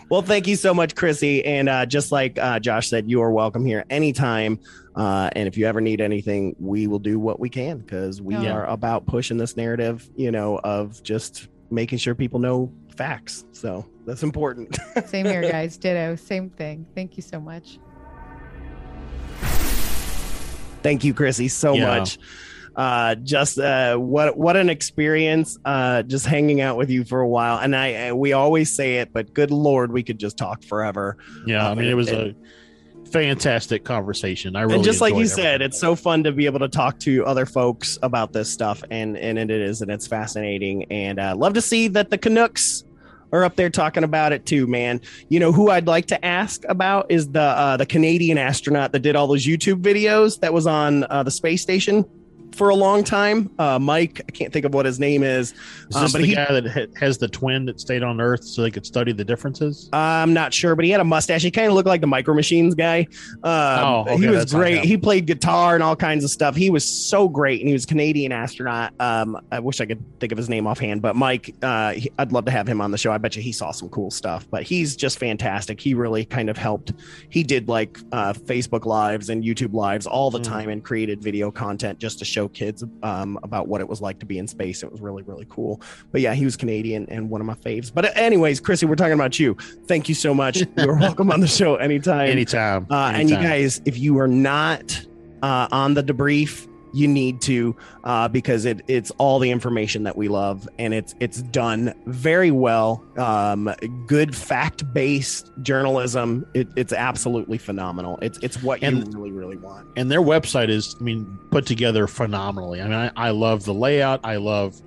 [0.09, 1.43] Well, thank you so much, Chrissy.
[1.45, 4.59] And uh, just like uh, Josh said, you are welcome here anytime.
[4.95, 8.33] Uh, and if you ever need anything, we will do what we can because we
[8.35, 8.53] Yeah.
[8.53, 13.43] are about pushing this narrative, you know, of just making sure people know facts.
[13.51, 14.77] So that's important.
[15.07, 15.77] Same here, guys.
[15.77, 16.15] Ditto.
[16.15, 16.85] Same thing.
[16.95, 17.77] Thank you so much.
[20.81, 21.87] Thank you, Chrissy, so Yeah.
[21.99, 22.17] much.
[22.75, 25.57] Uh, just uh, what what an experience.
[25.65, 28.97] Uh, just hanging out with you for a while, and I, I we always say
[28.97, 31.15] it, but good lord, we could just talk forever.
[31.47, 32.35] Yeah, I Um, mean, it was and- a
[33.05, 34.55] fantastic conversation.
[34.55, 36.67] I really and just like you enjoyed said, it's so fun to be able to
[36.67, 41.19] talk to other folks about this stuff, and and it is, and it's fascinating, and
[41.19, 42.83] uh, love to see that the Canucks
[43.31, 45.01] are up there talking about it too, man.
[45.29, 48.99] You know who I'd like to ask about is the uh, the Canadian astronaut that
[48.99, 52.05] did all those YouTube videos that was on uh, the space station
[52.55, 53.49] for a long time.
[53.59, 55.53] Uh, Mike, I can't think of what his name is,
[55.89, 58.43] Is um, this but the he- guy that has the twin that stayed on Earth
[58.43, 59.89] so they could study the differences?
[59.93, 61.43] I'm not sure, but he had a mustache.
[61.43, 63.07] He kind of looked like the Micro Machines guy.
[63.43, 64.83] Um, Oh, okay, he was great.
[64.85, 66.55] He played guitar and all kinds of stuff.
[66.55, 68.93] He was so great, and he was a Canadian astronaut.
[68.99, 72.31] Um, I wish I could think of his name offhand, but Mike, uh, he- I'd
[72.31, 73.11] love to have him on the show.
[73.11, 74.47] I bet you he saw some cool stuff.
[74.49, 75.79] But he's just fantastic.
[75.81, 76.93] He really kind of helped.
[77.29, 80.43] He did like uh, Facebook lives and YouTube lives all the Mm.
[80.43, 84.19] time, and created video content just to show kids um, about what it was like
[84.19, 84.83] to be in space.
[84.83, 85.81] It was really really cool.
[86.11, 87.91] But yeah, he was Canadian and one of my faves.
[87.93, 89.55] But anyways, Chrissy, we're talking about you.
[89.87, 90.63] Thank you so much.
[90.77, 92.29] You're welcome on the show anytime.
[92.29, 92.87] Anytime.
[92.89, 95.05] Uh, and you guys, if you are not
[95.41, 100.15] uh, on the debrief, you need to uh, because it, it's all the information that
[100.15, 103.03] we love, and it's it's done very well.
[103.17, 103.69] Um,
[104.07, 106.45] good fact based journalism.
[106.53, 108.17] It, it's absolutely phenomenal.
[108.21, 109.87] It's it's what you really really want.
[109.95, 113.73] and their website is i mean put together phenomenally i mean i, I love the
[113.73, 114.81] layout i love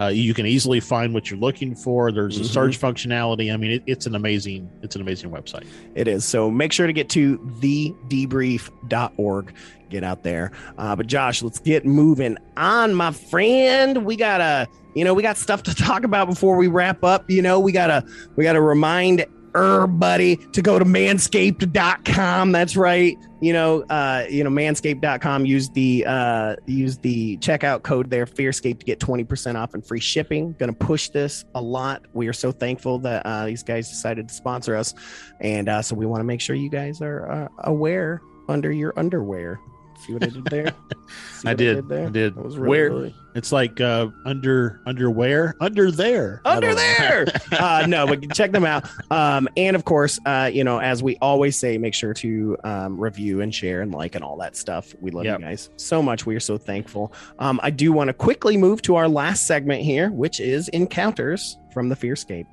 [0.00, 2.46] uh, you can easily find what you're looking for there's a Mhm.
[2.46, 5.64] search functionality i mean it, it's an amazing it's an amazing website
[5.94, 6.24] It is.
[6.24, 9.52] So make sure to get to the thedebrief.org.
[9.90, 10.50] Get out there.
[10.78, 14.04] Uh, but Josh, let's get moving on, my friend.
[14.04, 17.30] We gotta, you know, we got stuff to talk about before we wrap up.
[17.30, 18.04] You know, we gotta,
[18.36, 22.52] we gotta remind everybody to go to manscaped.com.
[22.52, 23.16] That's right.
[23.44, 25.44] You know, uh, you know, manscaped.com.
[25.44, 30.00] Use the uh use the checkout code there, Fearscape, to get 20% off and free
[30.00, 30.54] shipping.
[30.58, 32.06] Gonna push this a lot.
[32.14, 34.94] We are so thankful that uh these guys decided to sponsor us.
[35.40, 38.98] And uh, so we want to make sure you guys are uh, aware under your
[38.98, 39.60] underwear.
[40.06, 40.72] See what I did there?
[41.44, 41.86] I did.
[41.86, 42.06] there?
[42.06, 42.36] I did.
[42.36, 47.26] That was really, Where- really- It's like uh, under underwear, under there, under there.
[47.52, 48.88] uh, no, but check them out.
[49.10, 52.98] Um, and of course, uh, you know, as we always say, make sure to um,
[53.00, 54.94] review and share and like and all that stuff.
[55.00, 55.40] We love Yep.
[55.40, 56.26] you guys so much.
[56.26, 57.12] We are so thankful.
[57.40, 61.58] Um, I do want to quickly move to our last segment here, which is encounters
[61.72, 62.46] from the Fearscape.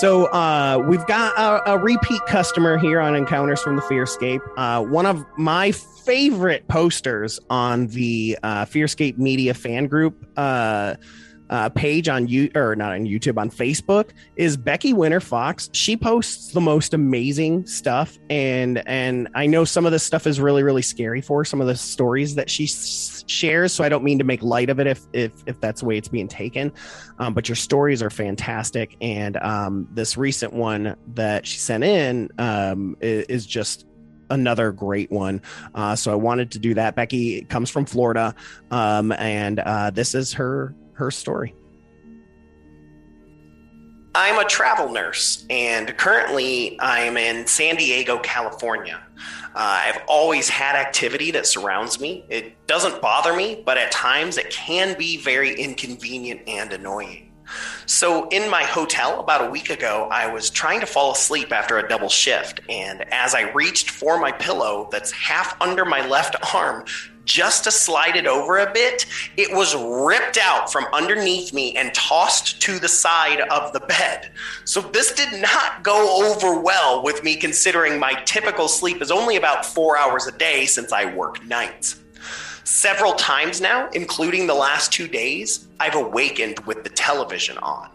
[0.00, 4.40] So uh, we've got a, a repeat customer here on Encounters from the Fearscape.
[4.58, 10.22] Uh, one of my favorite posters on the uh, Fearscape Media fan group
[11.50, 15.70] uh, page on you or not on YouTube on Facebook is Becky Winter Fox.
[15.72, 20.40] She posts the most amazing stuff, and and I know some of this stuff is
[20.40, 23.72] really really scary for her, some of the stories that she s- shares.
[23.72, 25.96] So I don't mean to make light of it if if if that's the way
[25.96, 26.72] it's being taken
[27.18, 32.30] um, but your stories are fantastic and um, this recent one that she sent in
[32.38, 33.86] um, is, is just
[34.30, 35.40] another great one
[35.74, 38.34] uh, so i wanted to do that becky comes from florida
[38.70, 41.54] um, and uh, this is her her story
[44.16, 49.02] I'm a travel nurse, and currently I'm in San Diego, California.
[49.54, 52.24] Uh, I've always had activity that surrounds me.
[52.30, 57.30] It doesn't bother me, but at times it can be very inconvenient and annoying.
[57.84, 61.76] So, in my hotel about a week ago, I was trying to fall asleep after
[61.76, 66.36] a double shift, and as I reached for my pillow that's half under my left
[66.54, 66.86] arm,
[67.26, 69.04] just to slide it over a bit,
[69.36, 74.30] it was ripped out from underneath me and tossed to the side of the bed.
[74.64, 79.36] So this did not go over well with me considering my typical sleep is only
[79.36, 82.00] about four hours a day since I work nights.
[82.64, 87.90] Several times now, including the last two days, I've awakened with the television on.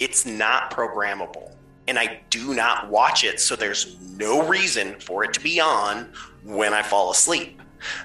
[0.00, 1.52] It's not programmable,
[1.86, 6.12] and I do not watch it, so there's no reason for it to be on
[6.42, 7.60] when I fall asleep.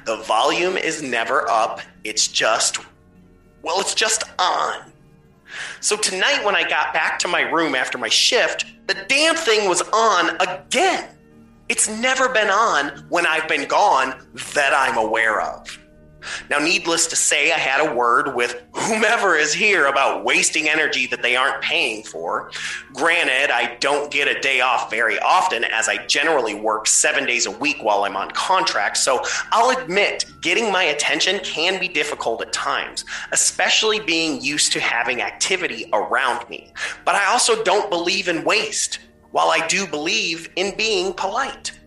[0.05, 2.79] The volume is never up, it's just,
[3.61, 4.91] well, it's just on.
[5.79, 9.67] So tonight, when I got back to my room after my shift, the damn thing
[9.67, 11.09] was on again.
[11.69, 15.77] It's never been on when I've been gone that I'm aware of.
[16.49, 21.07] Now, needless to say, I had a word with whomever is here about wasting energy
[21.07, 22.51] that they aren't paying for.
[22.93, 27.45] Granted, I don't get a day off very often, as I generally work seven days
[27.45, 32.41] a week while I'm on contract, so I'll admit getting my attention can be difficult
[32.41, 36.71] at times, especially being used to having activity around me.
[37.05, 38.99] But I also don't believe in waste,
[39.31, 41.77] while I do believe in being polite.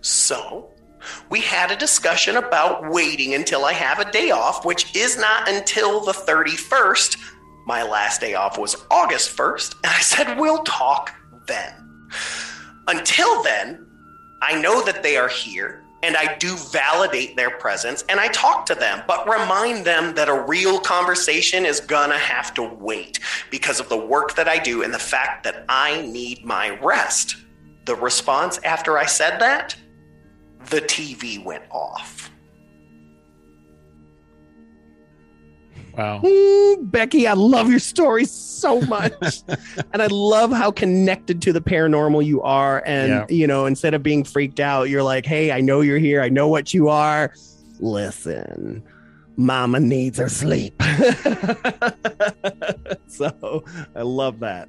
[0.00, 0.70] So,
[1.30, 5.48] we had a discussion about waiting until I have a day off, which is not
[5.48, 7.16] until the 31st.
[7.66, 11.14] My last day off was August 1st, and I said, we'll talk
[11.46, 12.10] then.
[12.86, 13.86] Until then,
[14.40, 18.64] I know that they are here, and I do validate their presence, and I talk
[18.66, 23.18] to them, but remind them that a real conversation is gonna have to wait
[23.50, 27.36] because of the work that I do and the fact that I need my rest.
[27.84, 29.76] The response after I said that?
[30.70, 32.30] The TV went off.
[35.96, 36.20] Wow.
[36.82, 39.42] Becky, I love your story so much.
[39.92, 42.82] and I love how connected to the paranormal you are.
[42.86, 43.26] And, Yeah.
[43.28, 46.22] you know, instead of being freaked out, you're like, hey, I know you're here.
[46.22, 47.32] I know what you are.
[47.80, 48.82] Listen,
[49.36, 50.80] mama needs her sleep.
[53.08, 53.64] so
[53.96, 54.68] I love that.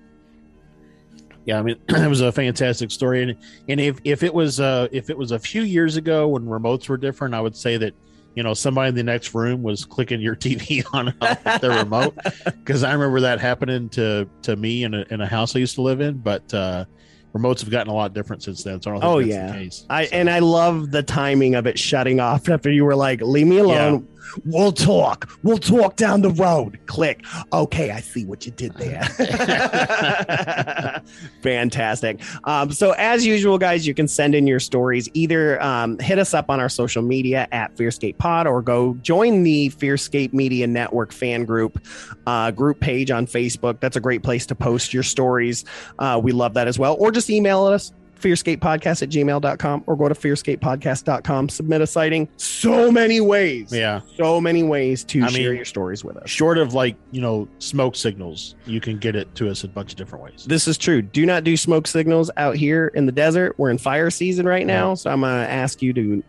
[1.50, 3.36] Yeah, I mean, it was a fantastic story, and
[3.68, 6.88] and if if it was uh if it was a few years ago when remotes
[6.88, 7.96] were different, I would say that
[8.36, 12.16] you know somebody in the next room was clicking your TV on with their remote.
[12.46, 15.74] Because I remember that happening to to me in a in a house I used
[15.76, 16.86] to live in, but uh
[17.34, 18.82] remotes have gotten a lot different since then.
[18.82, 19.48] So I don't think Oh, that's yeah.
[19.48, 19.86] the case.
[19.90, 23.22] I So, and I love the timing of it shutting off after you were like,
[23.22, 24.08] "Leave me alone.
[24.46, 25.28] We'll talk.
[25.42, 27.26] We'll talk down the road." Click.
[27.52, 29.02] Okay, I see what you did there.
[31.42, 32.22] Fantastic.
[32.44, 35.10] Um, so as usual, guys, you can send in your stories.
[35.14, 39.44] Either um, hit us up on our social media at Fearscape Pod, or go join
[39.44, 41.84] the Fearscape Media Network fan group
[42.28, 43.80] uh, group page on Facebook.
[43.80, 45.66] That's a great place to post your stories.
[45.98, 46.96] Uh, we love that as well.
[47.00, 52.28] Or just email us fearscapepodcast at gmail.com or go to fearscapepodcast.com submit a sighting.
[52.36, 53.72] So many ways.
[53.74, 56.30] Yeah, so many ways to I share mean- your stories with us.
[56.30, 59.94] short of like you know smoke signals, you can get it to us a bunch
[59.94, 60.44] of different ways.
[60.46, 61.02] this is true.
[61.02, 63.56] Do not do smoke signals out here in the desert.
[63.58, 66.22] We're in fire season right now so i'm gonna ask you to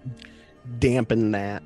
[0.78, 1.62] dampen that.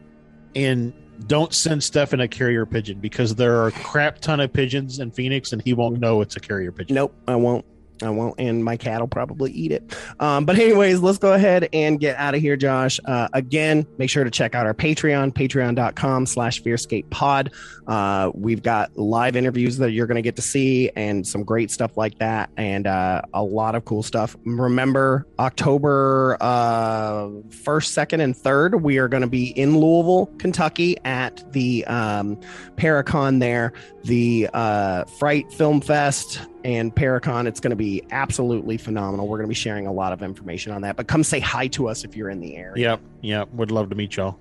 [0.56, 0.92] And
[1.26, 5.10] don't send Stefan a carrier pigeon because there are a crap ton of pigeons in
[5.10, 6.94] Phoenix and he won't know it's a carrier pigeon.
[6.94, 7.64] Nope, I won't.
[8.02, 9.96] I won't, and my cat will probably eat it.
[10.18, 12.98] Um, but anyways, let's go ahead and get out of here, Josh.
[13.04, 17.52] Uh, again, make sure to check out our Patreon, patreon.com slash fearscape pod.
[17.86, 21.70] Uh, we've got live interviews that you're going to get to see and some great
[21.70, 24.36] stuff like that and uh, a lot of cool stuff.
[24.44, 30.96] Remember, October uh, 1st, 2nd, and 3rd, we are going to be in Louisville, Kentucky
[31.04, 32.36] at the um,
[32.76, 33.72] Paracon there,
[34.04, 37.46] the uh, Fright Film Fest and Paracon.
[37.46, 39.28] It's going to be absolutely phenomenal.
[39.28, 41.68] We're going to be sharing a lot of information on that, but come say hi
[41.68, 42.90] to us if you're in the area.
[42.90, 43.00] Yep.
[43.20, 43.52] Yep.
[43.52, 44.38] Would love to meet y'all.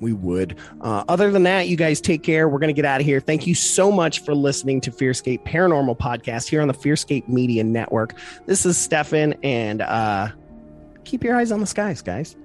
[0.00, 0.58] We would.
[0.80, 2.48] Uh, other than that, you guys take care.
[2.48, 3.20] We're going to get out of here.
[3.20, 7.64] Thank you so much for listening to Fearscape Paranormal Podcast here on the Fearscape Media
[7.64, 8.14] Network.
[8.46, 10.28] This is Stefan, and uh,
[11.04, 12.36] keep your eyes on the skies, guys.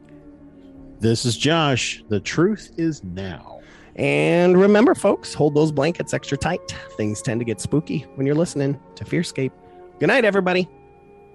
[0.99, 2.03] This is Josh.
[2.09, 3.56] The truth is now.
[3.97, 6.75] And remember, folks, hold those blankets extra tight.
[6.97, 9.51] Things tend to get spooky when you're listening to Fearscape.
[9.99, 10.69] Good night, everybody.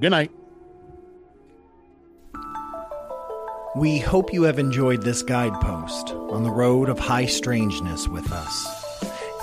[0.01, 0.30] Good night.
[3.74, 8.82] We hope you have enjoyed this guidepost on the road of high strangeness with us.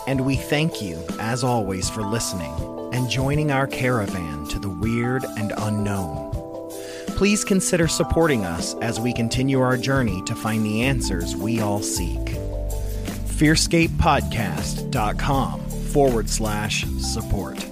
[0.07, 2.53] And we thank you, as always, for listening
[2.93, 6.29] and joining our caravan to the weird and unknown.
[7.17, 11.81] Please consider supporting us as we continue our journey to find the answers we all
[11.81, 12.37] seek
[13.39, 15.61] fearscapepodcast.com
[15.93, 17.65] forward slash support.